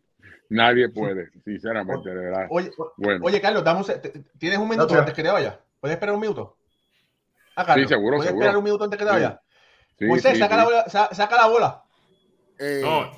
nadie 0.50 0.90
puede, 0.90 1.30
sinceramente, 1.46 2.10
de 2.10 2.16
verdad. 2.16 2.48
Oye, 2.50 2.72
bueno. 2.98 3.26
oye 3.26 3.42
Carlos, 3.42 3.64
damos, 3.64 3.92
¿tienes 4.38 4.60
un 4.60 4.70
minuto 4.70 4.94
antes 4.94 5.14
que 5.14 5.24
te 5.24 5.30
vaya? 5.30 5.60
¿Puedes 5.80 5.96
esperar 5.96 6.16
un 6.16 6.22
minuto? 6.22 6.58
Ah, 7.56 7.66
Carlos, 7.66 7.88
sí, 7.88 7.94
seguro, 7.94 8.18
¿Puedes 8.18 8.34
esperar 8.34 8.58
un 8.58 8.64
minuto 8.64 8.84
antes 8.84 9.00
que 9.00 9.06
te 9.06 9.12
vaya? 9.12 9.42
Sí. 9.42 9.51
Saca, 10.20 10.58
La 10.58 10.64
bola, 10.64 10.90
saca, 10.90 11.36
la 11.36 11.48
bola. 11.48 11.84
Eh, 12.60 12.82
no, 12.84 13.12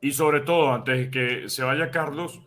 y 0.00 0.12
sobre 0.12 0.40
todo, 0.40 0.72
antes 0.72 0.98
de 0.98 1.10
que 1.10 1.48
se 1.48 1.62
vaya 1.62 1.90
Carlos, 1.90 2.40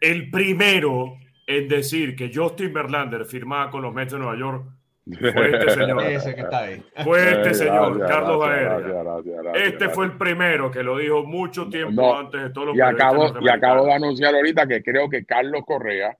el 0.00 0.30
primero 0.30 1.18
en 1.46 1.68
decir 1.68 2.16
que 2.16 2.30
Justin 2.34 2.72
Verlander 2.72 3.24
firmaba 3.24 3.70
con 3.70 3.82
los 3.82 3.94
Mets 3.94 4.12
de 4.12 4.18
Nueva 4.18 4.36
York 4.36 4.64
fue 5.06 5.50
este 5.52 5.70
señor. 5.70 6.02
Ese 6.06 6.34
que 6.34 6.40
está 6.40 6.58
ahí. 6.64 6.82
Fue 7.04 7.32
este 7.32 7.54
señor, 7.54 8.06
Carlos 8.06 8.44
Aérea. 8.44 9.52
Este 9.54 9.88
fue 9.88 10.06
el 10.06 10.16
primero 10.16 10.70
que 10.70 10.82
lo 10.82 10.98
dijo 10.98 11.22
mucho 11.24 11.68
tiempo 11.68 12.16
antes 12.16 12.42
de 12.42 12.50
todos 12.50 12.68
los 12.68 12.76
y 12.76 12.80
acabo, 12.80 13.32
y 13.40 13.48
acabo 13.48 13.86
de 13.86 13.92
anunciar 13.92 14.34
ahorita 14.34 14.66
que 14.66 14.82
creo 14.82 15.08
que 15.08 15.24
Carlos 15.24 15.62
Correa 15.64 16.16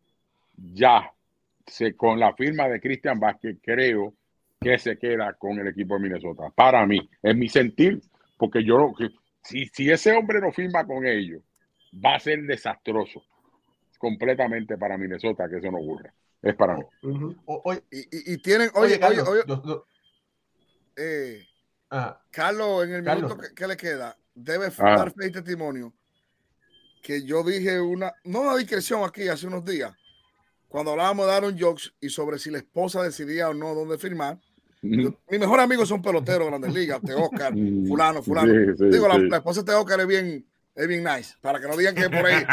ya 0.57 1.13
se, 1.67 1.97
con 1.97 2.21
la 2.21 2.33
firma 2.35 2.69
de 2.69 2.81
Cristian 2.81 3.19
Vázquez, 3.19 3.57
creo 3.61 4.15
que 4.61 4.79
se 4.79 4.99
queda 4.99 5.35
con 5.35 5.59
el 5.59 5.69
equipo 5.69 5.95
de 5.95 6.01
Minnesota. 6.01 6.51
Para 6.55 6.87
mí, 6.87 7.09
es 7.23 7.37
mi 7.37 7.49
sentir, 7.49 8.01
porque 8.37 8.65
yo, 8.65 8.93
si, 9.43 9.67
si 9.67 9.91
ese 9.91 10.13
hombre 10.13 10.41
no 10.41 10.53
firma 10.53 10.87
con 10.87 11.07
ellos, 11.07 11.43
va 11.93 12.17
a 12.17 12.21
ser 12.21 12.43
desastroso 12.43 13.25
completamente 13.99 14.77
para 14.77 14.99
Minnesota 14.99 15.49
que 15.49 15.59
eso 15.59 15.71
no 15.71 15.79
ocurra. 15.79 16.13
Es 16.43 16.55
para 16.55 16.77
mí. 16.77 16.85
y, 17.91 18.39
tienen, 18.39 18.71
oye, 18.75 19.01
oye, 19.03 19.21
oye, 19.23 19.43
eh, 20.97 21.47
Carlos, 22.31 22.85
en 22.85 22.95
el 22.95 23.03
minuto 23.03 23.37
que, 23.55 23.67
le 23.67 23.77
queda, 23.77 24.17
debe 24.35 24.71
dar 24.71 25.13
fe 25.13 25.27
y 25.29 25.33
testimonio 25.33 25.93
que 27.03 27.25
yo 27.25 27.45
dije 27.45 27.81
una, 27.81 28.13
no 28.25 28.41
una 28.41 28.57
discreción 28.57 29.05
aquí 29.05 29.29
hace 29.29 29.47
unos 29.47 29.65
días, 29.65 29.95
cuando 30.69 30.93
hablábamos 30.93 31.27
de 31.27 31.33
Aaron 31.33 31.59
Jokes 31.59 31.93
y 32.01 32.09
sobre 32.09 32.39
si 32.39 32.51
la 32.51 32.59
esposa 32.59 33.03
decidía 33.03 33.49
o 33.49 33.55
no 33.55 33.75
dónde 33.75 33.99
firmar. 33.99 34.39
Mi 34.83 35.39
mejor 35.39 35.61
amigo 35.61 35.87
son 35.87 36.03
peloteros 36.03 36.45
de 36.45 36.47
Grandes 36.47 36.75
Ligas, 36.75 37.03
de 37.03 37.15
Oscar, 37.15 37.53
fulano, 37.89 38.23
fulano. 38.23 38.53
Digo, 38.91 39.09
la, 39.09 39.19
la, 39.19 39.37
esposa 39.39 39.63
de 39.63 39.75
Oscar 39.75 40.01
es 40.01 40.07
bien, 40.07 40.47
es 40.75 40.89
bien 40.89 41.03
nice, 41.03 41.35
para 41.41 41.59
que 41.59 41.67
no 41.67 41.77
digan 41.77 41.95
que 41.95 42.03
es 42.03 42.09
por 42.09 42.25
ahí. 42.25 42.37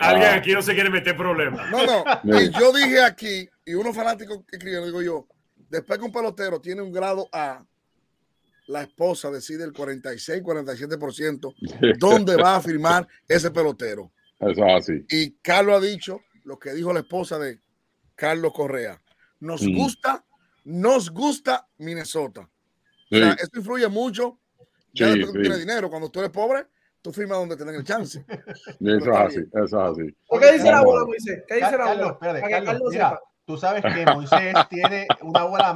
alguien, 0.00 0.30
aquí 0.32 0.52
no 0.52 0.62
se 0.62 0.74
quiere 0.74 0.90
meter 0.90 1.16
problemas. 1.16 1.70
No, 1.70 1.86
no. 1.86 2.38
Y 2.38 2.50
yo 2.50 2.72
dije 2.72 3.02
aquí, 3.02 3.48
y 3.64 3.74
unos 3.74 3.96
fanáticos 3.96 4.40
que 4.46 4.56
escribieron, 4.56 4.86
digo 4.86 5.00
yo, 5.00 5.26
después 5.70 5.98
que 5.98 6.04
un 6.04 6.12
pelotero 6.12 6.60
tiene 6.60 6.82
un 6.82 6.92
grado 6.92 7.28
A, 7.32 7.64
la 8.66 8.82
esposa 8.82 9.30
decide 9.30 9.64
el 9.64 9.72
46, 9.72 10.42
47% 10.42 11.54
dónde 11.98 12.36
va 12.36 12.56
a 12.56 12.60
firmar 12.60 13.06
ese 13.28 13.50
pelotero. 13.50 14.12
Eso 14.40 14.66
es 14.66 14.90
así. 14.90 15.04
Y 15.08 15.32
Carlos 15.42 15.76
ha 15.76 15.86
dicho 15.86 16.20
lo 16.44 16.58
que 16.58 16.72
dijo 16.72 16.92
la 16.92 17.00
esposa 17.00 17.38
de 17.38 17.60
Carlos 18.14 18.52
Correa. 18.52 19.00
Nos 19.40 19.62
mm. 19.62 19.76
gusta, 19.76 20.24
nos 20.64 21.10
gusta 21.10 21.68
Minnesota 21.78 22.48
eso 23.10 23.50
influye 23.54 23.88
mucho. 23.88 24.38
Ya 24.92 25.12
sí, 25.12 25.24
sí. 25.24 25.32
tienes 25.32 25.58
dinero. 25.58 25.90
Cuando 25.90 26.10
tú 26.10 26.20
eres 26.20 26.30
pobre, 26.30 26.66
tú 27.02 27.12
firmas 27.12 27.38
donde 27.38 27.56
te 27.56 27.64
den 27.64 27.74
el 27.74 27.84
chance. 27.84 28.24
Eso 28.80 28.96
es 28.96 29.08
así, 29.08 29.40
eso 29.52 29.64
es 29.64 29.74
así. 29.74 30.16
¿Qué 30.40 30.52
dice 30.52 30.70
la 30.70 30.82
bola, 30.82 31.04
Moisés? 31.04 31.42
¿Qué 31.48 31.54
dice 31.56 31.76
la 31.76 31.94
bola? 31.94 32.18
Carlos, 32.20 32.82
mira, 32.90 33.20
tú 33.44 33.56
sabes 33.56 33.82
que 33.82 34.06
Moisés 34.06 34.54
tiene 34.70 35.06
una 35.22 35.44
bola 35.44 35.72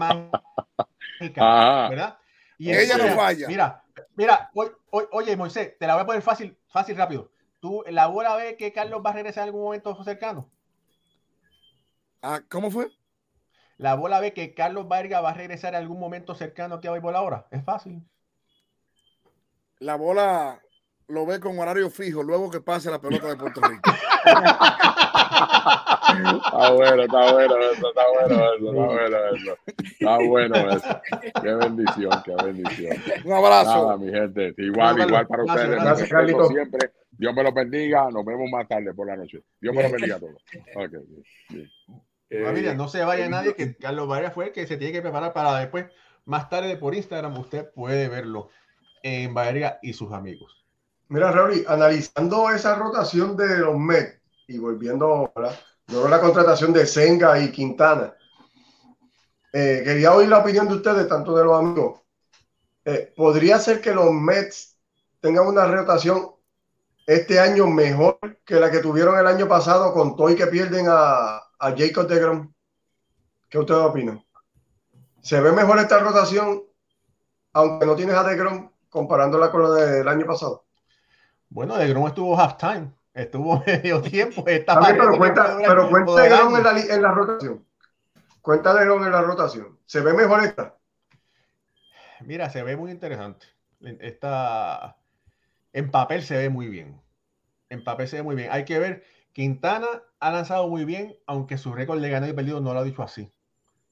mágica, 1.21 1.89
¿verdad? 1.91 2.19
Y 2.59 2.73
ella 2.73 2.99
no 2.99 3.15
falla. 3.15 3.49
Mira, 3.49 3.83
mira, 4.17 4.51
oye, 4.91 5.37
Moisés, 5.37 5.79
te 5.79 5.87
la 5.87 5.95
voy 5.95 6.03
a 6.03 6.07
poner 6.07 6.23
fácil, 6.23 6.59
fácil, 6.69 6.97
rápido. 6.97 7.31
¿Tú, 7.61 7.83
la 7.89 8.07
bola 8.09 8.37
ve 8.37 8.57
que 8.57 8.73
Carlos 8.73 9.03
va 9.05 9.11
a 9.11 9.15
regresar 9.15 9.43
en 9.43 9.49
algún 9.49 9.63
momento 9.63 10.05
cercano? 10.05 10.51
Ah, 12.21 12.43
¿Cómo 12.49 12.71
fue? 12.71 12.91
la 13.79 13.95
bola 13.95 14.21
ve 14.21 14.35
que 14.35 14.55
Carlos 14.55 14.89
Vargas 14.89 15.25
va 15.25 15.31
a 15.31 15.35
regresar 15.35 15.75
en 15.75 15.81
algún 15.81 16.01
momento 16.01 16.35
cercano 16.35 16.75
aquí 16.75 16.89
a 16.89 16.91
béisbol 16.91 17.17
ahora. 17.17 17.47
Es 17.51 17.65
fácil. 17.65 18.03
La 19.79 19.95
bola 19.95 20.61
lo 21.07 21.25
ve 21.25 21.39
con 21.39 21.59
horario 21.59 21.89
fijo 21.89 22.23
luego 22.25 22.51
que 22.51 22.61
pase 22.61 22.91
la 22.91 23.01
pelota 23.01 23.29
de 23.29 23.37
Puerto 23.37 23.61
Rico. 23.61 23.91
Está 26.45 26.71
bueno, 26.73 27.03
está 27.03 27.33
bueno 27.33 27.57
eso, 27.59 27.89
está 27.89 28.05
bueno 28.13 28.35
eso, 28.55 28.69
está 28.69 28.85
bueno 28.85 29.17
eso. 29.35 29.59
Está 30.01 30.19
bueno 30.19 30.57
eso. 30.71 31.01
Qué 31.43 31.55
bendición, 31.55 32.23
qué 32.25 32.35
bendición. 32.45 32.97
Un 33.25 33.33
abrazo. 33.33 33.87
Nada, 33.87 33.97
mi 33.97 34.11
gente. 34.11 34.55
Igual, 34.59 35.01
igual 35.01 35.27
para 35.27 35.45
ustedes. 35.45 35.83
Gracias, 35.83 36.09
Carlitos. 36.09 36.49
Siempre. 36.49 36.93
Dios 37.11 37.35
me 37.35 37.43
lo 37.43 37.53
bendiga. 37.53 38.11
Nos 38.11 38.25
vemos 38.25 38.51
más 38.51 38.67
tarde 38.67 38.95
por 38.95 39.07
la 39.07 39.17
noche. 39.17 39.43
Dios 39.61 39.75
me 39.75 39.83
lo 39.83 39.91
bendiga 39.91 40.17
a 40.17 40.21
todos. 40.21 40.43
Okay, 40.75 41.01
bien. 41.49 41.71
Familia, 42.45 42.75
no 42.75 42.89
se 42.89 43.03
vaya 43.05 43.29
nadie, 43.29 43.55
que 43.55 43.77
Carlos 43.77 44.07
Vargas 44.07 44.35
fue 44.35 44.47
el 44.47 44.53
que 44.53 44.67
se 44.67 44.77
tiene 44.77 44.93
que 44.93 45.01
preparar 45.01 45.33
para 45.33 45.59
después, 45.59 45.87
más 46.27 46.51
tarde 46.51 46.77
por 46.77 46.95
Instagram, 46.95 47.39
usted 47.39 47.71
puede 47.73 48.09
verlo 48.09 48.51
en 49.03 49.33
Valeria 49.33 49.79
y 49.81 49.95
sus 49.95 50.13
amigos. 50.13 50.58
Mira, 51.11 51.33
Raúl, 51.33 51.65
analizando 51.67 52.51
esa 52.51 52.75
rotación 52.75 53.35
de 53.35 53.59
los 53.59 53.79
Mets 53.79 54.21
y 54.47 54.59
volviendo 54.59 55.33
a 55.35 56.09
la 56.11 56.21
contratación 56.21 56.71
de 56.75 56.85
Senga 56.87 57.39
y 57.41 57.51
Quintana, 57.51 58.15
eh, 59.55 59.81
quería 59.83 60.13
oír 60.13 60.29
la 60.29 60.41
opinión 60.41 60.69
de 60.69 60.75
ustedes, 60.75 61.09
tanto 61.09 61.35
de 61.35 61.45
los 61.45 61.59
amigos. 61.59 62.03
Eh, 62.85 63.15
¿Podría 63.17 63.59
ser 63.59 63.81
que 63.81 63.95
los 63.95 64.13
Mets 64.13 64.77
tengan 65.21 65.47
una 65.47 65.67
rotación 65.67 66.31
este 67.07 67.41
año 67.41 67.67
mejor 67.67 68.19
que 68.45 68.57
la 68.57 68.71
que 68.71 68.81
tuvieron 68.81 69.19
el 69.19 69.27
año 69.27 69.49
pasado 69.49 69.95
con 69.95 70.15
Toy 70.15 70.37
que 70.37 70.47
pierden 70.49 70.89
a, 70.91 71.37
a 71.37 71.75
Jacob 71.75 72.07
de 72.07 72.21
Grom? 72.21 72.53
¿Qué 73.49 73.59
ustedes 73.59 73.81
opinan? 73.81 74.23
¿Se 75.23 75.41
ve 75.41 75.53
mejor 75.53 75.79
esta 75.79 76.01
rotación, 76.01 76.65
aunque 77.55 77.87
no 77.87 77.97
tienes 77.97 78.15
a 78.15 78.25
De 78.25 78.37
Grom, 78.37 78.71
comparándola 78.91 79.51
con 79.51 79.63
la 79.63 79.71
del 79.71 80.07
año 80.07 80.27
pasado? 80.27 80.68
Bueno, 81.51 81.77
De 81.77 81.89
Grom 81.89 82.07
estuvo 82.07 82.39
halftime, 82.39 82.93
estuvo 83.15 83.63
medio 83.67 84.01
tiempo. 84.03 84.45
pero 84.45 85.17
cuenta, 85.17 85.59
pero 85.67 85.89
cuenta 85.89 86.15
De 86.23 86.29
Grom 86.29 86.57
en 86.57 86.63
la, 86.63 86.81
en 86.81 87.03
la 87.03 87.13
rotación. 87.13 87.65
Cuenta 88.41 88.75
De 88.75 88.85
Grom 88.85 89.05
en 89.05 89.13
la 89.13 89.23
rotación. 89.23 89.79
¿Se 89.87 90.01
ve 90.01 90.13
mejor 90.13 90.45
esta? 90.45 90.77
Mira, 92.21 92.51
se 92.51 92.63
ve 92.63 92.77
muy 92.77 92.91
interesante. 92.91 93.47
Esta, 94.01 94.97
en 95.73 95.91
papel 95.91 96.23
se 96.23 96.37
ve 96.37 96.49
muy 96.49 96.69
bien. 96.69 97.01
En 97.69 97.85
papel 97.85 98.09
se 98.09 98.17
ve 98.17 98.23
muy 98.23 98.35
bien. 98.35 98.49
Hay 98.51 98.65
que 98.65 98.79
ver 98.79 99.05
Quintana 99.39 99.87
ha 100.19 100.33
lanzado 100.33 100.69
muy 100.69 100.85
bien, 100.85 101.17
aunque 101.27 101.59
su 101.59 101.73
récord 101.73 102.01
de 102.01 102.11
ganado 102.11 102.33
y 102.33 102.35
perdido 102.35 102.61
no 102.61 102.75
lo 102.75 102.81
ha 102.81 102.85
dicho 102.85 103.05
así. 103.05 103.33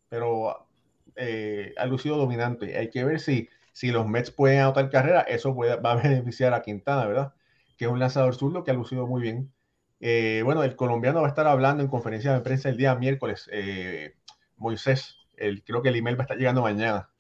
Pero 0.08 0.66
eh, 1.14 1.72
ha 1.78 1.86
lucido 1.86 2.16
dominante. 2.16 2.76
Hay 2.76 2.90
que 2.90 3.04
ver 3.04 3.20
si, 3.20 3.48
si 3.72 3.92
los 3.92 4.08
Mets 4.08 4.32
pueden 4.32 4.60
anotar 4.60 4.90
carrera. 4.90 5.20
Eso 5.20 5.54
puede, 5.54 5.76
va 5.76 5.92
a 5.92 6.02
beneficiar 6.02 6.52
a 6.52 6.62
Quintana, 6.62 7.06
¿verdad? 7.06 7.34
Que 7.76 7.86
es 7.86 7.90
un 7.90 7.98
lanzador 7.98 8.34
zurdo 8.34 8.64
que 8.64 8.70
ha 8.70 8.74
lucido 8.74 9.06
muy 9.06 9.22
bien. 9.22 9.52
Eh, 10.00 10.42
bueno, 10.44 10.62
el 10.62 10.76
colombiano 10.76 11.20
va 11.20 11.26
a 11.26 11.30
estar 11.30 11.46
hablando 11.46 11.82
en 11.82 11.88
conferencia 11.88 12.32
de 12.32 12.40
prensa 12.40 12.68
el 12.68 12.76
día 12.76 12.94
miércoles. 12.94 13.48
Eh, 13.52 14.14
Moisés, 14.56 15.16
el, 15.36 15.62
creo 15.64 15.82
que 15.82 15.88
el 15.88 15.96
email 15.96 16.16
va 16.16 16.22
a 16.22 16.24
estar 16.24 16.38
llegando 16.38 16.62
mañana, 16.62 17.10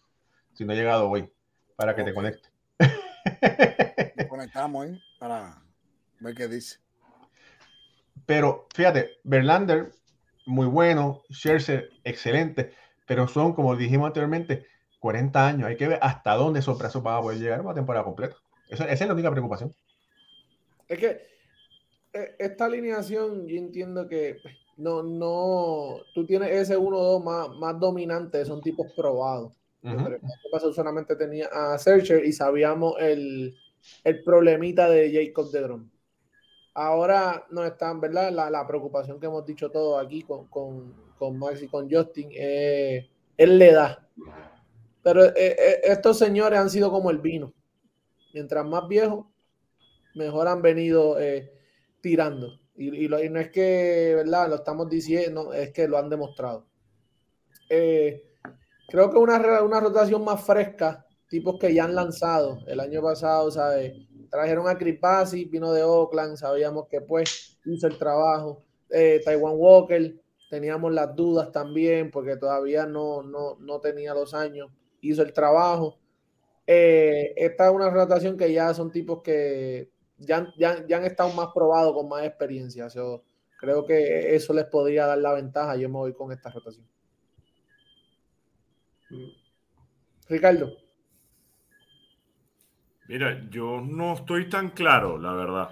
si 0.54 0.64
no 0.64 0.72
ha 0.72 0.76
llegado 0.76 1.08
hoy, 1.08 1.30
para 1.76 1.94
que 1.94 2.04
te 2.04 2.14
conecte. 2.14 2.48
Conectamos 4.28 4.86
¿eh? 4.86 5.00
para 5.18 5.62
ver 6.20 6.34
qué 6.34 6.48
dice. 6.48 6.78
Pero 8.24 8.66
fíjate, 8.74 9.18
Verlander, 9.24 9.92
muy 10.46 10.66
bueno, 10.66 11.22
Scherzer, 11.30 11.90
excelente, 12.04 12.72
pero 13.06 13.28
son, 13.28 13.52
como 13.54 13.76
dijimos 13.76 14.06
anteriormente, 14.06 14.66
40 14.98 15.46
años. 15.46 15.68
Hay 15.68 15.76
que 15.76 15.88
ver 15.88 15.98
hasta 16.02 16.34
dónde 16.34 16.60
esos 16.60 16.78
brazos 16.78 17.02
van 17.02 17.16
a 17.16 17.20
poder 17.20 17.38
llegar 17.38 17.60
una 17.60 17.74
temporada 17.74 18.04
completa. 18.04 18.36
esa 18.68 18.86
es 18.86 19.00
la 19.00 19.12
única 19.12 19.30
preocupación. 19.30 19.74
Es 20.88 20.98
que 20.98 21.20
eh, 22.12 22.36
esta 22.38 22.66
alineación, 22.66 23.46
yo 23.46 23.56
entiendo 23.56 24.06
que 24.08 24.38
no, 24.76 25.02
no, 25.02 25.98
tú 26.14 26.26
tienes 26.26 26.50
ese 26.50 26.78
1-2 26.78 27.22
más, 27.22 27.48
más 27.56 27.80
dominante, 27.80 28.44
son 28.44 28.60
tipos 28.60 28.92
probados. 28.94 29.52
Uh 29.82 30.18
solamente 30.72 31.14
tenía 31.14 31.46
a 31.52 31.78
Searcher 31.78 32.24
y 32.24 32.32
sabíamos 32.32 32.94
el, 32.98 33.54
el 34.02 34.24
problemita 34.24 34.88
de 34.88 35.12
Jacob 35.12 35.50
de 35.50 35.62
Grom. 35.62 35.90
Ahora 36.74 37.46
no 37.50 37.64
están, 37.64 38.00
¿verdad? 38.00 38.32
La, 38.32 38.66
preocupación 38.66 39.20
que 39.20 39.26
hemos 39.26 39.46
dicho 39.46 39.70
todos 39.70 40.04
aquí 40.04 40.22
con, 40.22 40.46
con, 40.48 41.38
Max 41.38 41.62
y 41.62 41.68
con 41.68 41.90
Justin 41.90 42.30
es, 42.32 43.06
él 43.36 43.58
le 43.58 43.72
da. 43.72 44.06
Pero 45.02 45.24
eh, 45.24 45.34
eh, 45.36 45.80
estos 45.84 46.18
señores 46.18 46.58
han 46.58 46.68
sido 46.68 46.90
como 46.90 47.10
el 47.10 47.18
vino. 47.18 47.52
Mientras 48.34 48.66
más 48.66 48.86
viejos, 48.88 49.24
mejor 50.16 50.48
han 50.48 50.62
venido 50.62 51.20
eh, 51.20 51.52
tirando. 52.00 52.58
Y, 52.76 53.08
no 53.08 53.18
es 53.18 53.50
que, 53.50 54.14
¿verdad? 54.16 54.48
Lo 54.48 54.56
estamos 54.56 54.88
diciendo, 54.90 55.52
es 55.54 55.72
que 55.72 55.88
lo 55.88 55.96
han 55.98 56.10
demostrado. 56.10 56.66
creo 57.68 59.10
que 59.10 59.18
una, 59.18 59.62
una 59.62 59.80
rotación 59.80 60.24
más 60.24 60.44
fresca, 60.44 61.06
tipos 61.28 61.58
que 61.58 61.72
ya 61.72 61.84
han 61.84 61.94
lanzado 61.94 62.58
el 62.66 62.80
año 62.80 63.02
pasado, 63.02 63.50
¿sabes? 63.50 63.94
Trajeron 64.30 64.68
a 64.68 64.76
Chris 64.76 64.98
vino 65.50 65.72
de 65.72 65.82
Oakland, 65.82 66.36
sabíamos 66.36 66.88
que 66.88 67.00
pues 67.00 67.58
hizo 67.64 67.86
el 67.86 67.98
trabajo. 67.98 68.64
Eh, 68.90 69.20
Taiwan 69.24 69.54
Walker, 69.56 70.14
teníamos 70.50 70.92
las 70.92 71.14
dudas 71.14 71.50
también 71.52 72.10
porque 72.10 72.36
todavía 72.36 72.86
no, 72.86 73.22
no, 73.22 73.80
tenía 73.80 74.14
los 74.14 74.34
años, 74.34 74.70
hizo 75.00 75.22
el 75.22 75.32
trabajo. 75.32 75.98
Eh, 76.66 77.32
esta 77.36 77.68
es 77.68 77.72
una 77.72 77.90
rotación 77.90 78.36
que 78.36 78.52
ya 78.52 78.74
son 78.74 78.90
tipos 78.90 79.22
que 79.22 79.90
ya, 80.18 80.52
ya, 80.56 80.96
han 80.96 81.04
estado 81.04 81.32
más 81.32 81.48
probados 81.54 81.92
con 81.94 82.08
más 82.08 82.24
experiencia. 82.24 82.88
creo 83.58 83.84
que 83.84 84.34
eso 84.34 84.52
les 84.52 84.64
podría 84.64 85.06
dar 85.06 85.18
la 85.18 85.32
ventaja. 85.32 85.76
Yo 85.76 85.88
me 85.88 85.96
voy 85.96 86.14
con 86.14 86.32
esta 86.32 86.50
rotación. 86.50 86.86
Ricardo. 90.28 90.72
Mira, 93.08 93.46
yo 93.50 93.80
no 93.80 94.14
estoy 94.14 94.48
tan 94.48 94.70
claro, 94.70 95.18
la 95.18 95.32
verdad. 95.32 95.70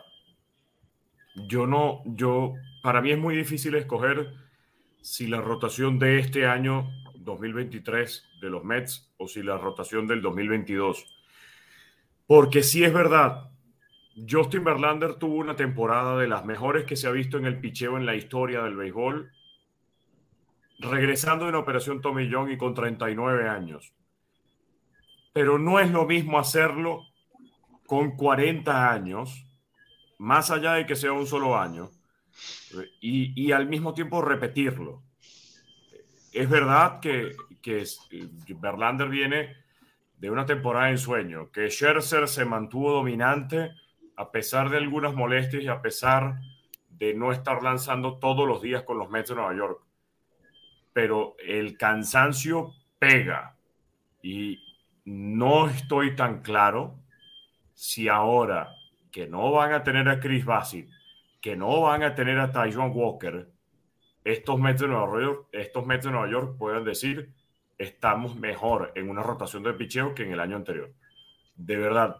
Yo 1.48 1.66
no, 1.66 2.02
yo, 2.04 2.54
para 2.82 3.00
mí 3.00 3.10
es 3.10 3.18
muy 3.18 3.34
difícil 3.34 3.74
escoger 3.74 4.32
si 5.02 5.26
la 5.26 5.40
rotación 5.40 5.98
de 5.98 6.20
este 6.20 6.46
año 6.46 6.88
2023 7.16 8.24
de 8.40 8.50
los 8.50 8.62
Mets 8.62 9.12
o 9.16 9.26
si 9.26 9.42
la 9.42 9.58
rotación 9.58 10.06
del 10.06 10.22
2022. 10.22 11.04
Porque 12.26 12.62
sí 12.62 12.84
es 12.84 12.92
verdad, 12.92 13.50
Justin 14.16 14.62
Verlander 14.62 15.16
tuvo 15.16 15.36
una 15.36 15.56
temporada 15.56 16.16
de 16.16 16.28
las 16.28 16.44
mejores 16.44 16.84
que 16.84 16.96
se 16.96 17.08
ha 17.08 17.10
visto 17.10 17.36
en 17.36 17.46
el 17.46 17.58
picheo 17.58 17.96
en 17.96 18.06
la 18.06 18.14
historia 18.14 18.62
del 18.62 18.76
béisbol, 18.76 19.32
regresando 20.78 21.44
de 21.44 21.50
una 21.50 21.58
operación 21.58 22.00
Tommy 22.00 22.30
John 22.30 22.50
y 22.50 22.56
con 22.56 22.74
39 22.74 23.48
años. 23.48 23.92
Pero 25.32 25.58
no 25.58 25.80
es 25.80 25.90
lo 25.90 26.06
mismo 26.06 26.38
hacerlo 26.38 27.02
con 27.86 28.16
40 28.16 28.92
años, 28.92 29.46
más 30.18 30.50
allá 30.52 30.74
de 30.74 30.86
que 30.86 30.94
sea 30.94 31.12
un 31.12 31.26
solo 31.26 31.58
año, 31.58 31.90
y, 33.00 33.50
al 33.52 33.68
mismo 33.68 33.94
tiempo 33.94 34.22
repetirlo. 34.22 35.02
Es 36.32 36.48
verdad 36.48 37.00
que, 37.00 37.32
que 37.62 37.84
Verlander 38.60 39.08
viene 39.08 39.56
de 40.18 40.30
una 40.30 40.46
temporada 40.46 40.90
en 40.90 40.98
sueño, 40.98 41.50
que 41.50 41.68
Scherzer 41.68 42.28
se 42.28 42.44
mantuvo 42.44 42.92
dominante 42.92 43.72
a 44.16 44.30
pesar 44.30 44.70
de 44.70 44.78
algunas 44.78 45.14
molestias 45.14 45.62
y 45.62 45.68
a 45.68 45.82
pesar 45.82 46.40
de 46.88 47.14
no 47.14 47.32
estar 47.32 47.62
lanzando 47.62 48.18
todos 48.18 48.46
los 48.46 48.62
días 48.62 48.82
con 48.82 48.98
los 48.98 49.10
Mets 49.10 49.30
de 49.30 49.34
Nueva 49.34 49.54
York. 49.54 49.82
Pero 50.92 51.36
el 51.44 51.76
cansancio 51.76 52.72
pega 52.98 53.56
y 54.22 54.60
no 55.04 55.68
estoy 55.68 56.14
tan 56.14 56.40
claro 56.42 56.98
si 57.74 58.08
ahora 58.08 58.68
que 59.10 59.26
no 59.26 59.50
van 59.50 59.72
a 59.72 59.82
tener 59.82 60.08
a 60.08 60.20
Chris 60.20 60.44
Bassett, 60.44 60.88
que 61.40 61.56
no 61.56 61.82
van 61.82 62.02
a 62.02 62.14
tener 62.14 62.38
a 62.38 62.50
Taiwan 62.50 62.92
Walker, 62.94 63.48
estos 64.24 64.58
Mets 64.58 64.80
de 64.80 64.88
Nueva 64.88 65.20
York, 65.20 65.48
estos 65.52 65.84
Mets 65.84 66.06
de 66.06 66.10
Nueva 66.12 66.28
York 66.28 66.56
pueden 66.56 66.84
decir 66.84 67.32
estamos 67.76 68.36
mejor 68.36 68.92
en 68.94 69.10
una 69.10 69.22
rotación 69.22 69.62
de 69.62 69.74
picheo 69.74 70.14
que 70.14 70.22
en 70.22 70.32
el 70.32 70.40
año 70.40 70.56
anterior. 70.56 70.92
De 71.56 71.76
verdad, 71.76 72.16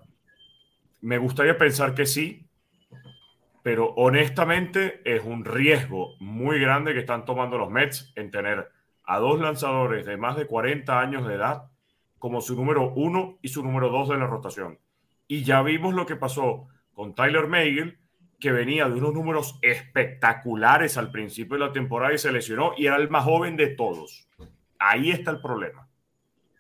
me 1.05 1.18
gustaría 1.18 1.59
pensar 1.59 1.94
que 1.94 2.07
sí, 2.07 2.48
pero 3.62 3.92
honestamente 3.96 5.02
es 5.05 5.22
un 5.22 5.44
riesgo 5.44 6.14
muy 6.18 6.59
grande 6.59 6.94
que 6.94 7.00
están 7.00 7.26
tomando 7.26 7.59
los 7.59 7.70
Mets 7.70 8.11
en 8.16 8.30
tener 8.30 8.70
a 9.05 9.18
dos 9.18 9.38
lanzadores 9.38 10.07
de 10.07 10.16
más 10.16 10.34
de 10.34 10.46
40 10.46 10.98
años 10.98 11.26
de 11.26 11.34
edad 11.34 11.64
como 12.18 12.40
su 12.40 12.57
número 12.57 12.90
uno 12.94 13.36
y 13.42 13.48
su 13.48 13.62
número 13.62 13.90
dos 13.90 14.09
de 14.09 14.16
la 14.16 14.26
rotación. 14.26 14.78
Y 15.28 15.44
ya 15.44 15.61
vimos 15.61 15.92
lo 15.92 16.07
que 16.07 16.16
pasó 16.16 16.68
con 16.94 17.14
Tyler 17.14 17.48
Meigel, 17.48 17.98
que 18.40 18.52
venía 18.52 18.88
de 18.88 18.94
unos 18.94 19.12
números 19.12 19.59
espectaculares 19.61 20.96
al 20.96 21.11
principio 21.11 21.59
de 21.59 21.66
la 21.66 21.72
temporada 21.72 22.14
y 22.14 22.18
se 22.18 22.32
lesionó 22.32 22.72
y 22.78 22.86
era 22.86 22.96
el 22.96 23.11
más 23.11 23.24
joven 23.24 23.59
de 23.59 23.66
todos. 23.66 24.26
Ahí 24.78 25.11
está 25.11 25.32
el 25.32 25.42
problema. 25.42 25.86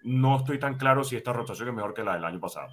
No 0.02 0.36
estoy 0.36 0.58
tan 0.58 0.76
claro 0.76 1.02
si 1.02 1.16
esta 1.16 1.32
rotación 1.32 1.68
es 1.68 1.74
mejor 1.74 1.94
que 1.94 2.04
la 2.04 2.16
del 2.16 2.26
año 2.26 2.40
pasado. 2.40 2.68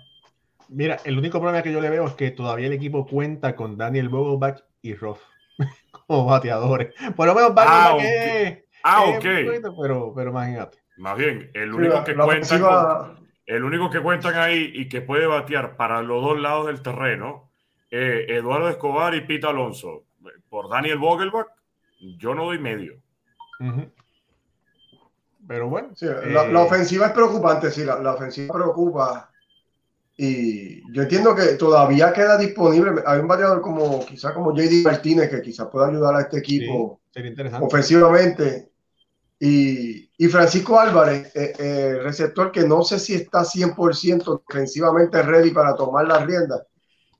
Mira, 0.72 0.98
el 1.04 1.18
único 1.18 1.40
problema 1.40 1.62
que 1.62 1.72
yo 1.74 1.82
le 1.82 1.90
veo 1.90 2.08
es 2.08 2.14
que 2.14 2.32
todavía 2.32 2.68
el 2.68 2.74
equipo 2.74 3.06
cuenta 3.06 3.56
con 3.56 3.78
Daniel 3.78 4.08
Vogelbach 4.10 4.64
y 4.82 4.96
Roth. 4.96 5.20
como 6.08 6.26
bateadores. 6.26 6.94
Por 7.16 7.28
lo 7.28 7.36
menos 7.36 7.52
Ah, 7.58 7.90
va 7.90 7.94
ok. 7.96 8.00
que 8.02 8.66
Ah, 8.84 9.04
es 9.12 9.20
pero, 9.80 10.14
pero 10.16 10.32
imagínate. 10.32 10.80
Más 10.98 11.18
bien, 11.18 11.52
el 11.54 11.74
único 11.74 12.04
que 12.04 12.16
la 12.16 12.24
cuentan 12.24 12.62
con- 12.62 13.30
el 13.46 13.64
único 13.64 13.90
que 13.90 14.00
cuentan 14.02 14.36
ahí 14.36 14.72
y 14.74 14.88
que 14.88 15.02
puede 15.02 15.28
batear 15.28 15.76
para 15.76 16.02
los 16.02 16.24
dos 16.24 16.40
lados 16.40 16.68
del 16.68 16.82
terreno, 16.82 17.52
eh, 17.90 18.26
Eduardo 18.30 18.70
Escobar 18.70 19.14
y 19.14 19.22
Pete 19.22 19.46
Alonso. 19.48 20.06
Por 20.50 20.70
Daniel 20.70 21.00
Vogelbach, 21.00 21.48
yo 22.18 22.34
no 22.34 22.46
doy 22.46 22.60
medio. 22.60 22.96
Pero 25.48 25.70
bueno. 25.70 25.90
Sí, 25.96 26.06
la, 26.06 26.44
eh, 26.46 26.52
la 26.52 26.62
ofensiva 26.62 27.08
es 27.08 27.12
preocupante, 27.14 27.72
sí, 27.72 27.84
la, 27.84 28.00
la 28.00 28.14
ofensiva 28.14 28.54
preocupa. 28.54 29.31
Y 30.24 30.84
yo 30.94 31.02
entiendo 31.02 31.34
que 31.34 31.56
todavía 31.56 32.14
queda 32.14 32.38
disponible. 32.38 33.02
Hay 33.08 33.22
un 33.22 33.28
bateador 33.28 33.60
como 33.60 34.06
quizás 34.06 34.34
como 34.34 34.54
JD 34.54 34.84
Martínez 34.84 35.32
que 35.32 35.42
quizás 35.42 35.68
pueda 35.68 35.88
ayudar 35.88 36.14
a 36.14 36.22
este 36.22 36.38
equipo 36.38 37.02
interesante. 37.16 37.66
ofensivamente. 37.66 38.70
Y, 39.40 40.12
y 40.16 40.28
Francisco 40.28 40.80
Álvarez, 40.80 41.36
eh, 41.36 41.54
eh, 41.58 42.00
receptor 42.04 42.52
que 42.52 42.62
no 42.68 42.84
sé 42.84 43.00
si 43.00 43.16
está 43.16 43.40
100% 43.44 44.44
defensivamente 44.48 45.24
ready 45.24 45.50
para 45.50 45.74
tomar 45.74 46.06
la 46.06 46.24
rienda, 46.24 46.68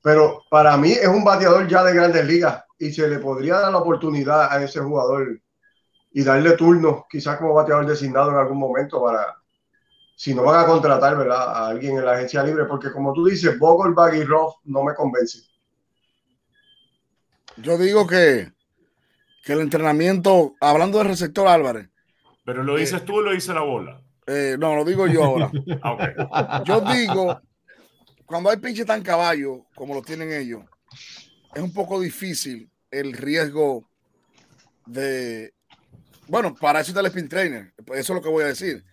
pero 0.00 0.44
para 0.48 0.76
mí 0.76 0.92
es 0.92 1.08
un 1.08 1.24
bateador 1.24 1.66
ya 1.66 1.82
de 1.82 1.94
grandes 1.94 2.24
ligas 2.24 2.62
y 2.78 2.92
se 2.92 3.08
le 3.08 3.18
podría 3.18 3.58
dar 3.58 3.72
la 3.72 3.78
oportunidad 3.78 4.46
a 4.48 4.62
ese 4.62 4.78
jugador 4.78 5.40
y 6.12 6.22
darle 6.22 6.52
turno, 6.52 7.06
quizás 7.10 7.36
como 7.38 7.54
bateador 7.54 7.84
designado 7.84 8.30
en 8.30 8.36
algún 8.36 8.58
momento 8.58 9.02
para, 9.02 9.41
si 10.22 10.36
no 10.36 10.44
van 10.44 10.60
a 10.60 10.66
contratar 10.68 11.18
¿verdad? 11.18 11.48
a 11.48 11.66
alguien 11.66 11.98
en 11.98 12.04
la 12.04 12.12
agencia 12.12 12.44
libre, 12.44 12.64
porque 12.66 12.92
como 12.92 13.12
tú 13.12 13.24
dices, 13.24 13.58
Vogelbach 13.58 14.14
y 14.14 14.22
Roth 14.22 14.54
no 14.66 14.84
me 14.84 14.94
convencen. 14.94 15.42
Yo 17.56 17.76
digo 17.76 18.06
que, 18.06 18.52
que 19.42 19.52
el 19.52 19.62
entrenamiento, 19.62 20.54
hablando 20.60 20.98
del 20.98 21.08
receptor 21.08 21.48
Álvarez, 21.48 21.88
Pero 22.44 22.62
lo 22.62 22.76
dices 22.76 23.04
tú 23.04 23.16
o 23.16 23.20
lo 23.20 23.32
dice 23.32 23.52
la 23.52 23.62
bola. 23.62 24.00
eh, 24.28 24.54
no, 24.56 24.76
lo 24.76 24.84
digo 24.84 25.08
yo 25.08 25.24
ahora. 25.24 25.50
Ah, 25.82 25.92
ok. 26.60 26.66
Yo 26.66 26.80
digo, 26.82 27.40
cuando 28.24 28.50
hay 28.50 28.58
pinche 28.58 28.84
tan 28.84 29.02
caballo 29.02 29.66
como 29.74 29.92
lo 29.92 30.02
tienen 30.02 30.32
ellos, 30.32 30.62
es 31.52 31.60
un 31.60 31.74
poco 31.74 32.00
difícil 32.00 32.70
el 32.92 33.12
riesgo 33.12 33.88
de. 34.86 35.52
Bueno, 36.28 36.54
para 36.54 36.78
eso 36.78 36.92
está 36.92 37.00
el 37.00 37.06
spin 37.06 37.28
trainer. 37.28 37.74
Eso 37.86 37.96
es 37.96 38.08
lo 38.10 38.22
que 38.22 38.28
voy 38.28 38.44
a 38.44 38.46
decir. 38.46 38.84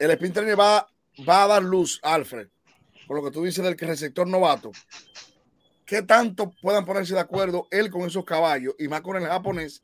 El 0.00 0.10
spin 0.12 0.32
trainer 0.32 0.58
va, 0.58 0.88
va 1.28 1.44
a 1.44 1.46
dar 1.46 1.62
luz, 1.62 2.00
Alfred, 2.02 2.48
por 3.06 3.18
lo 3.18 3.22
que 3.22 3.30
tú 3.30 3.44
dices 3.44 3.62
del 3.62 3.76
que 3.76 3.86
receptor 3.86 4.26
novato. 4.26 4.72
¿Qué 5.84 6.00
tanto 6.02 6.52
puedan 6.62 6.86
ponerse 6.86 7.12
de 7.14 7.20
acuerdo 7.20 7.68
él 7.70 7.90
con 7.90 8.02
esos 8.02 8.24
caballos 8.24 8.74
y 8.78 8.88
más 8.88 9.02
con 9.02 9.16
el 9.18 9.26
japonés 9.26 9.82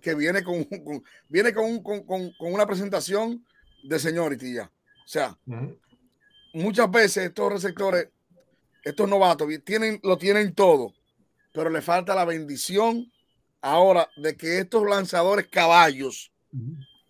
que 0.00 0.14
viene 0.14 0.42
con, 0.42 0.64
con- 0.64 1.04
viene 1.28 1.52
con, 1.52 1.64
un- 1.66 1.82
con- 1.82 2.02
con- 2.06 2.32
con 2.32 2.52
una 2.54 2.66
presentación 2.66 3.44
de 3.82 3.98
seniority 3.98 4.54
ya? 4.54 4.64
O 5.04 5.08
sea, 5.08 5.36
muchas 6.54 6.90
veces 6.90 7.26
estos 7.26 7.52
receptores, 7.52 8.08
estos 8.84 9.06
novatos, 9.08 9.48
tienen, 9.64 10.00
lo 10.02 10.16
tienen 10.16 10.54
todo, 10.54 10.94
pero 11.52 11.68
le 11.68 11.82
falta 11.82 12.14
la 12.14 12.24
bendición 12.24 13.12
ahora 13.60 14.08
de 14.16 14.34
que 14.34 14.60
estos 14.60 14.82
lanzadores 14.88 15.46
caballos 15.48 16.32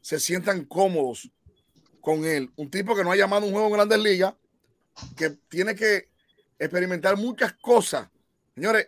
se 0.00 0.18
sientan 0.18 0.64
cómodos 0.64 1.30
con 2.02 2.26
él. 2.26 2.50
Un 2.56 2.70
tipo 2.70 2.94
que 2.94 3.02
no 3.04 3.12
ha 3.12 3.16
llamado 3.16 3.46
un 3.46 3.52
juego 3.52 3.68
en 3.68 3.72
grandes 3.72 3.98
ligas, 4.00 4.34
que 5.16 5.30
tiene 5.48 5.74
que 5.74 6.10
experimentar 6.58 7.16
muchas 7.16 7.54
cosas. 7.54 8.08
Señores, 8.54 8.86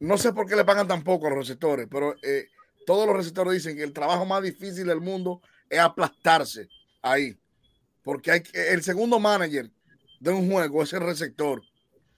no 0.00 0.18
sé 0.18 0.32
por 0.32 0.46
qué 0.48 0.56
le 0.56 0.64
pagan 0.64 0.88
tan 0.88 1.04
poco 1.04 1.26
a 1.26 1.30
los 1.30 1.38
receptores, 1.38 1.86
pero 1.88 2.16
eh, 2.22 2.46
todos 2.86 3.06
los 3.06 3.16
receptores 3.16 3.52
dicen 3.52 3.76
que 3.76 3.84
el 3.84 3.92
trabajo 3.92 4.24
más 4.24 4.42
difícil 4.42 4.86
del 4.86 5.00
mundo 5.00 5.40
es 5.68 5.78
aplastarse 5.78 6.68
ahí. 7.02 7.38
Porque 8.02 8.32
hay 8.32 8.40
que- 8.42 8.72
el 8.72 8.82
segundo 8.82 9.20
manager 9.20 9.70
de 10.18 10.30
un 10.30 10.50
juego 10.50 10.82
es 10.82 10.92
el 10.94 11.00
receptor, 11.00 11.62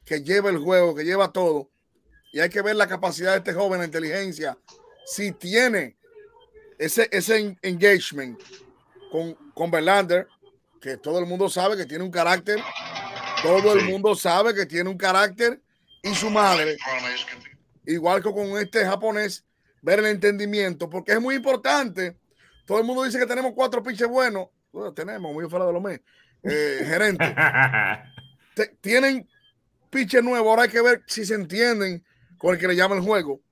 que 0.06 0.22
lleva 0.22 0.48
el 0.50 0.58
juego, 0.58 0.94
que 0.94 1.04
lleva 1.04 1.32
todo. 1.32 1.70
Y 2.32 2.38
hay 2.40 2.48
que 2.48 2.62
ver 2.62 2.76
la 2.76 2.86
capacidad 2.86 3.32
de 3.32 3.38
este 3.38 3.52
joven, 3.52 3.80
la 3.80 3.86
inteligencia, 3.86 4.56
si 5.04 5.32
tiene 5.32 5.96
ese, 6.78 7.08
ese 7.10 7.38
en- 7.38 7.58
engagement 7.62 8.40
con, 9.10 9.34
con 9.60 9.70
Verlander, 9.70 10.26
que 10.80 10.96
todo 10.96 11.18
el 11.18 11.26
mundo 11.26 11.50
sabe 11.50 11.76
que 11.76 11.84
tiene 11.84 12.02
un 12.02 12.10
carácter, 12.10 12.58
todo 13.42 13.74
el 13.74 13.84
mundo 13.84 14.14
sabe 14.14 14.54
que 14.54 14.64
tiene 14.64 14.88
un 14.88 14.96
carácter, 14.96 15.60
y 16.02 16.14
su 16.14 16.30
madre, 16.30 16.78
igual 17.84 18.22
que 18.22 18.32
con 18.32 18.58
este 18.58 18.86
japonés, 18.86 19.44
ver 19.82 19.98
el 19.98 20.06
entendimiento, 20.06 20.88
porque 20.88 21.12
es 21.12 21.20
muy 21.20 21.34
importante. 21.34 22.16
Todo 22.64 22.78
el 22.78 22.84
mundo 22.84 23.02
dice 23.02 23.18
que 23.18 23.26
tenemos 23.26 23.52
cuatro 23.54 23.82
pinches 23.82 24.08
buenos. 24.08 24.48
Bueno, 24.72 24.94
tenemos, 24.94 25.30
muy 25.30 25.46
fuera 25.46 25.66
de 25.66 25.72
lo 25.74 25.80
mes. 25.82 26.00
Eh, 26.42 26.80
gerente. 26.86 27.34
Te- 28.54 28.78
tienen 28.80 29.28
pinches 29.90 30.22
nuevos. 30.24 30.48
Ahora 30.48 30.62
hay 30.62 30.70
que 30.70 30.80
ver 30.80 31.02
si 31.06 31.26
se 31.26 31.34
entienden 31.34 32.02
con 32.38 32.54
el 32.54 32.58
que 32.58 32.66
le 32.66 32.76
llama 32.76 32.96
el 32.96 33.02
juego. 33.02 33.42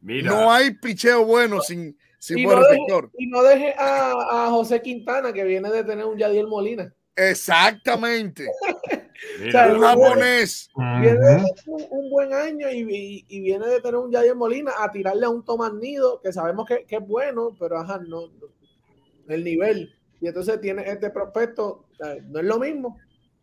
Mira, 0.00 0.30
No 0.30 0.50
hay 0.50 0.70
picheo 0.70 1.26
bueno 1.26 1.60
sin, 1.60 1.98
sin 2.20 2.38
Y 2.38 2.44
buen 2.44 2.58
no, 2.58 2.62
deje, 2.62 2.74
receptor. 2.74 3.10
y 3.18 3.26
no 3.26 3.42
deje 3.42 3.74
a, 3.76 4.12
a 4.46 4.50
José 4.50 4.80
Quintana, 4.82 5.32
que 5.32 5.42
viene 5.42 5.70
de 5.70 5.82
tener 5.82 6.04
un 6.04 6.16
Yadiel 6.18 6.46
Molina. 6.46 6.94
Exactamente. 7.16 8.46
sea, 9.50 9.72
Un 9.72 9.80
japonés. 9.80 10.70
Viene 11.00 11.18
de 11.18 11.44
un, 11.66 11.86
un 11.90 12.10
buen 12.10 12.32
año 12.32 12.70
y, 12.70 12.86
y- 12.88 13.24
y 13.28 13.40
viene 13.40 13.66
de 13.66 13.80
tener 13.80 13.96
un 13.96 14.12
Yadiel 14.12 14.36
Molina 14.36 14.72
a 14.78 14.90
tirarle 14.92 15.26
a 15.26 15.30
un 15.30 15.44
Tomás 15.44 15.72
Nido, 15.74 16.20
que 16.22 16.32
sabemos 16.32 16.66
que, 16.66 16.84
que 16.86 16.96
es 16.96 17.06
bueno, 17.06 17.56
pero 17.58 17.78
ajá, 17.78 17.98
no, 17.98 18.28
no- 18.28 18.48
el 19.28 19.42
nivel. 19.44 19.92
Y 20.20 20.28
entonces 20.28 20.60
tiene 20.60 20.82
este 20.90 21.10
prospecto, 21.10 21.86
eh, 22.04 22.20
no 22.28 22.40
es 22.40 22.44
lo 22.46 22.58
mismo. 22.58 22.98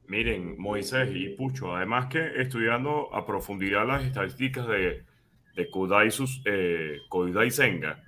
Miren, 0.07 0.55
Moisés 0.57 1.09
y 1.13 1.30
Pucho, 1.30 1.75
además 1.75 2.07
que 2.07 2.41
estudiando 2.41 3.13
a 3.13 3.25
profundidad 3.25 3.86
las 3.86 4.03
estadísticas 4.05 4.67
de, 4.67 5.03
de 5.55 5.69
Kodai, 5.69 6.11
Sus- 6.11 6.41
eh, 6.45 6.97
Kodai 7.09 7.51
Senga, 7.51 8.01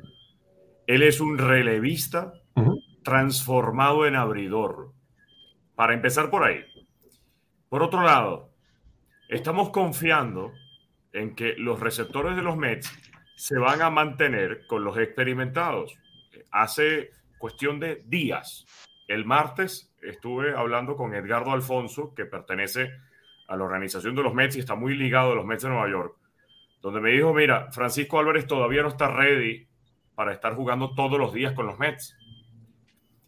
él 0.90 1.04
es 1.04 1.22
un 1.22 1.38
relevista 1.38 2.34
transformado 3.04 4.08
en 4.08 4.16
abridor. 4.16 4.92
Para 5.76 5.94
empezar 5.94 6.32
por 6.32 6.44
ahí. 6.44 6.66
Por 7.70 7.84
otro 7.84 8.02
lado, 8.02 8.50
estamos 9.30 9.70
confiando 9.70 10.52
en 11.14 11.36
que 11.36 11.54
los 11.58 11.80
receptores 11.80 12.36
de 12.36 12.42
los 12.42 12.58
Mets 12.58 12.92
se 13.36 13.60
van 13.60 13.84
a 13.84 13.92
mantener 13.92 14.66
con 14.66 14.84
los 14.84 14.98
experimentados. 14.98 15.96
Hace 16.50 17.12
cuestión 17.38 17.80
de 17.80 18.02
días, 18.08 18.66
el 19.08 19.26
martes 19.26 19.94
estuve 20.02 20.56
hablando 20.56 20.96
con 20.96 21.14
Edgardo 21.14 21.52
Alfonso, 21.52 22.16
que 22.16 22.26
pertenece 22.26 22.90
a 23.48 23.56
la 23.56 23.64
organización 23.64 24.16
de 24.16 24.24
los 24.24 24.34
Mets 24.34 24.56
y 24.56 24.62
está 24.62 24.74
muy 24.74 24.96
ligado 24.96 25.34
a 25.34 25.36
los 25.36 25.46
Mets 25.46 25.62
de 25.62 25.70
Nueva 25.70 25.88
York, 25.88 26.18
donde 26.82 27.00
me 27.00 27.12
dijo, 27.12 27.32
mira, 27.32 27.72
Francisco 27.72 28.18
Álvarez 28.18 28.48
todavía 28.48 28.82
no 28.82 28.88
está 28.88 29.08
ready 29.12 29.69
para 30.20 30.34
estar 30.34 30.54
jugando 30.54 30.96
todos 30.96 31.18
los 31.18 31.34
días 31.34 31.54
con 31.54 31.66
los 31.66 31.80
Mets. 31.80 32.18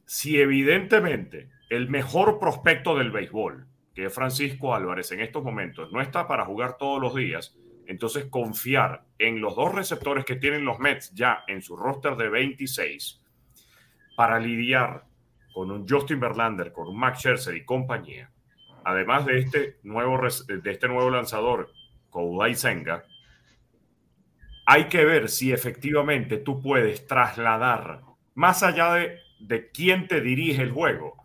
Si 0.04 0.42
evidentemente 0.42 1.50
el 1.70 1.88
mejor 1.88 2.38
prospecto 2.38 2.98
del 2.98 3.12
béisbol, 3.12 3.66
que 3.96 4.08
es 4.08 4.14
Francisco 4.14 4.76
Álvarez 4.76 5.10
en 5.14 5.22
estos 5.22 5.42
momentos, 5.42 5.89
no 5.94 6.02
está 6.02 6.28
para 6.28 6.44
jugar 6.44 6.76
todos 6.78 7.02
los 7.02 7.16
días, 7.16 7.58
entonces 7.88 8.26
confiar 8.26 9.06
en 9.20 9.39
los 9.39 9.56
dos 9.56 9.74
receptores 9.74 10.26
que 10.26 10.36
tienen 10.36 10.66
los 10.66 10.80
Mets 10.80 11.14
ya 11.14 11.46
en 11.48 11.62
su 11.62 11.78
roster 11.78 12.18
de 12.18 12.28
26 12.28 13.22
para 14.18 14.38
lidiar 14.38 15.06
con 15.54 15.72
un 15.72 15.88
Justin 15.88 16.20
Verlander, 16.20 16.74
con 16.74 16.89
un 16.89 17.00
Max 17.00 17.20
Scherzer 17.20 17.56
y 17.56 17.64
compañía, 17.64 18.32
además 18.84 19.26
de 19.26 19.39
este 19.39 19.78
nuevo, 19.84 20.20
de 20.20 20.72
este 20.72 20.89
nuevo 20.89 21.10
lanzador, 21.10 21.72
Koudai 22.10 22.54
Senga, 22.54 23.06
hay 24.66 24.86
que 24.86 25.05
ver 25.05 25.30
si 25.30 25.51
efectivamente 25.51 26.38
tú 26.38 26.62
puedes 26.62 27.07
trasladar, 27.07 28.01
más 28.36 28.64
allá 28.64 28.93
de, 28.93 29.20
de 29.39 29.70
quién 29.72 30.07
te 30.07 30.22
dirige 30.22 30.62
el 30.62 30.72
juego, 30.72 31.18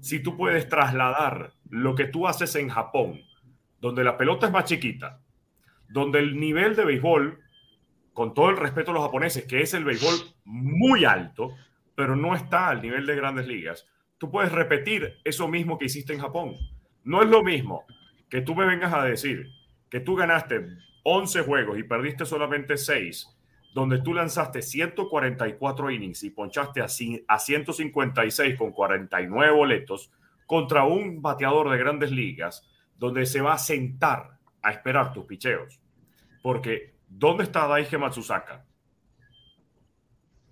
si 0.00 0.20
tú 0.20 0.36
puedes 0.36 0.68
trasladar 0.68 1.52
lo 1.68 1.94
que 1.94 2.06
tú 2.06 2.26
haces 2.26 2.54
en 2.56 2.68
Japón, 2.68 3.20
donde 3.80 4.04
la 4.04 4.16
pelota 4.16 4.46
es 4.46 4.52
más 4.52 4.64
chiquita, 4.64 5.20
donde 5.88 6.18
el 6.18 6.38
nivel 6.38 6.76
de 6.76 6.84
béisbol, 6.84 7.38
con 8.12 8.34
todo 8.34 8.50
el 8.50 8.56
respeto 8.56 8.90
a 8.90 8.94
los 8.94 9.04
japoneses, 9.04 9.44
que 9.44 9.62
es 9.62 9.74
el 9.74 9.84
béisbol 9.84 10.14
muy 10.44 11.04
alto, 11.04 11.54
pero 11.94 12.16
no 12.16 12.34
está 12.34 12.68
al 12.68 12.82
nivel 12.82 13.06
de 13.06 13.16
grandes 13.16 13.46
ligas, 13.46 13.86
tú 14.18 14.30
puedes 14.30 14.52
repetir 14.52 15.18
eso 15.24 15.48
mismo 15.48 15.78
que 15.78 15.86
hiciste 15.86 16.12
en 16.12 16.20
Japón. 16.20 16.56
No 17.04 17.22
es 17.22 17.28
lo 17.28 17.42
mismo 17.42 17.84
que 18.28 18.40
tú 18.40 18.54
me 18.54 18.66
vengas 18.66 18.92
a 18.92 19.04
decir 19.04 19.48
que 19.90 20.00
tú 20.00 20.14
ganaste 20.14 20.66
11 21.04 21.42
juegos 21.42 21.78
y 21.78 21.82
perdiste 21.82 22.24
solamente 22.26 22.76
6, 22.76 23.28
donde 23.74 24.00
tú 24.02 24.14
lanzaste 24.14 24.62
144 24.62 25.90
innings 25.90 26.22
y 26.24 26.30
ponchaste 26.30 26.80
a, 26.80 26.86
ci- 26.86 27.24
a 27.26 27.38
156 27.38 28.56
con 28.58 28.72
49 28.72 29.52
boletos 29.52 30.10
contra 30.46 30.84
un 30.84 31.22
bateador 31.22 31.70
de 31.70 31.78
grandes 31.78 32.10
ligas, 32.10 32.68
donde 32.98 33.24
se 33.26 33.40
va 33.40 33.54
a 33.54 33.58
sentar 33.58 34.38
a 34.62 34.70
esperar 34.70 35.12
tus 35.12 35.24
picheos. 35.24 35.80
Porque 36.42 36.92
¿Dónde 37.14 37.44
está 37.44 37.66
Daisuke 37.66 37.98
Matsusaka? 37.98 38.64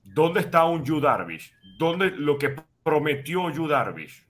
¿Dónde 0.04 0.40
está 0.40 0.64
un 0.64 0.84
Yu 0.84 1.00
Darvish? 1.00 1.54
¿Dónde 1.78 2.10
lo 2.10 2.36
que 2.38 2.54
prometió 2.82 3.50
Yu 3.50 3.66
Darvish? 3.66 4.26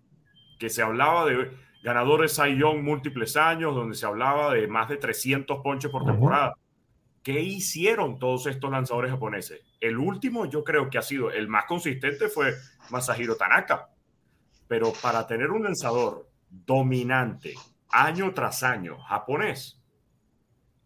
Que 0.58 0.68
se 0.68 0.82
hablaba 0.82 1.26
de 1.26 1.50
ganadores 1.82 2.36
Young 2.36 2.82
múltiples 2.82 3.36
años, 3.36 3.74
donde 3.74 3.96
se 3.96 4.06
hablaba 4.06 4.54
de 4.54 4.66
más 4.66 4.88
de 4.88 4.96
300 4.96 5.60
ponches 5.62 5.90
por 5.90 6.04
temporada. 6.04 6.54
¿Qué 7.22 7.40
hicieron 7.40 8.18
todos 8.18 8.46
estos 8.46 8.70
lanzadores 8.70 9.10
japoneses? 9.10 9.60
El 9.80 9.98
último 9.98 10.46
yo 10.46 10.64
creo 10.64 10.88
que 10.88 10.98
ha 10.98 11.02
sido 11.02 11.30
el 11.30 11.48
más 11.48 11.64
consistente 11.66 12.28
fue 12.28 12.54
Masahiro 12.90 13.36
Tanaka. 13.36 13.90
Pero 14.68 14.92
para 15.02 15.26
tener 15.26 15.50
un 15.50 15.64
lanzador 15.64 16.28
dominante 16.48 17.54
año 17.90 18.32
tras 18.32 18.62
año 18.62 18.98
japonés, 19.00 19.80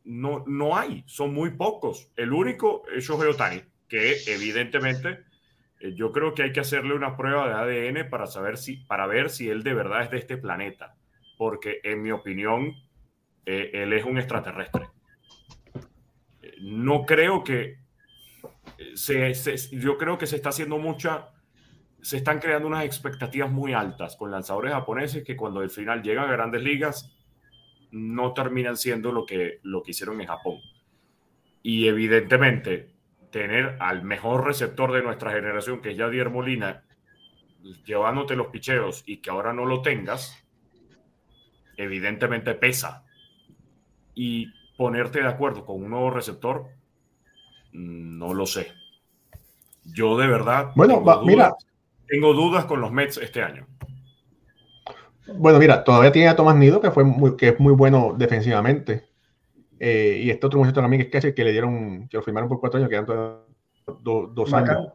no, 0.05 0.45
no 0.47 0.76
hay, 0.76 1.05
son 1.07 1.32
muy 1.34 1.51
pocos. 1.51 2.11
El 2.16 2.32
único 2.32 2.82
es 2.95 3.05
Shohei 3.05 3.30
Otani, 3.30 3.62
que 3.88 4.16
evidentemente 4.26 5.24
yo 5.93 6.12
creo 6.12 6.35
que 6.35 6.45
hay 6.45 6.53
que 6.53 6.61
hacerle 6.61 6.95
una 6.95 7.16
prueba 7.16 7.49
de 7.49 7.91
ADN 7.91 8.09
para 8.09 8.26
saber 8.26 8.57
si, 8.57 8.78
para 8.78 9.07
ver 9.07 9.30
si 9.30 9.49
él 9.49 9.62
de 9.62 9.74
verdad 9.74 10.03
es 10.03 10.11
de 10.11 10.18
este 10.18 10.37
planeta, 10.37 10.95
porque 11.37 11.80
en 11.82 12.03
mi 12.03 12.11
opinión 12.11 12.74
eh, 13.45 13.70
él 13.74 13.93
es 13.93 14.05
un 14.05 14.18
extraterrestre. 14.18 14.89
Eh, 16.43 16.57
no 16.61 17.05
creo 17.05 17.45
que 17.45 17.78
se, 18.95 19.32
yo 19.72 19.99
creo 19.99 20.18
que 20.18 20.26
se 20.26 20.37
está 20.37 20.49
haciendo 20.49 20.78
mucha, 20.78 21.28
se 22.01 22.16
están 22.16 22.39
creando 22.39 22.68
unas 22.68 22.85
expectativas 22.85 23.51
muy 23.51 23.72
altas 23.72 24.16
con 24.16 24.30
lanzadores 24.30 24.72
japoneses 24.72 25.24
que 25.24 25.37
cuando 25.37 25.61
al 25.61 25.70
final 25.70 26.03
llegan 26.03 26.28
a 26.28 26.32
grandes 26.32 26.62
ligas 26.62 27.14
no 27.91 28.32
terminan 28.32 28.76
siendo 28.76 29.12
lo 29.12 29.24
que, 29.24 29.61
lo 29.62 29.82
que 29.82 29.93
hicieron 29.93 30.20
en 30.20 30.26
Japón. 30.26 30.61
Y 31.62 31.87
evidentemente 31.87 32.93
tener 33.35 33.76
al 33.80 34.05
mejor 34.05 34.47
receptor 34.47 34.93
de 34.93 35.03
nuestra 35.03 35.32
generación, 35.32 35.82
que 35.82 35.91
es 35.91 35.97
Yadier 35.97 36.30
Molina, 36.30 36.85
llevándote 37.85 38.37
los 38.37 38.47
picheos 38.47 39.03
y 39.07 39.16
que 39.16 39.28
ahora 39.28 39.53
no 39.53 39.66
lo 39.66 39.82
tengas, 39.82 40.39
evidentemente 41.76 42.55
pesa. 42.55 43.05
Y 44.14 44.47
ponerte 44.78 45.20
de 45.20 45.26
acuerdo 45.26 45.66
con 45.66 45.82
un 45.82 45.91
nuevo 45.91 46.11
receptor, 46.11 46.68
mm, 47.72 48.18
no 48.18 48.35
lo 48.35 48.47
sé. 48.47 48.72
Yo 49.82 50.16
de 50.16 50.28
verdad. 50.28 50.70
Bueno, 50.76 51.03
mira. 51.24 51.57
Tengo 52.07 52.35
dudas 52.35 52.66
con 52.66 52.80
los 52.80 52.93
Mets 52.93 53.16
este 53.16 53.43
año. 53.43 53.66
Bueno, 55.26 55.59
mira, 55.59 55.82
todavía 55.82 56.12
tiene 56.12 56.28
a 56.28 56.37
Tomás 56.37 56.55
Nido, 56.55 56.80
que, 56.80 56.93
fue 56.93 57.03
muy, 57.03 57.37
que 57.37 57.49
es 57.49 57.59
muy 57.59 57.72
bueno 57.72 58.14
defensivamente. 58.16 59.09
Eh, 59.78 60.20
y 60.22 60.30
este 60.30 60.46
otro 60.46 60.58
muchacho 60.58 60.80
también 60.80 61.08
que 61.08 61.18
es 61.18 61.24
que, 61.24 61.34
que 61.34 61.44
le 61.44 61.52
dieron, 61.52 62.08
que 62.08 62.16
lo 62.16 62.22
firmaron 62.22 62.48
por 62.48 62.60
cuatro 62.60 62.78
años, 62.78 62.88
quedan 62.88 63.06
dos 64.02 64.52
años. 64.52 64.88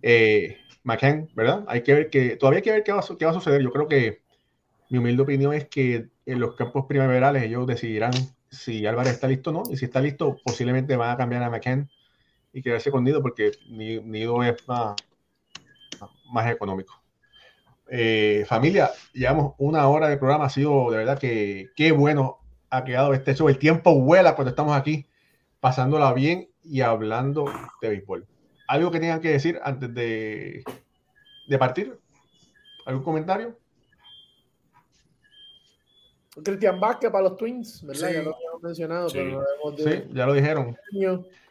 Eh, 0.00 0.58
McCann, 0.84 1.28
¿verdad? 1.34 1.64
Hay 1.68 1.82
que 1.82 1.94
ver 1.94 2.10
que, 2.10 2.36
todavía 2.36 2.58
hay 2.58 2.62
que 2.62 2.72
ver 2.72 2.82
qué 2.82 2.92
va, 2.92 3.02
qué 3.18 3.24
va 3.24 3.30
a 3.30 3.34
suceder. 3.34 3.62
Yo 3.62 3.70
creo 3.70 3.88
que 3.88 4.22
mi 4.90 4.98
humilde 4.98 5.22
opinión 5.22 5.54
es 5.54 5.68
que 5.68 6.08
en 6.26 6.40
los 6.40 6.54
campos 6.54 6.86
primaverales 6.86 7.44
ellos 7.44 7.66
decidirán 7.66 8.12
si 8.50 8.86
Álvarez 8.86 9.14
está 9.14 9.28
listo 9.28 9.50
o 9.50 9.52
no. 9.52 9.62
Y 9.70 9.76
si 9.76 9.86
está 9.86 10.00
listo, 10.00 10.36
posiblemente 10.44 10.96
van 10.96 11.10
a 11.10 11.16
cambiar 11.16 11.42
a 11.42 11.50
McCann 11.50 11.88
y 12.52 12.62
quedarse 12.62 12.90
con 12.90 13.04
Nido 13.04 13.22
porque 13.22 13.52
Nido 13.68 14.42
es 14.42 14.68
más, 14.68 14.96
más 16.32 16.50
económico. 16.50 17.00
Eh, 17.88 18.44
familia, 18.46 18.90
llevamos 19.12 19.54
una 19.58 19.88
hora 19.88 20.08
de 20.08 20.16
programa, 20.16 20.46
ha 20.46 20.50
sido 20.50 20.90
de 20.90 20.98
verdad 20.98 21.18
que 21.18 21.70
qué 21.76 21.92
bueno 21.92 22.41
ha 22.72 22.84
quedado 22.84 23.12
este 23.12 23.34
show. 23.34 23.48
El 23.48 23.58
tiempo 23.58 23.94
vuela 24.00 24.34
cuando 24.34 24.50
estamos 24.50 24.74
aquí 24.74 25.06
pasándola 25.60 26.12
bien 26.14 26.48
y 26.64 26.80
hablando 26.80 27.44
de 27.82 27.88
béisbol. 27.90 28.26
¿Algo 28.66 28.90
que 28.90 28.98
tengan 28.98 29.20
que 29.20 29.28
decir 29.28 29.60
antes 29.62 29.92
de, 29.94 30.64
de 31.46 31.58
partir? 31.58 31.98
¿Algún 32.86 33.04
comentario? 33.04 33.58
Cristian 36.42 36.80
Vázquez 36.80 37.10
para 37.10 37.24
los 37.24 37.36
Twins, 37.36 37.84
¿verdad? 37.84 38.10
Ya 38.10 38.22
lo 38.22 38.34
habíamos 38.34 38.62
mencionado, 38.62 39.08
sí. 39.10 39.18
pero 39.18 39.44
sí, 39.76 40.04
ya 40.14 40.24
lo 40.24 40.32
dijeron. 40.32 40.74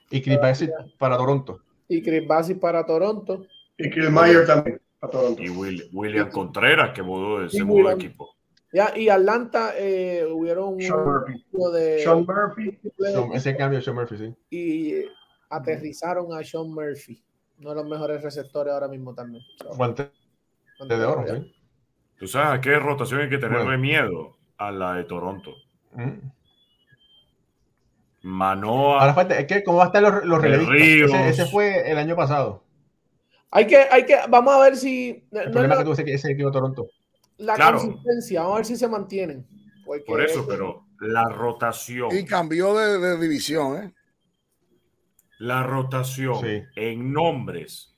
Y 0.09 0.21
Chris 0.23 0.41
Bassett 0.41 0.71
para 0.97 1.17
Toronto. 1.17 1.61
Y 1.87 2.01
Chris 2.01 2.27
Bassett 2.27 2.59
para 2.59 2.83
Toronto. 2.83 3.45
Y 3.77 3.91
Chris 3.91 4.09
Mayer 4.09 4.47
también 4.47 4.81
para 4.99 5.11
Toronto. 5.11 5.43
Y 5.43 5.49
William 5.49 6.31
Contreras, 6.31 6.93
que 6.95 7.03
mudó 7.03 7.41
de 7.41 7.47
ese 7.47 7.63
de 7.63 7.91
equipo. 7.91 8.35
Ya, 8.73 8.93
y 8.95 9.09
Atlanta 9.09 9.73
eh, 9.77 10.25
hubieron 10.29 10.75
un 10.75 10.81
Sean 10.81 11.03
Murphy. 11.03 11.43
de 11.73 11.99
Sean 12.03 12.25
Murphy. 12.25 12.79
Ese 13.33 13.57
cambio 13.57 13.79
de 13.79 13.83
Sean 13.83 13.95
Murphy, 13.95 14.17
sí. 14.17 14.35
Y 14.49 15.05
aterrizaron 15.49 16.33
a 16.33 16.43
Sean 16.43 16.69
Murphy, 16.69 17.21
uno 17.59 17.69
de 17.71 17.75
los 17.75 17.85
mejores 17.85 18.21
receptores 18.21 18.73
ahora 18.73 18.87
mismo 18.87 19.13
también. 19.13 19.43
Guante 19.75 20.09
de 20.87 21.05
oro, 21.05 21.25
sí. 21.27 21.53
Tú 22.17 22.27
sabes 22.27 22.59
a 22.59 22.61
qué 22.61 22.79
rotación 22.79 23.21
hay 23.21 23.29
que 23.29 23.39
tenerle 23.39 23.63
bueno. 23.65 23.79
miedo 23.79 24.37
a 24.57 24.71
la 24.71 24.93
de 24.93 25.03
Toronto. 25.03 25.51
Mm. 25.93 26.19
Manoa. 28.23 29.01
Ahora 29.01 29.13
falta, 29.13 29.39
es 29.39 29.47
que 29.47 29.63
cómo 29.63 29.79
va 29.79 29.85
a 29.85 29.87
estar 29.87 30.01
los, 30.01 30.23
los 30.23 30.41
relevistas. 30.41 31.19
Ese, 31.21 31.29
ese, 31.41 31.51
fue 31.51 31.91
el 31.91 31.97
año 31.97 32.15
pasado. 32.15 32.63
Hay 33.49 33.67
que, 33.67 33.77
hay 33.77 34.05
que, 34.05 34.17
vamos 34.29 34.53
a 34.53 34.59
ver 34.59 34.77
si. 34.77 35.27
El 35.31 35.45
no 35.47 35.51
problema 35.51 35.73
es 35.73 35.79
que 35.79 35.83
tuvo 35.83 35.93
ese, 35.93 36.13
ese 36.13 36.31
equipo 36.31 36.49
de 36.49 36.53
Toronto 36.53 36.87
la 37.41 37.55
claro. 37.55 37.79
consistencia, 37.79 38.41
vamos 38.41 38.53
a 38.53 38.57
ver 38.57 38.65
si 38.65 38.77
se 38.77 38.87
mantienen. 38.87 39.47
Por 40.05 40.21
eso, 40.21 40.45
pero 40.47 40.87
la 40.99 41.25
rotación. 41.25 42.15
Y 42.15 42.23
cambió 42.23 42.75
de, 42.75 42.99
de 42.99 43.19
división, 43.19 43.83
¿eh? 43.83 43.93
La 45.39 45.63
rotación 45.63 46.39
sí. 46.39 46.63
en 46.75 47.11
nombres. 47.11 47.93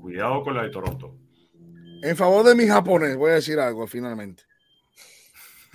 Cuidado 0.00 0.42
con 0.42 0.54
la 0.54 0.62
de 0.62 0.70
Toronto. 0.70 1.16
En 2.02 2.16
favor 2.16 2.44
de 2.44 2.54
mi 2.54 2.66
japonés, 2.66 3.16
voy 3.16 3.30
a 3.30 3.34
decir 3.34 3.58
algo 3.58 3.86
finalmente. 3.86 4.42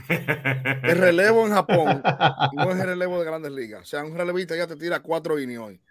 El 0.07 0.97
relevo 0.97 1.45
en 1.45 1.53
Japón 1.53 2.01
no 2.53 2.71
es 2.71 2.79
el 2.79 2.85
relevo 2.85 3.19
de 3.19 3.25
grandes 3.25 3.51
ligas. 3.51 3.81
O 3.81 3.85
sea, 3.85 4.03
un 4.03 4.15
relevista 4.15 4.55
ya 4.55 4.67
te 4.67 4.75
tira 4.75 5.01
cuatro 5.01 5.39
innings 5.39 5.59
hoy. 5.59 5.81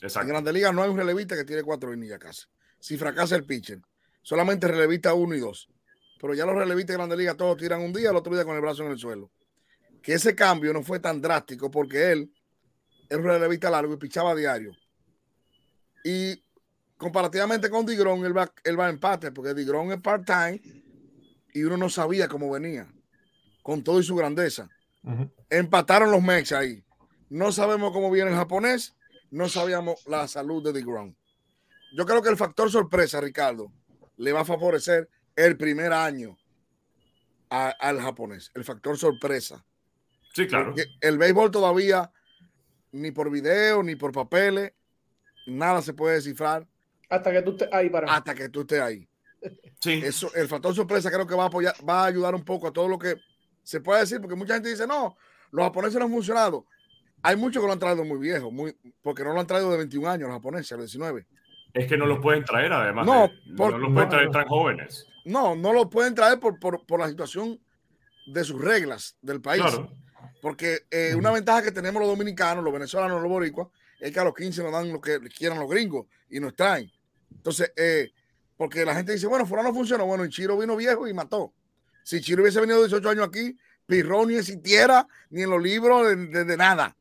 Exacto. 0.00 0.26
En 0.26 0.28
grandes 0.28 0.54
ligas 0.54 0.74
no 0.74 0.82
hay 0.82 0.90
un 0.90 0.96
relevista 0.96 1.36
que 1.36 1.44
tire 1.44 1.62
cuatro 1.62 1.94
innings 1.94 2.10
ya 2.10 2.18
casi. 2.18 2.46
Si 2.80 2.96
fracasa 2.96 3.36
el 3.36 3.44
pitcher, 3.44 3.80
solamente 4.22 4.68
relevista 4.68 5.14
uno 5.14 5.34
y 5.34 5.40
dos 5.40 5.68
pero 6.20 6.34
ya 6.34 6.46
los 6.46 6.54
relevistas 6.54 6.94
de 6.94 6.98
Grande 6.98 7.16
Liga 7.16 7.34
todos 7.34 7.56
tiran 7.56 7.82
un 7.82 7.92
día, 7.92 8.10
el 8.10 8.16
otro 8.16 8.34
día 8.34 8.44
con 8.44 8.54
el 8.56 8.62
brazo 8.62 8.84
en 8.84 8.92
el 8.92 8.98
suelo. 8.98 9.30
Que 10.02 10.14
ese 10.14 10.34
cambio 10.34 10.72
no 10.72 10.82
fue 10.82 11.00
tan 11.00 11.20
drástico 11.20 11.70
porque 11.70 12.12
él 12.12 12.32
era 13.08 13.20
un 13.20 13.26
relevista 13.26 13.70
largo 13.70 13.94
y 13.94 13.96
pichaba 13.96 14.32
a 14.32 14.34
diario. 14.34 14.76
Y 16.04 16.42
comparativamente 16.96 17.68
con 17.68 17.84
Digrón, 17.84 18.24
él 18.24 18.36
va, 18.36 18.52
él 18.64 18.78
va 18.78 18.86
a 18.86 18.90
empate 18.90 19.32
porque 19.32 19.54
Digrón 19.54 19.92
es 19.92 20.00
part-time 20.00 20.60
y 21.52 21.62
uno 21.64 21.76
no 21.76 21.88
sabía 21.88 22.28
cómo 22.28 22.50
venía, 22.50 22.86
con 23.62 23.82
todo 23.82 24.00
y 24.00 24.04
su 24.04 24.14
grandeza. 24.14 24.68
Uh 25.02 25.10
-huh. 25.10 25.30
Empataron 25.50 26.10
los 26.10 26.22
Mex 26.22 26.52
ahí. 26.52 26.84
No 27.28 27.50
sabemos 27.50 27.92
cómo 27.92 28.10
viene 28.10 28.30
el 28.30 28.36
japonés, 28.36 28.94
no 29.30 29.48
sabíamos 29.48 30.06
la 30.06 30.28
salud 30.28 30.62
de 30.62 30.72
Digrón. 30.72 31.16
Yo 31.96 32.06
creo 32.06 32.22
que 32.22 32.28
el 32.28 32.36
factor 32.36 32.70
sorpresa, 32.70 33.20
Ricardo, 33.20 33.72
le 34.16 34.32
va 34.32 34.40
a 34.40 34.44
favorecer 34.44 35.08
el 35.36 35.56
primer 35.56 35.92
año 35.92 36.36
a, 37.50 37.68
al 37.68 38.00
japonés, 38.00 38.50
el 38.54 38.64
factor 38.64 38.98
sorpresa. 38.98 39.64
Sí, 40.34 40.46
claro. 40.46 40.66
Porque 40.66 40.86
el 41.00 41.18
béisbol 41.18 41.50
todavía, 41.50 42.10
ni 42.92 43.10
por 43.10 43.30
video, 43.30 43.82
ni 43.82 43.96
por 43.96 44.12
papeles, 44.12 44.72
nada 45.46 45.80
se 45.82 45.94
puede 45.94 46.16
descifrar. 46.16 46.66
Hasta 47.08 47.32
que 47.32 47.42
tú 47.42 47.52
estés 47.52 47.68
ahí 47.72 47.88
para. 47.88 48.12
Hasta 48.12 48.34
que 48.34 48.48
tú 48.48 48.62
estés 48.62 48.80
ahí. 48.80 49.08
Sí. 49.80 50.00
Eso, 50.04 50.34
el 50.34 50.48
factor 50.48 50.74
sorpresa 50.74 51.10
creo 51.10 51.26
que 51.26 51.34
va 51.34 51.44
a, 51.44 51.46
apoyar, 51.46 51.74
va 51.88 52.02
a 52.02 52.06
ayudar 52.06 52.34
un 52.34 52.44
poco 52.44 52.66
a 52.66 52.72
todo 52.72 52.88
lo 52.88 52.98
que 52.98 53.16
se 53.62 53.80
puede 53.80 54.00
decir, 54.00 54.20
porque 54.20 54.34
mucha 54.34 54.54
gente 54.54 54.70
dice, 54.70 54.86
no, 54.86 55.16
los 55.52 55.64
japoneses 55.64 55.98
no 55.98 56.06
han 56.06 56.10
funcionado. 56.10 56.66
Hay 57.22 57.36
muchos 57.36 57.62
que 57.62 57.66
lo 57.66 57.72
han 57.72 57.78
traído 57.78 58.04
muy 58.04 58.18
viejos, 58.18 58.52
muy, 58.52 58.76
porque 59.02 59.24
no 59.24 59.32
lo 59.32 59.40
han 59.40 59.46
traído 59.46 59.70
de 59.70 59.78
21 59.78 60.08
años 60.08 60.28
los 60.28 60.36
japoneses, 60.36 60.72
a 60.72 60.76
los 60.76 60.86
19. 60.86 61.26
Es 61.74 61.86
que 61.86 61.96
no 61.96 62.06
los 62.06 62.20
pueden 62.20 62.44
traer, 62.44 62.72
además. 62.72 63.06
No, 63.06 63.28
de, 63.28 63.56
por, 63.56 63.72
no 63.72 63.78
los 63.78 63.92
pueden 63.92 64.08
traer 64.08 64.30
tan 64.30 64.46
jóvenes. 64.46 65.06
No, 65.26 65.56
no 65.56 65.72
lo 65.72 65.90
pueden 65.90 66.14
traer 66.14 66.38
por, 66.38 66.60
por, 66.60 66.86
por, 66.86 67.00
la 67.00 67.08
situación 67.08 67.60
de 68.26 68.44
sus 68.44 68.60
reglas 68.60 69.16
del 69.20 69.40
país. 69.40 69.60
Claro. 69.60 69.90
Porque 70.40 70.86
eh, 70.88 71.14
una 71.16 71.32
ventaja 71.32 71.62
que 71.62 71.72
tenemos 71.72 72.00
los 72.00 72.08
dominicanos, 72.08 72.62
los 72.62 72.72
venezolanos, 72.72 73.20
los 73.20 73.28
boricuas, 73.28 73.66
es 73.98 74.12
que 74.12 74.20
a 74.20 74.24
los 74.24 74.34
15 74.34 74.62
nos 74.62 74.72
dan 74.72 74.92
lo 74.92 75.00
que 75.00 75.18
quieran 75.36 75.58
los 75.58 75.68
gringos 75.68 76.06
y 76.30 76.38
nos 76.38 76.54
traen. 76.54 76.90
Entonces, 77.34 77.72
eh, 77.74 78.12
porque 78.56 78.84
la 78.84 78.94
gente 78.94 79.12
dice, 79.12 79.26
bueno, 79.26 79.46
fuera 79.46 79.64
no 79.64 79.74
funcionó. 79.74 80.06
Bueno, 80.06 80.24
y 80.24 80.28
Chiro 80.28 80.56
vino 80.56 80.76
viejo 80.76 81.08
y 81.08 81.12
mató. 81.12 81.52
Si 82.04 82.20
Chiro 82.20 82.42
hubiese 82.42 82.60
venido 82.60 82.78
18 82.78 83.08
años 83.08 83.26
aquí, 83.26 83.58
Pirrón 83.84 84.28
ni 84.28 84.36
existiera, 84.36 85.08
ni 85.30 85.42
en 85.42 85.50
los 85.50 85.60
libros, 85.60 86.06
de, 86.06 86.16
de, 86.26 86.44
de 86.44 86.56
nada. 86.56 86.96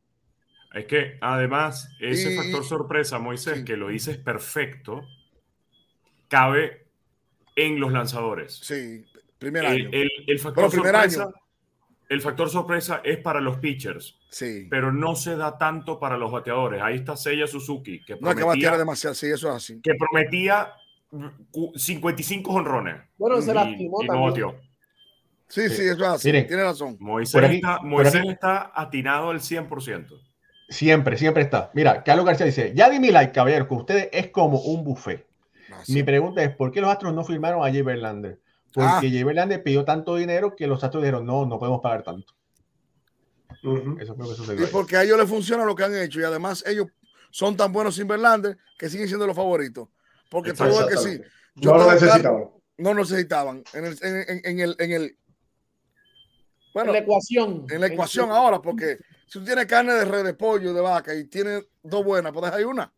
Es 0.74 0.86
que 0.88 1.20
además, 1.22 1.90
ese 2.00 2.34
y, 2.34 2.38
factor 2.38 2.66
sorpresa, 2.66 3.20
Moisés, 3.20 3.60
sí. 3.60 3.66
que 3.66 3.78
lo 3.78 3.90
dices 3.90 4.18
perfecto, 4.18 5.04
cabe 6.28 6.85
en 7.56 7.80
los 7.80 7.92
lanzadores. 7.92 8.60
Sí, 8.62 9.06
primer 9.38 9.66
año. 9.66 9.90
El, 9.92 10.10
el 10.28 10.40
factor 10.40 10.70
primer 10.70 10.94
sorpresa, 10.94 11.24
año. 11.24 11.34
el 12.10 12.22
factor 12.22 12.50
sorpresa 12.50 13.02
es 13.04 13.18
para 13.18 13.42
los 13.42 13.58
pitchers. 13.58 14.18
Sí. 14.30 14.68
Pero 14.70 14.92
no 14.92 15.16
se 15.16 15.36
da 15.36 15.58
tanto 15.58 16.00
para 16.00 16.18
los 16.18 16.32
bateadores. 16.32 16.82
Ahí 16.82 16.96
está 16.96 17.16
Seiya 17.16 17.48
Suzuki, 17.48 18.04
que 18.04 18.18
prometía, 18.18 18.34
no, 18.34 18.36
que 18.36 18.44
bateara 18.44 18.78
demasiado, 18.78 19.16
sí, 19.16 19.28
eso 19.28 19.50
es 19.50 19.56
así. 19.56 19.82
Que 19.82 19.96
prometía 19.96 20.74
55 21.76 22.52
honrones. 22.52 23.02
Bueno, 23.18 23.42
se 23.42 23.54
lastimó 23.54 24.04
y, 24.04 24.08
no 24.08 24.22
bateó. 24.22 24.56
Sí, 25.48 25.70
sí, 25.70 25.84
eso 25.84 25.94
es 25.94 26.02
así. 26.02 26.32
tiene 26.32 26.64
razón. 26.64 26.98
Moisés, 27.00 27.44
está, 27.44 27.80
Moisés 27.82 28.24
está 28.28 28.72
atinado 28.74 29.30
al 29.30 29.40
100%. 29.40 30.20
Siempre, 30.68 31.18
siempre 31.18 31.44
está. 31.44 31.72
Mira, 31.74 32.04
Carlos 32.04 32.26
García 32.26 32.48
dice, 32.48 32.74
ya 32.76 32.90
di 32.90 33.00
mi 33.00 33.12
like, 33.12 33.32
caballero, 33.32 33.68
que 33.68 33.74
ustedes 33.76 34.10
es 34.12 34.30
como 34.32 34.60
un 34.60 34.84
buffet. 34.84 35.26
Mi 35.88 36.04
pregunta 36.04 36.44
es, 36.44 36.56
¿por 36.56 36.72
qué 36.72 36.82
los 36.82 36.90
Astros 36.90 37.14
no 37.14 37.24
firmaron 37.24 37.62
a 37.66 37.72
Jay 37.72 37.82
Verlander? 37.82 38.40
Porque 38.74 38.90
ah. 38.90 39.00
Jay 39.02 39.24
Verlander 39.24 39.64
pidió 39.64 39.86
tanto 39.86 40.16
dinero 40.16 40.56
que 40.56 40.68
los 40.68 40.84
Astros 40.84 41.04
dijeron, 41.04 41.26
no, 41.26 41.46
no 41.46 41.60
podemos 41.60 41.82
pagar 41.82 42.04
tanto. 42.04 42.34
Eso 44.00 44.16
creo 44.16 44.30
que 44.30 44.36
sucedió. 44.36 44.66
Y 44.66 44.68
porque 44.68 44.98
a 44.98 45.04
ellos 45.04 45.18
les 45.18 45.30
funciona 45.30 45.66
lo 45.66 45.76
que 45.76 45.84
han 45.84 45.96
hecho 45.96 46.20
y 46.20 46.24
además 46.24 46.64
ellos 46.68 46.88
son 47.32 47.58
tan 47.58 47.72
buenos 47.72 47.96
sin 47.96 48.08
Verlander 48.08 48.58
que 48.78 48.90
siguen 48.90 49.08
siendo 49.08 49.26
los 49.26 49.36
favoritos. 49.36 49.88
Porque 50.30 50.54
todo 50.54 50.88
que 50.88 50.98
sí. 50.98 51.22
no 51.56 51.78
lo 51.78 51.92
necesitaban. 51.92 52.50
No 52.78 52.94
necesitaban. 52.94 53.64
En 53.74 53.86
el, 53.86 53.98
en, 54.02 54.60
el, 54.60 54.76
en 54.80 54.92
el 54.92 55.18
bueno, 56.76 56.90
en 56.90 56.94
la 56.94 57.00
ecuación. 57.00 57.66
En 57.70 57.80
la 57.80 57.88
ecuación 57.88 58.32
ahora, 58.32 58.62
porque 58.62 58.98
si 59.28 59.40
tú 59.40 59.46
tienes 59.46 59.66
carne 59.66 59.94
de 59.94 60.04
red, 60.04 60.26
de 60.26 60.34
pollo, 60.34 60.74
de 60.74 60.82
vaca 60.82 61.16
y 61.16 61.24
tienes 61.24 61.64
dos 61.82 62.04
buenas, 62.04 62.34
pues 62.34 62.52
deja 62.52 62.68
una. 62.68 62.94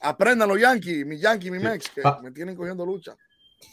Aprendan 0.00 0.48
los 0.48 0.60
Yankees, 0.60 1.04
mi 1.04 1.18
Yankee, 1.18 1.50
mi 1.50 1.58
Mex, 1.58 1.90
que 1.90 2.02
me 2.22 2.30
tienen 2.30 2.54
cogiendo 2.56 2.86
lucha. 2.86 3.16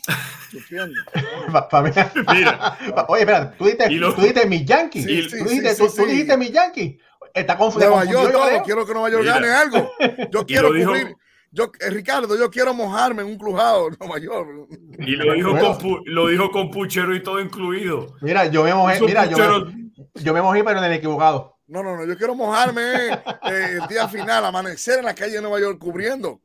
Mira. 2.33 2.77
Oye, 3.07 3.21
espera, 3.21 3.51
tú 3.57 3.65
dijiste, 3.65 3.87
tú 3.99 4.21
dijiste 4.21 4.45
mi 4.47 4.65
Yankee. 4.65 5.01
tú, 5.01 5.07
dijiste, 5.45 5.75
tú, 5.75 6.05
dijiste 6.05 6.37
mi 6.37 6.49
Yankee. 6.49 6.99
Está 7.33 7.57
confundido. 7.57 7.91
Nueva 7.91 8.05
York, 8.11 8.31
todo. 8.31 8.63
Quiero 8.63 8.85
que 8.85 8.93
Nueva 8.93 9.09
York 9.09 9.25
gane 9.25 9.47
algo. 9.49 9.91
Yo 10.31 10.45
quiero 10.47 10.69
cubrir. 10.69 11.15
Yo, 11.51 11.71
eh, 11.79 11.89
Ricardo, 11.89 12.37
yo 12.37 12.51
quiero 12.51 12.73
mojarme 12.73 13.21
en 13.21 13.29
un 13.29 13.37
crujado 13.37 13.87
en 13.87 13.95
Nueva 13.97 14.19
York. 14.19 14.69
Y 14.99 15.15
lo 15.15 15.33
dijo, 15.33 15.77
con, 15.77 16.01
lo 16.05 16.27
dijo 16.27 16.51
con 16.51 16.69
puchero 16.69 17.15
y 17.15 17.23
todo 17.23 17.39
incluido. 17.39 18.15
Mira, 18.21 18.45
yo 18.47 18.65
me 18.65 18.73
mojé, 18.73 18.99
mira, 19.01 19.25
yo 19.25 19.37
me, 19.37 19.91
yo 20.21 20.33
me 20.33 20.41
mojé, 20.41 20.65
pero 20.65 20.79
en 20.79 20.85
el 20.85 20.93
equivocado. 20.93 21.54
No, 21.67 21.81
no, 21.81 21.97
no, 21.97 22.05
yo 22.05 22.17
quiero 22.17 22.35
mojarme 22.35 23.07
eh, 23.07 23.79
el 23.81 23.87
día 23.87 24.07
final, 24.07 24.45
amanecer 24.45 24.99
en 24.99 25.05
la 25.05 25.15
calle 25.15 25.33
de 25.33 25.41
Nueva 25.41 25.59
York 25.59 25.79
cubriendo. 25.79 26.41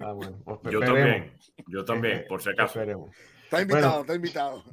Ah, 0.00 0.12
bueno, 0.12 0.42
pues 0.44 0.72
yo 0.72 0.80
también, 0.80 1.32
yo 1.68 1.84
también, 1.84 2.24
por 2.28 2.42
si 2.42 2.50
acaso. 2.50 2.80
Está 3.44 3.62
invitado, 3.62 4.00
está 4.02 4.14
invitado. 4.14 4.64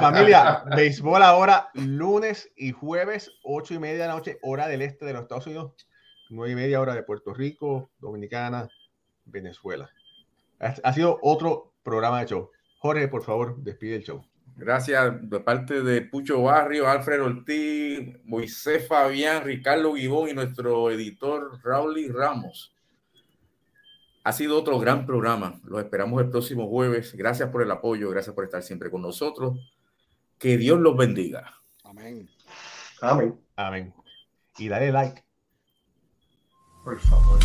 familia, 0.00 0.64
béisbol 0.74 1.22
ahora 1.22 1.70
lunes 1.74 2.52
y 2.56 2.72
jueves, 2.72 3.30
ocho 3.42 3.74
y 3.74 3.78
media 3.78 4.02
de 4.02 4.08
la 4.08 4.14
noche, 4.14 4.38
hora 4.42 4.66
del 4.66 4.82
este 4.82 5.06
de 5.06 5.12
los 5.12 5.22
Estados 5.22 5.46
Unidos, 5.46 5.72
nueve 6.30 6.52
y 6.52 6.56
media 6.56 6.80
hora 6.80 6.94
de 6.94 7.04
Puerto 7.04 7.32
Rico, 7.32 7.90
Dominicana, 7.98 8.68
Venezuela. 9.24 9.88
Ha, 10.58 10.92
sido 10.92 11.18
otro 11.22 11.74
programa 11.82 12.20
de 12.20 12.26
show. 12.26 12.50
Jorge, 12.78 13.08
por 13.08 13.22
favor, 13.22 13.56
despide 13.58 13.96
el 13.96 14.04
show. 14.04 14.24
Gracias 14.56 15.28
de 15.28 15.40
parte 15.40 15.82
de 15.82 16.00
Pucho 16.00 16.42
Barrio, 16.42 16.88
Alfred 16.88 17.22
Ortiz, 17.22 18.16
Moisés 18.24 18.88
Fabián, 18.88 19.44
Ricardo 19.44 19.92
Guibón 19.92 20.30
y 20.30 20.32
nuestro 20.32 20.90
editor 20.90 21.60
Raúl 21.62 22.10
Ramos. 22.12 22.74
Ha 24.24 24.32
sido 24.32 24.58
otro 24.58 24.78
gran 24.80 25.04
programa. 25.04 25.60
Los 25.64 25.80
esperamos 25.80 26.22
el 26.22 26.30
próximo 26.30 26.68
jueves. 26.68 27.14
Gracias 27.14 27.50
por 27.50 27.62
el 27.62 27.70
apoyo, 27.70 28.08
gracias 28.10 28.34
por 28.34 28.44
estar 28.44 28.62
siempre 28.62 28.90
con 28.90 29.02
nosotros. 29.02 29.58
Que 30.38 30.56
Dios 30.56 30.80
los 30.80 30.96
bendiga. 30.96 31.54
Amén. 31.84 32.28
Amén. 33.02 33.38
Amén. 33.56 33.94
Y 34.56 34.68
dale 34.68 34.90
like. 34.90 35.22
Por 36.82 36.98
favor. 36.98 37.38